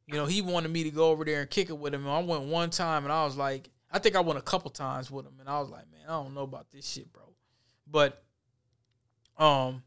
[0.07, 2.05] You know, he wanted me to go over there and kick it with him.
[2.05, 4.69] And I went one time, and I was like, I think I went a couple
[4.71, 7.21] times with him, and I was like, man, I don't know about this shit, bro.
[7.89, 8.21] But,
[9.37, 9.83] um,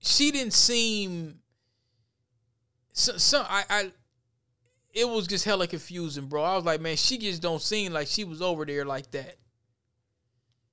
[0.00, 1.38] she didn't seem
[2.92, 3.92] so, so I, I
[4.92, 6.42] it was just hella confusing, bro.
[6.42, 9.36] I was like, man, she just don't seem like she was over there like that.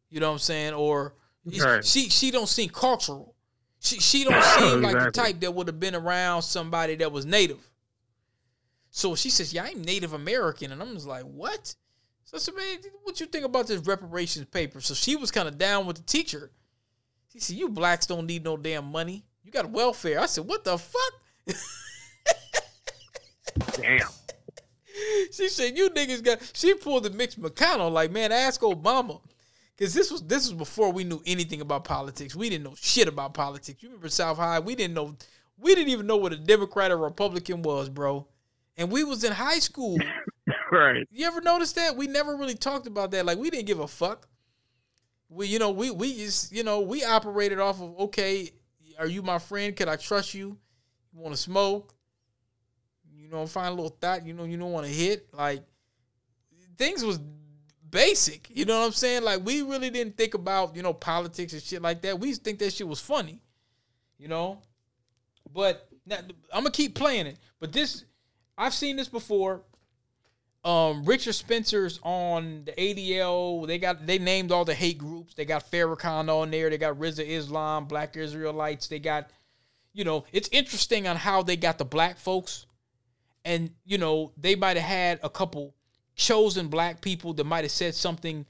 [0.09, 0.73] You know what I'm saying?
[0.73, 1.13] Or
[1.45, 1.85] Right.
[1.85, 3.35] she she don't seem cultural.
[3.79, 7.25] She she don't seem like the type that would have been around somebody that was
[7.25, 7.65] native.
[8.89, 11.75] So she says, "Yeah, I'm Native American," and I'm just like, "What?"
[12.25, 15.47] So I said, "Man, what you think about this reparations paper?" So she was kind
[15.47, 16.51] of down with the teacher.
[17.37, 19.23] She said, "You blacks don't need no damn money.
[19.43, 21.55] You got welfare." I said, "What the fuck?"
[23.73, 24.09] Damn.
[25.31, 29.21] she said, "You niggas got." She pulled the Mitch McConnell like, "Man, ask Obama."
[29.77, 32.35] Cause this was this was before we knew anything about politics.
[32.35, 33.83] We didn't know shit about politics.
[33.83, 34.59] You remember South High?
[34.59, 35.15] We didn't know.
[35.59, 38.27] We didn't even know what a Democrat or Republican was, bro.
[38.75, 39.99] And we was in high school.
[40.71, 41.07] right.
[41.11, 41.95] You ever notice that?
[41.95, 43.27] We never really talked about that.
[43.27, 44.27] Like we didn't give a fuck.
[45.29, 48.51] We, you know, we we just, you know, we operated off of okay,
[48.97, 49.75] are you my friend?
[49.75, 50.57] Can I trust you?
[51.13, 51.93] You want to smoke?
[53.13, 54.25] You know, find a little thought.
[54.25, 55.27] You know, you don't want to hit.
[55.33, 55.63] Like
[56.77, 57.19] things was
[57.89, 58.49] basic.
[58.49, 59.23] You know what I'm saying?
[59.23, 62.19] Like we really didn't think about you know politics and shit like that.
[62.19, 63.41] We used to think that shit was funny.
[64.17, 64.61] You know,
[65.53, 66.17] but now,
[66.51, 67.37] I'm gonna keep playing it.
[67.59, 68.05] But this,
[68.57, 69.61] I've seen this before.
[70.67, 73.65] Um, Richard Spencer's on the ADL.
[73.65, 75.33] They got they named all the hate groups.
[75.33, 76.69] They got Farrakhan on there.
[76.69, 78.89] They got Rizza Islam, Black Israelites.
[78.89, 79.29] They got,
[79.93, 82.65] you know, it's interesting on how they got the black folks,
[83.45, 85.73] and you know they might have had a couple
[86.15, 88.45] chosen black people that might have said something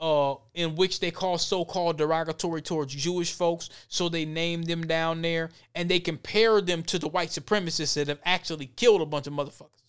[0.00, 3.70] uh, in which they call so-called derogatory towards Jewish folks.
[3.86, 8.08] So they named them down there, and they compare them to the white supremacists that
[8.08, 9.85] have actually killed a bunch of motherfuckers.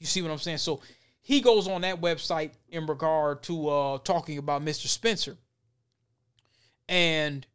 [0.00, 0.58] You see what I'm saying?
[0.58, 0.80] So
[1.22, 4.88] he goes on that website in regard to uh, talking about Mr.
[4.88, 5.36] Spencer,
[6.88, 7.46] and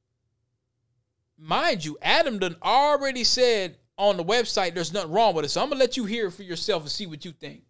[1.37, 5.49] mind you, Adam done already said on the website there's nothing wrong with it.
[5.49, 7.63] So I'm gonna let you hear it for yourself and see what you think.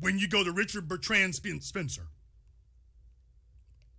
[0.00, 2.08] when you go to Richard Bertrand Spencer.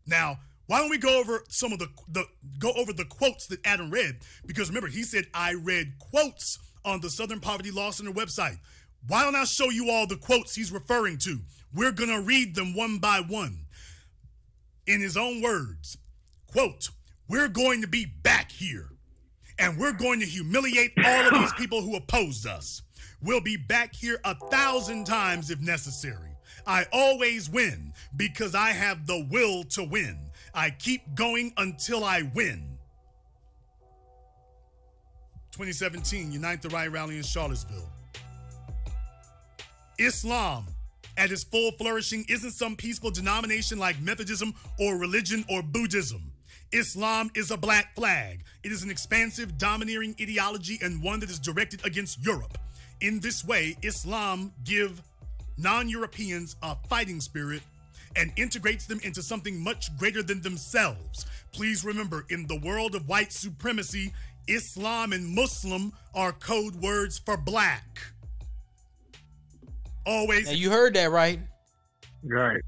[0.06, 2.26] Now, why don't we go over some of the, the
[2.60, 4.18] go over the quotes that Adam read?
[4.46, 8.60] Because remember, he said I read quotes on the Southern Poverty Law Center website.
[9.08, 11.40] Why don't I show you all the quotes he's referring to?
[11.74, 13.66] We're gonna read them one by one.
[14.86, 15.98] In his own words,
[16.48, 16.90] quote,
[17.28, 18.90] we're going to be back here
[19.58, 22.82] and we're going to humiliate all of these people who opposed us.
[23.22, 26.36] We'll be back here a thousand times if necessary.
[26.68, 30.18] I always win because I have the will to win.
[30.54, 32.73] I keep going until I win.
[35.54, 37.88] 2017 Unite the Right rally in Charlottesville.
[40.00, 40.66] Islam,
[41.16, 46.32] at its full flourishing, isn't some peaceful denomination like Methodism or religion or Buddhism.
[46.72, 48.44] Islam is a black flag.
[48.64, 52.58] It is an expansive, domineering ideology and one that is directed against Europe.
[53.02, 55.04] In this way, Islam give
[55.60, 57.62] non-Europeans a fighting spirit
[58.16, 61.28] and integrates them into something much greater than themselves.
[61.52, 64.12] Please remember, in the world of white supremacy,
[64.48, 68.00] Islam and Muslim are code words for black.
[70.06, 70.48] Always.
[70.48, 71.40] Now you heard that right?
[72.24, 72.62] Right.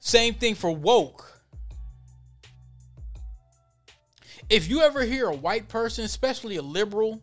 [0.00, 1.26] Same thing for woke.
[4.48, 7.22] If you ever hear a white person, especially a liberal,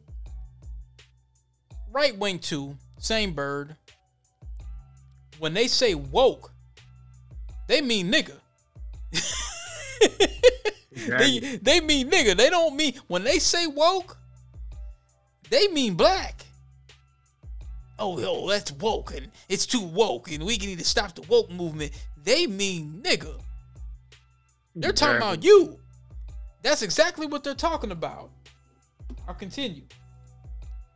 [1.91, 3.76] right wing too, same bird,
[5.40, 6.52] when they say woke,
[7.68, 8.36] they mean nigga.
[11.06, 12.36] they, they mean nigga.
[12.36, 14.18] They don't mean when they say woke,
[15.49, 16.45] they mean black.
[17.99, 21.49] Oh, yo, that's woke and it's too woke and we need to stop the woke
[21.49, 21.91] movement.
[22.24, 23.40] They mean nigga.
[24.76, 25.80] They're talking about you.
[26.61, 28.30] That's exactly what they're talking about.
[29.28, 29.84] I'll continue.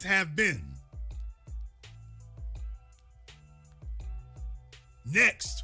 [0.04, 0.64] have been.
[5.06, 5.64] Next,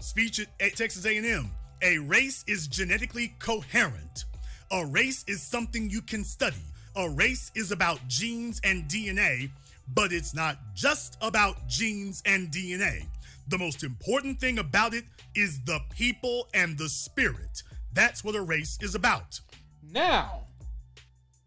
[0.00, 1.50] speech at- at Texas A&M.
[1.84, 4.26] A race is genetically coherent.
[4.70, 6.64] A race is something you can study.
[6.94, 9.50] A race is about genes and DNA,
[9.92, 13.06] but it's not just about genes and DNA.
[13.48, 15.04] The most important thing about it
[15.34, 17.64] is the people and the spirit.
[17.92, 19.40] That's what a race is about.
[19.82, 20.44] Now,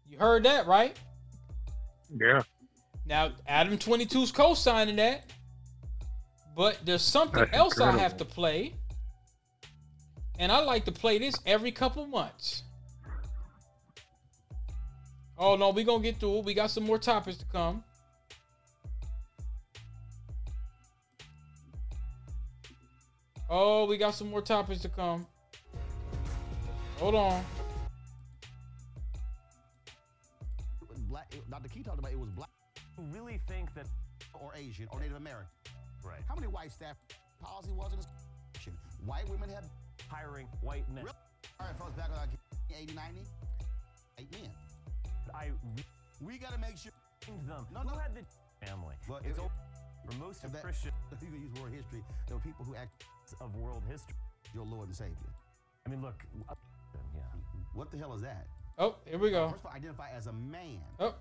[0.06, 0.98] you heard that, right?
[2.14, 2.42] Yeah.
[3.06, 5.32] Now, Adam 22's co signing that.
[6.54, 8.74] But there's something That's else I have to play.
[10.38, 12.62] And I like to play this every couple months.
[15.38, 16.44] Oh, no, we going to get through it.
[16.44, 17.84] We got some more topics to come.
[23.48, 25.26] Oh, we got some more topics to come.
[26.98, 27.44] Hold on.
[31.16, 31.26] black.
[31.32, 31.68] It, Dr.
[31.68, 32.50] Key talked about it was black.
[32.98, 33.86] You really think that,
[34.34, 35.48] or Asian, or Native American?
[36.04, 36.20] Right.
[36.28, 36.96] How many white staff
[37.40, 38.08] policy was in this?
[39.04, 39.64] White women have
[40.08, 41.04] hiring white men.
[41.60, 42.26] All right, folks, back on our
[42.76, 43.20] 80, 90.
[44.18, 44.50] Eight men.
[45.34, 45.50] I
[46.24, 46.92] We got to make sure.
[47.26, 47.66] them.
[47.72, 47.96] No, Who no.
[47.98, 48.22] had the
[48.66, 48.94] family?
[49.08, 49.50] Well, it's if- o-
[50.06, 52.02] for most of that- Christian You can use word history.
[52.26, 53.04] There were people who act
[53.40, 54.14] of world history.
[54.54, 55.32] your Lord and Savior.
[55.86, 56.22] I mean, look.
[57.14, 57.22] Yeah.
[57.74, 58.46] What the hell is that?
[58.78, 59.48] Oh, here we go.
[59.48, 60.80] First of all, identify as a man.
[61.00, 61.14] Oh,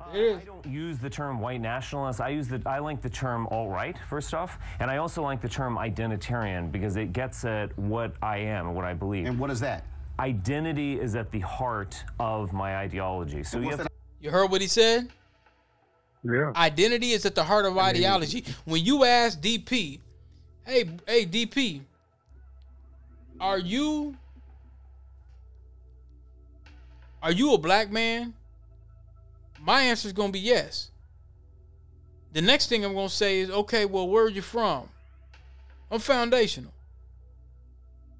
[0.00, 0.36] Uh, it is.
[0.38, 2.20] I don't use the term white nationalist.
[2.20, 5.40] I use the I like the term alt right first off, and I also like
[5.40, 9.26] the term identitarian because it gets at what I am and what I believe.
[9.26, 9.84] And what is that?
[10.18, 13.42] Identity is at the heart of my ideology.
[13.42, 13.88] So you have to,
[14.20, 15.08] You heard what he said?
[16.24, 16.52] Yeah.
[16.56, 18.44] Identity is at the heart of ideology.
[18.64, 20.00] When you ask DP,
[20.66, 21.82] hey, hey, DP,
[23.40, 24.16] are you
[27.22, 28.34] are you a black man?
[29.68, 30.90] My answer is gonna be yes.
[32.32, 34.88] The next thing I'm gonna say is, okay, well, where are you from?
[35.90, 36.72] I'm foundational.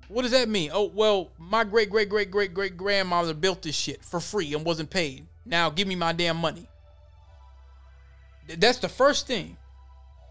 [0.08, 0.70] What does that mean?
[0.74, 4.62] Oh, well, my great great great great great grandmother built this shit for free and
[4.62, 5.26] wasn't paid.
[5.46, 6.68] Now give me my damn money.
[8.46, 9.56] That's the first thing.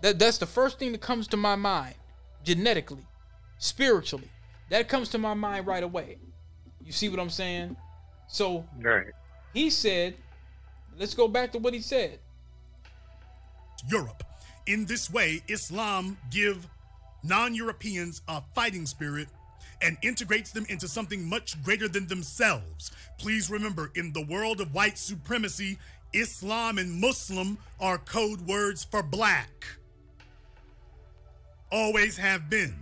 [0.03, 1.95] That that's the first thing that comes to my mind,
[2.43, 3.07] genetically,
[3.57, 4.29] spiritually.
[4.69, 6.19] That comes to my mind right away.
[6.85, 7.75] You see what I'm saying?
[8.27, 9.07] So Right.
[9.55, 10.13] he said,
[10.99, 12.19] let's go back to what he said.
[13.89, 14.23] Europe.
[14.65, 16.67] In this way, Islam give
[17.23, 19.27] non-Europeans a fighting spirit
[19.81, 22.91] and integrates them into something much greater than themselves.
[23.17, 25.77] Please remember, in the world of white supremacy,
[26.13, 29.65] Islam and Muslim are code words for black.
[31.71, 32.75] Always have been.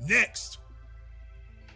[0.00, 0.58] Next,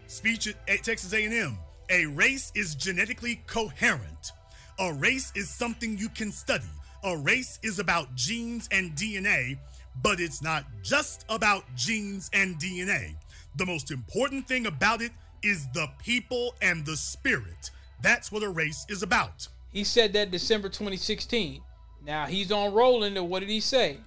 [0.06, 1.58] speech at Texas A&M.
[1.90, 4.32] A race is genetically coherent.
[4.78, 6.64] A race is something you can study.
[7.04, 9.58] A race is about genes and DNA,
[10.02, 13.14] but it's not just about genes and DNA.
[13.56, 17.70] The most important thing about it is the people and the spirit.
[18.00, 19.48] That's what a race is about.
[19.72, 21.60] He said that December 2016.
[22.04, 23.16] Now he's on Roland.
[23.16, 23.98] And what did he say?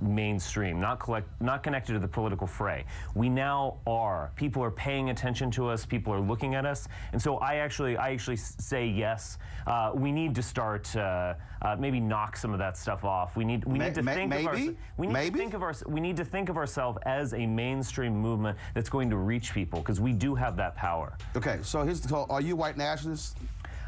[0.00, 2.84] Mainstream, not collect, not connected to the political fray.
[3.14, 4.32] We now are.
[4.36, 5.84] People are paying attention to us.
[5.84, 9.38] People are looking at us, and so I actually, I actually say yes.
[9.66, 13.36] Uh, we need to start, uh, uh, maybe knock some of that stuff off.
[13.36, 14.68] We need, we Ma- need to ma- think of maybe?
[14.68, 15.30] our, we need Maybe?
[15.30, 18.88] to think of our, we need to think of ourselves as a mainstream movement that's
[18.88, 21.16] going to reach people because we do have that power.
[21.36, 23.34] Okay, so here's the so are you white nationalists?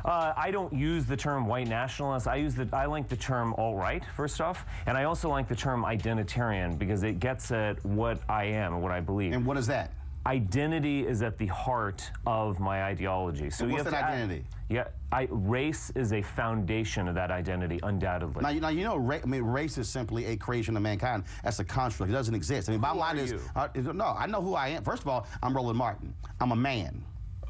[0.06, 2.28] Uh, I don't use the term white nationalist.
[2.28, 5.48] I use the I like the term alt right first off, and I also like
[5.48, 9.32] the term identitarian because it gets at what I am and what I believe.
[9.32, 9.90] And what is that?
[10.24, 13.50] Identity is at the heart of my ideology.
[13.50, 14.44] So And you what's have that to add- identity?
[14.68, 18.42] yeah, I, race is a foundation of that identity, undoubtedly.
[18.42, 21.22] Now, you, now you know, ra- I mean, race is simply a creation of mankind.
[21.44, 22.10] That's a construct.
[22.10, 22.68] It doesn't exist.
[22.68, 24.82] I mean, Who line is, uh, is- no, I know who I am.
[24.82, 26.12] First of all, I'm Roland Martin.
[26.40, 27.04] I'm a man.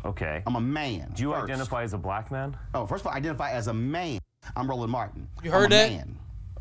[0.07, 0.43] Okay.
[0.47, 1.11] I'm a man.
[1.15, 1.45] Do you first.
[1.51, 2.57] identify as a black man?
[2.75, 4.21] Oh, first of all, I identify as a man.
[4.55, 5.29] I'm Roland Martin.
[5.43, 5.91] You I'm heard a that?
[5.91, 6.19] Man.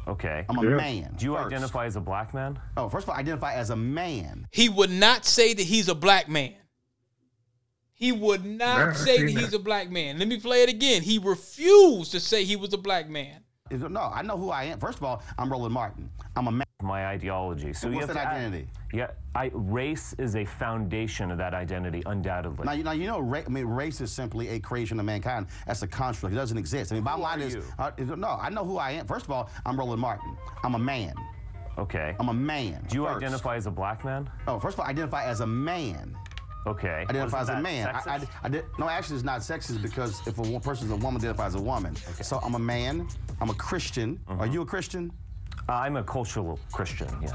[0.08, 0.46] Okay.
[0.50, 1.14] I'm a man.
[1.18, 1.48] Do you first.
[1.48, 2.60] identify as a black man?
[2.76, 4.48] Oh, first of all, I identify as a man.
[4.52, 6.56] He would not say that he's a black man.
[7.94, 10.20] He would not Yeah, I say that seen he's a black man.
[10.20, 11.02] Let me play it again.
[11.02, 13.45] He refused to say he was a black man.
[13.72, 14.80] No, I know who I am.
[14.80, 16.08] First of all, I'm Roland Martin.
[16.36, 16.66] I'm a man.
[16.84, 17.74] My ideology.
[17.74, 18.68] So what's have that identity?
[18.94, 22.64] yeah, I, race is a foundation of that identity, undoubtedly.
[22.64, 25.48] Now, you, now you know, ra- I mean, race is simply a creation of mankind.
[25.66, 26.34] That's a construct.
[26.34, 26.92] It doesn't exist.
[26.92, 29.08] I mean, bottom line is, uh, is- no, I know who I am.
[29.08, 30.38] First of all, I'm Roland Martin.
[30.64, 31.16] I'm a man.
[31.80, 32.16] Okay.
[32.20, 32.86] I'm a man.
[32.88, 33.18] Do you first.
[33.18, 34.30] identify as a black man?
[34.48, 36.16] Oh, first of all, I identify as a man.
[36.66, 37.06] Okay.
[37.10, 37.90] Identify as a man.
[37.90, 38.28] I, I.
[38.44, 41.56] I did, no, actually, it's not sexist because if a person is a woman, identifies
[41.56, 41.96] as a woman.
[42.22, 43.08] So I'm a man.
[43.42, 44.20] I'm a Christian.
[44.28, 45.12] Are you a Christian?
[45.68, 47.08] I'm a cultural Christian.
[47.22, 47.30] Yeah.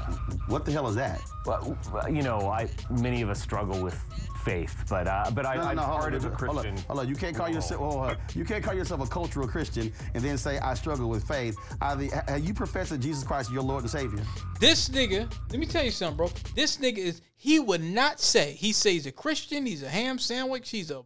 [0.47, 1.21] What the hell is that?
[1.45, 1.77] Well,
[2.09, 3.99] you know, I many of us struggle with
[4.45, 6.65] faith, but uh, but I, No, no, I'm no, hold part on, of a hold
[6.65, 9.47] on, Hold on, you can't call yourself well, uh, you can't call yourself a cultural
[9.47, 11.57] Christian and then say I struggle with faith.
[11.81, 14.23] Either ha- you professed that Jesus Christ is your Lord and Savior.
[14.59, 16.29] This nigga, let me tell you something, bro.
[16.55, 20.19] This nigga is he would not say he says he's a Christian, he's a ham
[20.19, 21.03] sandwich, he's a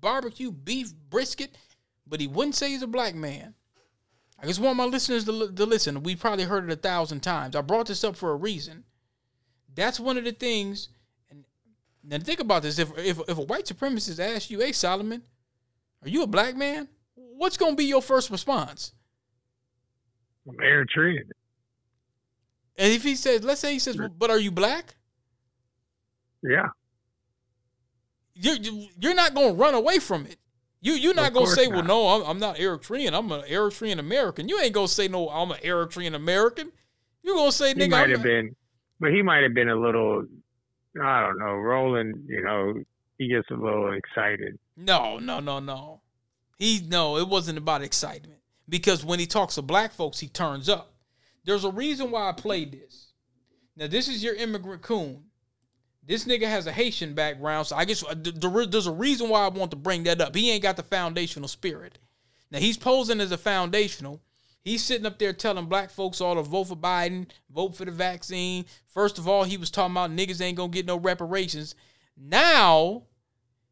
[0.00, 1.56] barbecue beef brisket,
[2.06, 3.54] but he wouldn't say he's a black man.
[4.44, 6.02] I just want my listeners to, to listen.
[6.02, 7.56] We probably heard it a thousand times.
[7.56, 8.84] I brought this up for a reason.
[9.74, 10.90] That's one of the things.
[11.30, 11.44] And
[12.02, 15.22] now think about this: if if, if a white supremacist asks you, "Hey, Solomon,
[16.02, 18.92] are you a black man?" What's gonna be your first response?
[20.46, 21.24] I'm Eritrean.
[22.76, 24.94] And if he says, let's say he says, "But are you black?"
[26.42, 26.68] Yeah.
[28.34, 30.36] you're you- you're not gonna run away from it.
[30.84, 33.14] You you're not gonna say, well, no, I'm, I'm not Eritrean.
[33.16, 34.48] I'm an Eritrean American.
[34.50, 36.70] You ain't gonna say no, I'm an Eritrean American.
[37.22, 38.54] You gonna say, He nigga, might I'm have been.
[39.00, 40.26] but he might have been a little.
[41.02, 41.54] I don't know.
[41.54, 42.74] Roland, you know,
[43.16, 44.58] he gets a little excited.
[44.76, 46.02] No, no, no, no.
[46.58, 50.68] He no, it wasn't about excitement because when he talks to black folks, he turns
[50.68, 50.92] up.
[51.46, 53.12] There's a reason why I played this.
[53.74, 55.24] Now, this is your immigrant coon.
[56.06, 59.28] This nigga has a Haitian background, so I guess uh, th- th- there's a reason
[59.28, 60.34] why I want to bring that up.
[60.34, 61.98] He ain't got the foundational spirit.
[62.50, 64.20] Now he's posing as a foundational.
[64.60, 67.90] He's sitting up there telling black folks all to vote for Biden, vote for the
[67.90, 68.64] vaccine.
[68.86, 71.74] First of all, he was talking about niggas ain't gonna get no reparations.
[72.16, 73.04] Now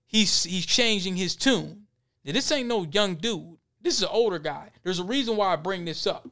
[0.07, 1.87] he's he's changing his tune.
[2.25, 3.57] Now, this ain't no young dude.
[3.81, 4.71] This is an older guy.
[4.83, 6.29] There's a reason why I bring this up.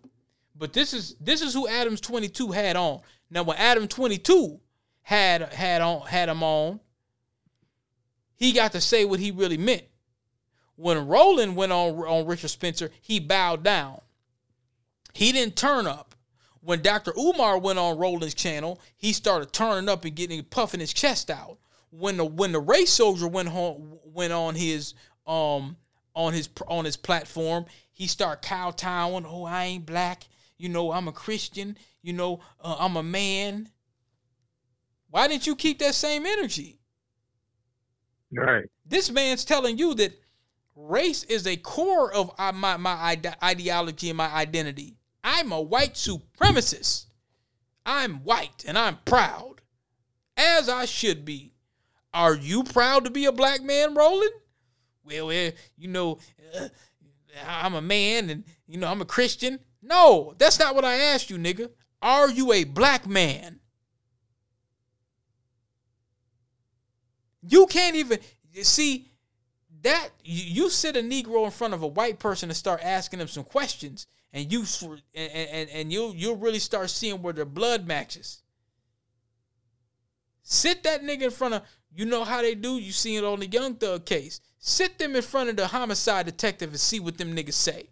[0.55, 3.01] But this is this is who Adams 22 had on.
[3.31, 4.61] Now when Adam 22
[5.03, 6.81] had had on had him on,
[8.37, 9.85] he got to say what he really meant.
[10.77, 14.01] When Roland went on on Richard Spencer, he bowed down.
[15.13, 16.15] He didn't turn up.
[16.63, 17.13] When Dr.
[17.19, 21.59] Umar went on Roland's channel, he started turning up and getting puffing his chest out.
[21.91, 24.95] When the when the race soldier went home went on his
[25.27, 25.77] um
[26.15, 29.27] on his on his platform, he started kowtowing.
[29.27, 30.25] Oh, I ain't black.
[30.57, 31.77] You know, I'm a Christian.
[32.03, 33.69] You know, uh, I'm a man.
[35.11, 36.79] Why didn't you keep that same energy?
[38.33, 38.65] Right.
[38.87, 40.13] This man's telling you that
[40.77, 44.97] race is a core of uh, my my ideology and my identity.
[45.23, 47.07] I'm a white supremacist.
[47.85, 49.63] I'm white and I'm proud,
[50.37, 51.55] as I should be.
[52.13, 54.33] Are you proud to be a black man, Roland?
[55.05, 56.19] Well, well you know,
[56.57, 56.69] uh,
[57.47, 59.59] I'm a man and you know I'm a Christian.
[59.83, 61.71] No, that's not what I asked you, nigga.
[62.03, 63.61] Are you a black man?
[67.43, 68.19] You can't even
[68.63, 69.11] see
[69.83, 73.29] that you, sit a Negro in front of a white person and start asking them
[73.29, 74.65] some questions, and you
[75.15, 78.43] and and, and you you'll really start seeing where their blood matches.
[80.43, 81.63] Sit that nigga in front of
[81.95, 82.77] you know how they do.
[82.77, 84.41] You see it on the Young Thug case.
[84.59, 87.89] Sit them in front of the homicide detective and see what them niggas say.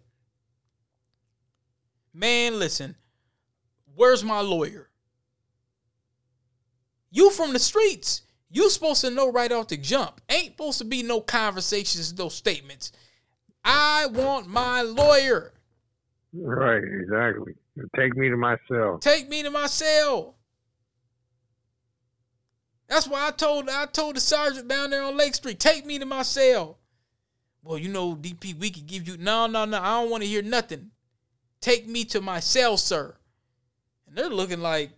[2.13, 2.95] Man, listen,
[3.95, 4.89] where's my lawyer?
[7.11, 8.21] You from the streets.
[8.51, 10.21] You supposed to know right off the jump.
[10.29, 12.91] Ain't supposed to be no conversations, no statements.
[13.63, 15.53] I want my lawyer.
[16.33, 17.53] Right, exactly.
[17.95, 18.97] Take me to my cell.
[18.99, 20.35] Take me to my cell.
[22.87, 25.99] That's why I told I told the sergeant down there on Lake Street, take me
[25.99, 26.79] to my cell.
[27.63, 29.79] Well, you know, DP, we could give you no, no, no.
[29.79, 30.89] I don't want to hear nothing.
[31.61, 33.15] Take me to my cell, sir.
[34.07, 34.91] And they're looking like,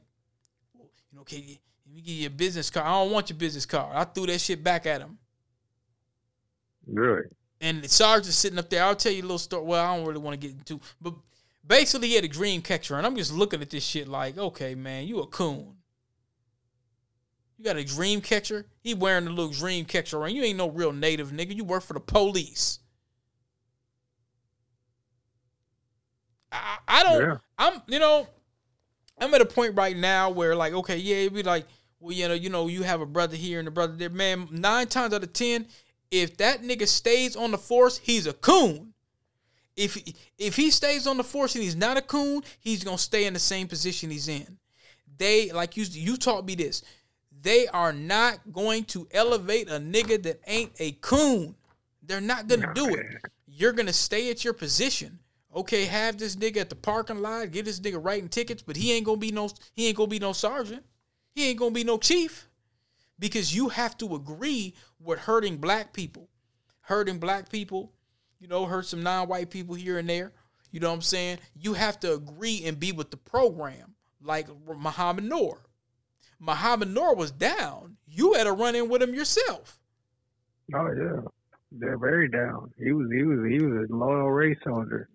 [0.74, 1.58] you know, can you,
[2.00, 2.86] give you a business card.
[2.86, 3.95] I don't want your business card.
[3.95, 5.18] I threw that shit back at him.
[6.88, 7.24] Really?
[7.60, 8.84] And the sergeant's sitting up there.
[8.84, 9.66] I'll tell you a little story.
[9.66, 11.14] Well, I don't really want to get into, but
[11.66, 14.74] basically he had a dream catcher, and I'm just looking at this shit like, okay,
[14.76, 15.76] man, you a coon.
[17.58, 18.66] You got a dream catcher?
[18.80, 20.32] He wearing the little dream catcher around.
[20.32, 21.56] You ain't no real native nigga.
[21.56, 22.80] You work for the police.
[26.52, 27.22] I, I don't.
[27.22, 27.38] Yeah.
[27.58, 27.82] I'm.
[27.88, 28.28] You know.
[29.20, 31.68] I'm at a point right now where like, okay, yeah, it'd be like,
[32.02, 34.10] well, you know, you know, you have a brother here and a brother there.
[34.10, 35.68] Man, nine times out of ten,
[36.10, 38.94] if that nigga stays on the force, he's a coon.
[39.78, 39.98] If
[40.38, 43.34] if he stays on the force and he's not a coon, he's gonna stay in
[43.34, 44.58] the same position he's in.
[45.18, 46.84] They like you you taught me this.
[47.42, 51.56] They are not going to elevate a nigga that ain't a coon.
[52.04, 53.06] They're not gonna do it.
[53.48, 55.20] You're gonna stay at your position.
[55.56, 58.92] Okay, have this nigga at the parking lot, get this nigga writing tickets, but he
[58.94, 60.84] ain't gonna be no he ain't gonna be no sergeant.
[61.34, 62.48] He ain't gonna be no chief.
[63.19, 66.30] Because you have to agree with hurting black people.
[66.82, 67.93] Hurting black people,
[68.40, 70.34] you know, hurt some non-white people here and there.
[70.72, 71.38] You know what I'm saying?
[71.56, 75.60] You have to agree and be with the program, like Muhammad Noor.
[76.40, 77.98] Muhammad Noor was down.
[78.08, 79.80] You had to run in with him yourself.
[80.74, 81.22] Oh yeah,
[81.72, 82.74] they're very down.
[82.80, 85.08] He was he was he was a loyal race soldier.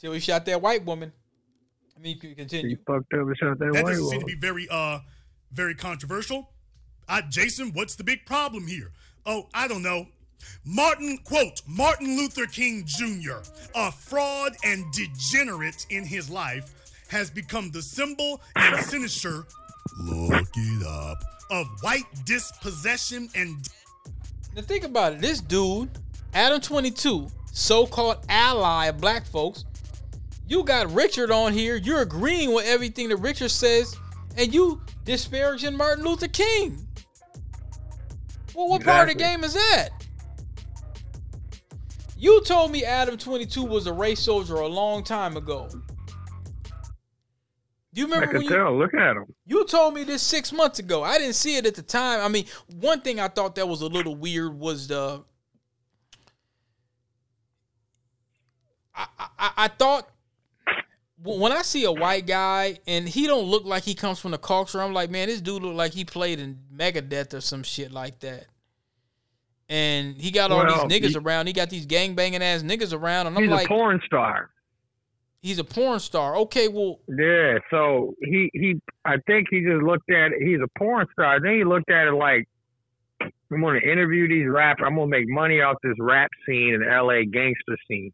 [0.00, 1.12] Till he shot that white woman.
[1.98, 2.76] I mean, you can continue.
[2.76, 5.00] He fucked up and shot that, That doesn't seem to be very uh
[5.52, 6.50] very controversial.
[7.08, 8.92] Uh, Jason, what's the big problem here?
[9.24, 10.06] Oh, I don't know.
[10.64, 13.38] Martin, quote, Martin Luther King Jr.,
[13.74, 16.70] a fraud and degenerate in his life,
[17.08, 19.46] has become the symbol and sinister,
[19.98, 23.68] look it up, of white dispossession and
[24.54, 25.20] Now think about it.
[25.20, 25.88] This dude,
[26.34, 29.64] Adam 22, so-called ally of black folks,
[30.48, 31.76] you got Richard on here.
[31.76, 33.94] You're agreeing with everything that Richard says,
[34.36, 36.86] and you disparaging Martin Luther King.
[38.54, 39.90] Well, what part of the game is that?
[42.16, 45.68] You told me Adam 22 was a race soldier a long time ago.
[47.92, 48.76] You remember I can when you, tell.
[48.76, 49.26] Look at him.
[49.46, 51.02] you told me this six months ago.
[51.02, 52.20] I didn't see it at the time.
[52.20, 52.46] I mean,
[52.80, 55.22] one thing I thought that was a little weird was the.
[58.94, 60.08] I, I, I thought
[61.22, 64.38] when I see a white guy and he don't look like he comes from the
[64.38, 67.90] culture, I'm like, man, this dude look like he played in Megadeth or some shit
[67.92, 68.46] like that.
[69.68, 71.46] And he got all Well, these niggas he- around.
[71.46, 74.50] He got these gang banging ass niggas around, and I'm He's like, a porn star.
[75.42, 76.36] he's a porn star.
[76.36, 80.38] Okay, well, Yeah, so he he I think he just looked at it.
[80.42, 81.40] He's a porn star.
[81.40, 82.48] Then he looked at it like
[83.20, 84.84] I'm gonna interview these rappers.
[84.86, 88.12] I'm gonna make money off this rap scene and LA gangster scene.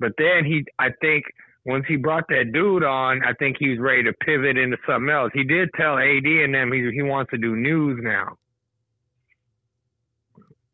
[0.00, 1.24] But then he I think
[1.68, 5.10] once he brought that dude on, I think he was ready to pivot into something
[5.10, 5.30] else.
[5.34, 8.36] He did tell AD and them he he wants to do news now.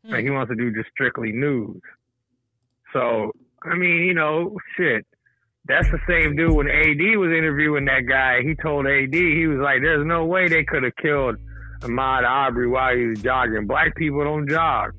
[0.07, 0.13] Hmm.
[0.13, 1.81] Like he wants to do just strictly news.
[2.93, 3.33] So
[3.65, 5.05] I mean, you know, shit.
[5.67, 8.43] That's the same dude when AD was interviewing that guy.
[8.43, 11.37] He told AD he was like, "There's no way they could have killed
[11.81, 13.67] Ahmaud Arbery while he was jogging.
[13.67, 14.93] Black people don't jog."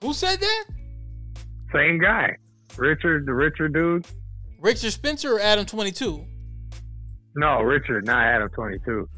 [0.00, 0.64] who said that?
[1.72, 2.36] Same guy,
[2.76, 4.06] Richard, the Richard dude.
[4.62, 6.24] Richard Spencer or Adam Twenty Two?
[7.34, 9.08] No, Richard, not Adam Twenty Two.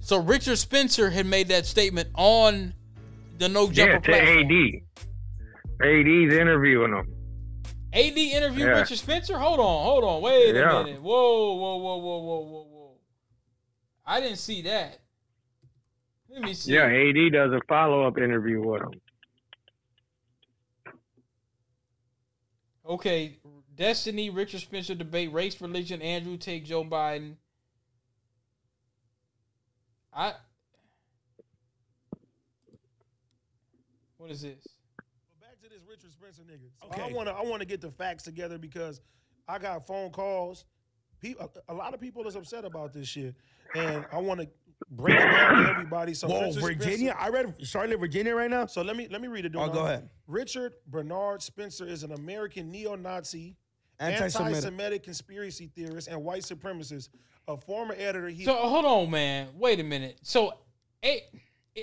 [0.00, 2.74] So Richard Spencer had made that statement on
[3.38, 4.38] the No Jumper Yeah, to platform.
[4.38, 5.86] AD.
[5.86, 7.14] AD's interviewing him.
[7.92, 8.80] AD interviewed Yeah.
[8.80, 9.38] Richard Spencer.
[9.38, 10.80] Hold on, hold on, wait Yeah.
[10.80, 11.02] a minute.
[11.02, 12.98] Whoa, whoa, whoa, whoa, whoa, whoa, whoa.
[14.04, 14.98] I didn't see that.
[16.28, 16.72] Let me see.
[16.72, 19.00] Yeah, AD does a follow up interview with him.
[22.88, 23.38] Okay,
[23.74, 27.36] Destiny, Richard Spencer debate, race, religion, Andrew take Joe Biden.
[30.12, 30.34] I.
[34.18, 34.66] What is this?
[35.40, 36.68] Back to this Richard Spencer nigga.
[36.96, 39.00] I want to I want to get the facts together because
[39.48, 40.64] I got phone calls.
[41.20, 43.34] People, a, a lot of people is upset about this shit,
[43.74, 44.48] and I want to
[44.90, 46.14] break it down to everybody.
[46.14, 47.12] So Whoa, Richard Virginia?
[47.12, 48.66] Spencer- I read Charlotte, Virginia right now.
[48.66, 49.52] So let me let me read it.
[49.56, 49.72] Oh, Duno.
[49.72, 50.10] go ahead.
[50.26, 53.56] Richard Bernard Spencer is an American neo-Nazi,
[54.00, 54.56] Anti-Semitic.
[54.56, 57.08] anti-Semitic conspiracy theorist, and white supremacist.
[57.48, 58.28] A former editor.
[58.28, 59.48] He, So hold on, man.
[59.56, 60.18] Wait a minute.
[60.22, 60.52] So,
[61.04, 61.24] A-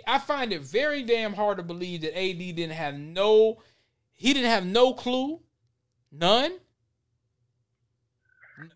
[0.07, 3.57] I find it very damn hard to believe that AD didn't have no,
[4.13, 5.41] he didn't have no clue,
[6.11, 6.53] none.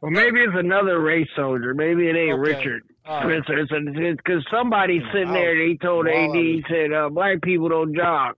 [0.02, 1.74] Well, maybe it's another race soldier.
[1.74, 2.56] Maybe it ain't Okay.
[2.58, 3.44] Richard All right.
[3.44, 3.80] Spencer.
[4.02, 5.56] It's because somebody sitting there.
[5.56, 6.36] they told AD.
[6.36, 8.36] He said, uh, "Black people don't jog."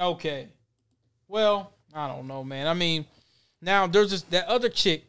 [0.00, 0.48] Okay.
[1.28, 2.66] Well, I don't know, man.
[2.66, 3.06] I mean,
[3.60, 5.04] now there's this that other chick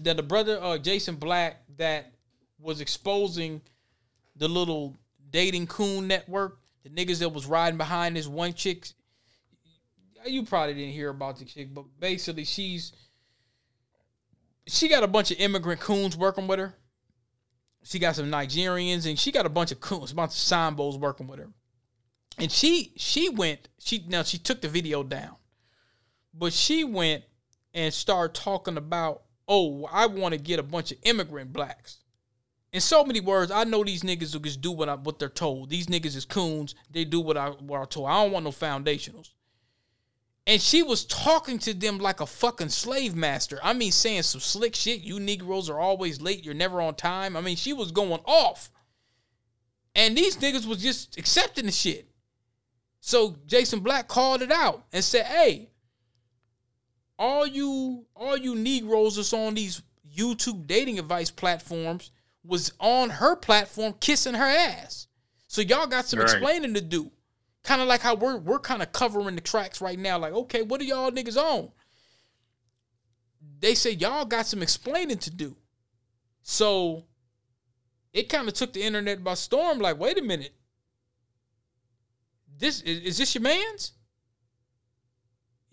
[0.00, 2.12] that the brother uh Jason Black that
[2.60, 3.60] was exposing
[4.36, 4.94] the little
[5.30, 8.86] dating coon network, the niggas that was riding behind this one chick.
[10.26, 12.92] You probably didn't hear about the chick, but basically she's
[14.66, 16.74] she got a bunch of immigrant coons working with her.
[17.82, 20.98] She got some Nigerians and she got a bunch of coons, a bunch of Sambos
[20.98, 21.48] working with her
[22.38, 25.36] and she she went she now she took the video down
[26.36, 27.24] but she went
[27.72, 31.98] and started talking about oh i want to get a bunch of immigrant blacks.
[32.72, 35.28] In so many words i know these niggas will just do what I, what they're
[35.28, 35.70] told.
[35.70, 36.74] These niggas is coons.
[36.90, 38.08] They do what i what i told.
[38.08, 39.30] I don't want no foundationals.
[40.46, 43.58] And she was talking to them like a fucking slave master.
[43.62, 45.00] I mean saying some slick shit.
[45.00, 46.44] You negroes are always late.
[46.44, 47.36] You're never on time.
[47.36, 48.70] I mean she was going off.
[49.94, 52.08] And these niggas was just accepting the shit.
[53.00, 55.70] So Jason Black called it out and said, "Hey,
[57.24, 59.82] all you all you Negroes that's on these
[60.14, 62.10] YouTube dating advice platforms
[62.44, 65.06] was on her platform kissing her ass.
[65.48, 66.28] So y'all got some Right.
[66.28, 67.10] explaining to do.
[67.62, 70.18] Kind of like how we're we're kind of covering the tracks right now.
[70.18, 71.70] Like, okay, what are y'all niggas on?
[73.60, 75.56] They say y'all got some explaining to do.
[76.42, 77.04] So
[78.12, 79.78] it kind of took the internet by storm.
[79.78, 80.52] Like, wait a minute,
[82.58, 83.92] this is, is this your man's?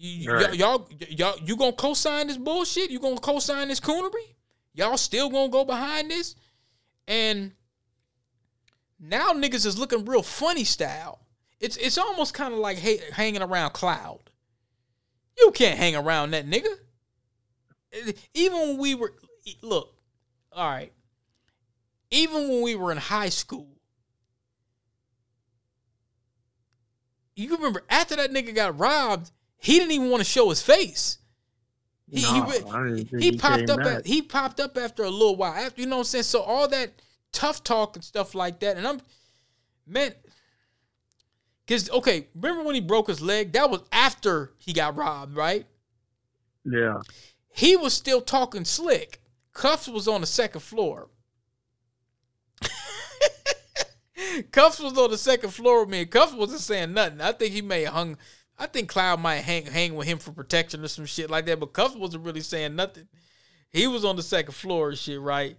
[0.04, 0.56] You, Right.
[0.56, 2.90] y'all, y'all, you gonna co-sign this bullshit?
[2.90, 4.34] You gonna co-sign this coonery?
[4.74, 6.34] Y'all still gonna go behind this?
[7.08, 7.54] And
[9.00, 11.20] now niggas is looking real funny style.
[11.60, 14.32] It's it's almost kind of like ha- hanging around Cloud.
[15.38, 16.80] You can't hang around that nigga.
[18.34, 19.14] Even when we were
[19.62, 19.94] look,
[20.52, 20.92] all right.
[22.10, 23.78] Even when we were in high school,
[27.36, 29.30] you remember after that nigga got robbed,
[29.62, 31.20] he didn't even want to show his face.
[32.10, 33.80] He, No, he, I didn't think he he popped up.
[33.80, 35.54] At, he popped up after a little while.
[35.54, 36.24] After you know what I'm saying.
[36.24, 36.92] So all that
[37.32, 38.76] tough talk and stuff like that.
[38.76, 39.02] And I'm
[39.88, 40.14] man,
[41.66, 43.54] because okay, remember when he broke his leg?
[43.54, 45.66] That was after he got robbed, right?
[46.66, 47.02] Yeah.
[47.54, 49.22] he was still talking slick.
[49.54, 51.10] Cuffs was on the second floor.
[54.52, 56.06] Cuffs was on the second floor with me.
[56.06, 57.22] Cuffs wasn't saying nothing.
[57.22, 58.18] I think he may have hung.
[58.62, 61.60] I think Cloud might hang hang with him for protection or some shit like that.
[61.60, 63.08] But Cuffs wasn't really saying nothing.
[63.72, 65.58] He was on the second floor and shit, right?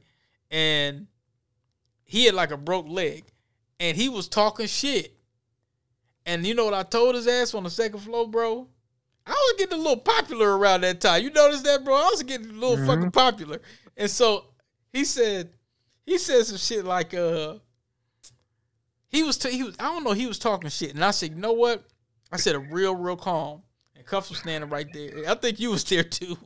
[0.52, 1.08] And
[2.04, 3.24] he had like a broke leg,
[3.80, 5.16] and he was talking shit.
[6.24, 8.68] And you know what I told his ass on the second floor, bro?
[9.26, 11.24] I was getting a little popular around that time.
[11.24, 11.96] You notice that, bro?
[11.96, 13.60] I was getting a little fucking popular.
[13.96, 14.44] And so
[14.92, 15.50] he said,
[16.06, 17.54] he said some shit like, uh,
[19.08, 20.94] he was, t- he was, I don't know, he was talking shit.
[20.94, 21.84] And I said, you know what?
[22.32, 23.62] I said, a real, real calm.
[23.94, 25.24] And Cuffs was standing right there.
[25.28, 26.36] I think you was there too.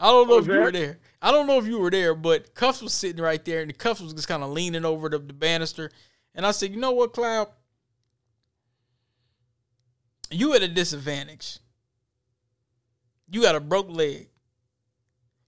[0.00, 0.98] I don't know if you were there.
[1.22, 3.74] I don't know if you were there, but Cuffs was sitting right there, and the
[3.74, 5.90] Cuffs was just kind of leaning over the, the banister.
[6.34, 7.48] And I said, you know what, Cloud?
[10.30, 11.58] You at a disadvantage.
[13.30, 14.28] You got a broke leg.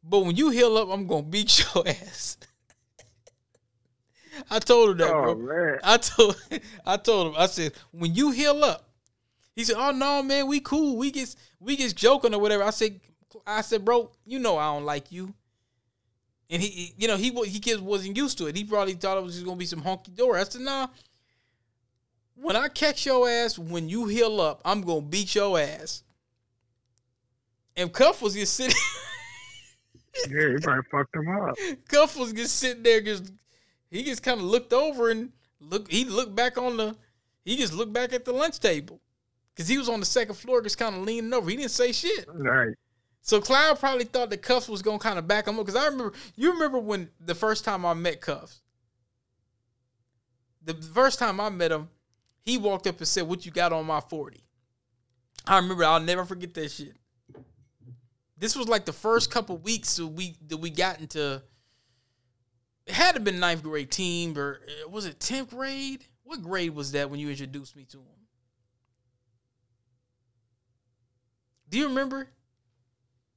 [0.05, 2.37] But when you heal up, I'm gonna beat your ass.
[4.51, 5.67] I told him that, Oh, bro.
[5.73, 5.79] man.
[5.83, 6.37] I told
[6.87, 8.86] I told him, I said, when you heal up,
[9.57, 10.97] he said, Oh no, man, we cool.
[10.97, 12.63] We get we get joking or whatever.
[12.63, 13.01] I said,
[13.47, 15.35] I said, bro, you know I don't like you.
[16.49, 18.57] And he, you know, he he just wasn't used to it.
[18.57, 20.37] He probably thought it was just gonna be some honky door.
[20.37, 20.89] I said, nah.
[22.35, 26.03] When I catch your ass, when you heal up, I'm gonna beat your ass.
[27.75, 28.77] And Cuff was just sitting.
[30.31, 31.57] Yeah, he probably fucked him up.
[31.89, 33.35] Cuff was just sitting there, just
[33.91, 35.91] he just kind of looked over and look.
[35.91, 36.97] He looked back on the.
[37.45, 39.03] He just looked back at the lunch table
[39.57, 41.49] because he was on the second floor, just kind of leaning over.
[41.49, 42.27] He didn't say shit.
[42.29, 42.75] Right.
[43.23, 45.87] So Cloud probably thought the Cuffs was gonna kind of back him up because I
[45.87, 46.13] remember.
[46.37, 48.61] You remember when the first time I met Cuffs.
[50.63, 51.89] The first time I met him,
[52.45, 54.45] he walked up and said, "What you got on my 40?
[55.47, 55.85] I remember.
[55.85, 56.97] I'll never forget that shit.
[58.37, 61.43] This was like the first couple weeks that we that we got into.
[62.87, 66.05] It had to have been ninth grade team or uh, was it tenth grade?
[66.23, 68.16] What grade was that when you introduced me to him?
[71.69, 72.29] Do you remember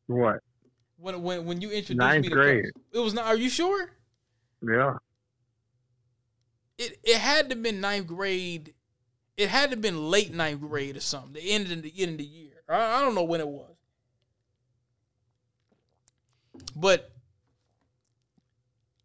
[0.08, 0.40] What?
[0.98, 2.64] when when when you introduced Ninth me to grade.
[2.66, 2.85] Cuffs?
[2.93, 3.25] It was not.
[3.25, 3.91] Are you sure?
[4.61, 4.98] Yeah.
[6.77, 8.74] It it had to have been ninth grade.
[9.38, 11.33] It had to have been late ninth grade or something.
[11.33, 12.53] The end of the end of the year.
[12.67, 13.75] I, I don't know when it was.
[16.75, 17.11] But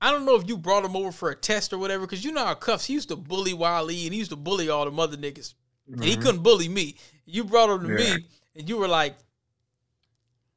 [0.01, 2.33] I don't know if you brought him over for a test or whatever, because you
[2.33, 4.91] know how Cuffs, he used to bully Wally and he used to bully all the
[4.91, 5.55] mother niggas.
[5.91, 6.23] And he Mhm.
[6.23, 6.97] couldn't bully me.
[7.25, 8.17] You brought him to Yeah.
[8.17, 8.27] me
[8.57, 9.17] and you were like,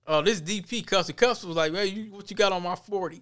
[0.08, 0.90] Oh, this DP.
[0.90, 3.22] And Cuffs was like, you, what you got on my 40?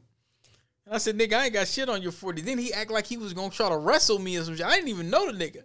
[0.86, 2.44] And I said, nigga, I ain't got shit on your 40.
[2.44, 4.66] Then he act like he was gonna try to wrestle me or some shit.
[4.66, 5.64] I didn't even know the nigga.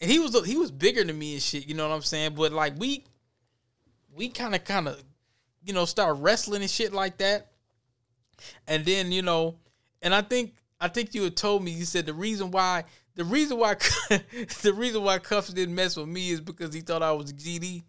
[0.00, 2.34] And he was he was bigger than me and shit, you know what I'm saying?
[2.36, 3.04] But like we
[4.14, 5.02] we kind of kind of
[5.64, 7.48] you know start wrestling and shit like that.
[8.68, 9.56] And then, you know,
[10.00, 12.84] and I think I think you had told me you said the reason why
[13.18, 13.74] the reason why
[14.62, 17.82] the reason why Cuffs didn't mess with me is because he thought I was GD.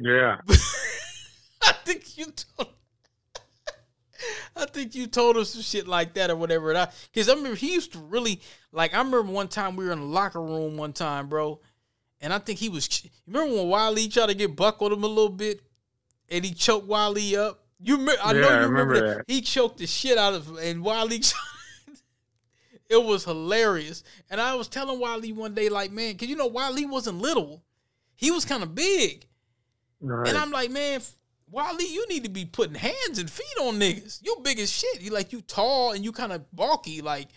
[0.00, 0.38] Yeah.
[1.62, 2.68] I think you told
[4.56, 6.70] I think you told us some shit like that or whatever.
[6.70, 8.40] And I because I remember he used to really
[8.72, 11.60] like I remember one time we were in the locker room one time, bro.
[12.22, 12.88] And I think he was
[13.26, 15.60] remember when Wiley tried to get buck on him a little bit
[16.30, 17.62] and he choked Wiley up?
[17.78, 19.16] You I know Yeah, you I remember, remember that.
[19.18, 19.24] that.
[19.28, 21.20] He choked the shit out of and Wiley
[22.88, 24.02] it was hilarious.
[24.30, 27.62] And I was telling Wiley one day, like, man, because you know, Wiley wasn't little.
[28.14, 29.26] He was kind of big.
[30.00, 30.28] Right.
[30.28, 31.00] And I'm like, man,
[31.50, 34.20] Wally, you need to be putting hands and feet on niggas.
[34.22, 35.00] You big as shit.
[35.00, 37.00] You like you tall and you kind of bulky.
[37.00, 37.28] Like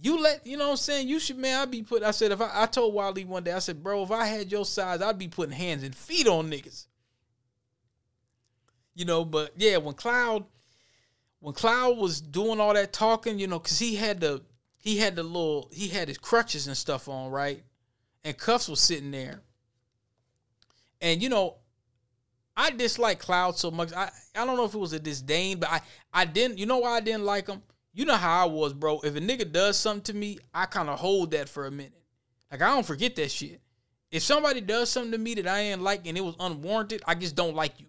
[0.00, 1.08] you let you know what I'm saying.
[1.08, 1.60] You should man.
[1.60, 2.02] I'd be put.
[2.02, 4.50] I said if I, I told Wally one day, I said, bro, if I had
[4.50, 6.86] your size, I'd be putting hands and feet on niggas.
[8.94, 10.44] You know, but yeah, when Cloud,
[11.40, 14.42] when Cloud was doing all that talking, you know, cause he had the
[14.86, 17.64] he had the little he had his crutches and stuff on, right?
[18.22, 19.40] And Cuffs was sitting there.
[21.00, 21.56] And you know,
[22.56, 23.92] I dislike Cloud so much.
[23.92, 25.80] I, I don't know if it was a disdain, but I,
[26.12, 26.58] I didn't.
[26.58, 27.62] You know why I didn't like him?
[27.94, 29.00] You know how I was, bro.
[29.00, 31.92] If a nigga does something to me, I kind of hold that for a minute.
[32.52, 33.60] Like I don't forget that shit.
[34.12, 37.16] If somebody does something to me that I ain't like and it was unwarranted, I
[37.16, 37.86] just don't like you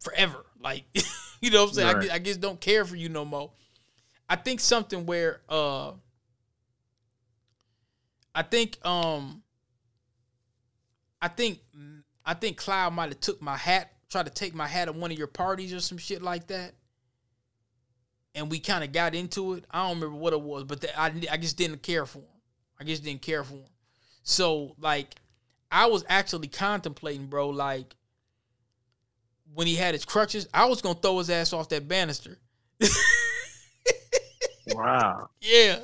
[0.00, 0.44] forever.
[0.60, 0.86] Like
[1.40, 1.88] you know what I'm saying?
[1.88, 2.02] I, Right.
[2.02, 3.52] just, I just don't care for you no more.
[4.28, 5.92] I think something where uh
[8.36, 9.42] I think um
[11.20, 11.58] I think
[12.24, 15.10] I think Cloud might have took my hat, tried to take my hat at one
[15.10, 16.74] of your parties or some shit like that.
[18.34, 19.64] And we kind of got into it.
[19.70, 22.26] I don't remember what it was, but the, I I just didn't care for him.
[22.78, 23.70] I just didn't care for him.
[24.22, 25.14] So like
[25.72, 27.96] I was actually contemplating, bro, like
[29.54, 32.38] when he had his crutches, I was gonna throw his ass off that banister.
[34.68, 35.30] Wow.
[35.40, 35.78] Yeah.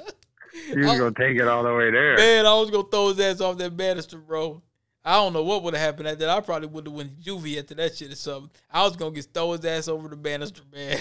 [0.68, 2.16] You was gonna take it all the way there.
[2.16, 4.62] Man, I was gonna throw his ass off that banister, bro.
[5.04, 6.28] I don't know what would have happened at that.
[6.28, 8.50] I probably would have went juvie after that shit or something.
[8.70, 11.00] I was gonna get throw his ass over the banister, man.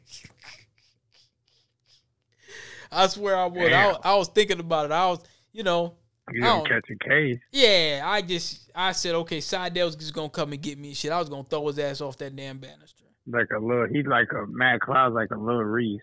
[2.92, 3.72] I swear I would.
[3.72, 4.92] I, I was thinking about it.
[4.92, 5.20] I was,
[5.54, 5.96] you know,
[6.32, 7.40] You don't- catch a case.
[7.52, 8.02] yeah.
[8.06, 10.94] I just, I said, okay, Seidel's just gonna come and get me.
[10.94, 13.04] Shit, I was gonna throw his ass off that damn banister.
[13.28, 16.02] Like a little, he's like a Matt Cloud's like a little Reese,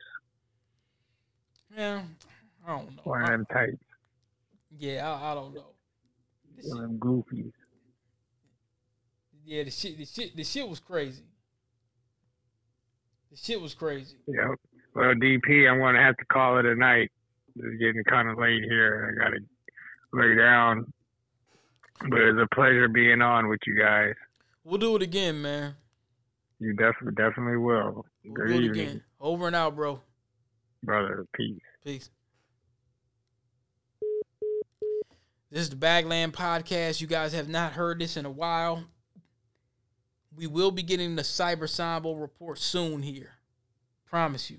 [1.77, 2.03] Yeah,
[2.69, 3.03] I don't know.
[3.05, 3.83] one of them types,
[4.79, 5.65] Yeah, I, I don't know.
[6.65, 7.51] one of them goofies.
[9.47, 11.23] Yeah, the shit, the shit, the shit was crazy.
[13.31, 14.17] The shit was crazy.
[14.27, 14.59] Yep.
[14.95, 17.11] Well, DP, I'm gonna have to call it a night.
[17.57, 19.17] It's getting kind of late here.
[19.19, 19.39] I gotta
[20.13, 20.93] lay down.
[22.11, 24.13] But it's a pleasure being on with you guys.
[24.65, 25.75] We'll do it again, man.
[26.61, 28.05] You definitely, definitely will.
[28.25, 29.03] We'll Good do it evening, again.
[29.21, 30.01] Over and out, bro.
[30.83, 31.25] brother.
[31.35, 31.61] Peace.
[31.85, 32.11] Peace.
[35.51, 37.01] This is the Bagland Podcast.
[37.01, 38.85] You guys have not heard this in a while.
[40.37, 43.31] We will be getting the Cyber Sambo report soon here.
[44.05, 44.59] Promise you.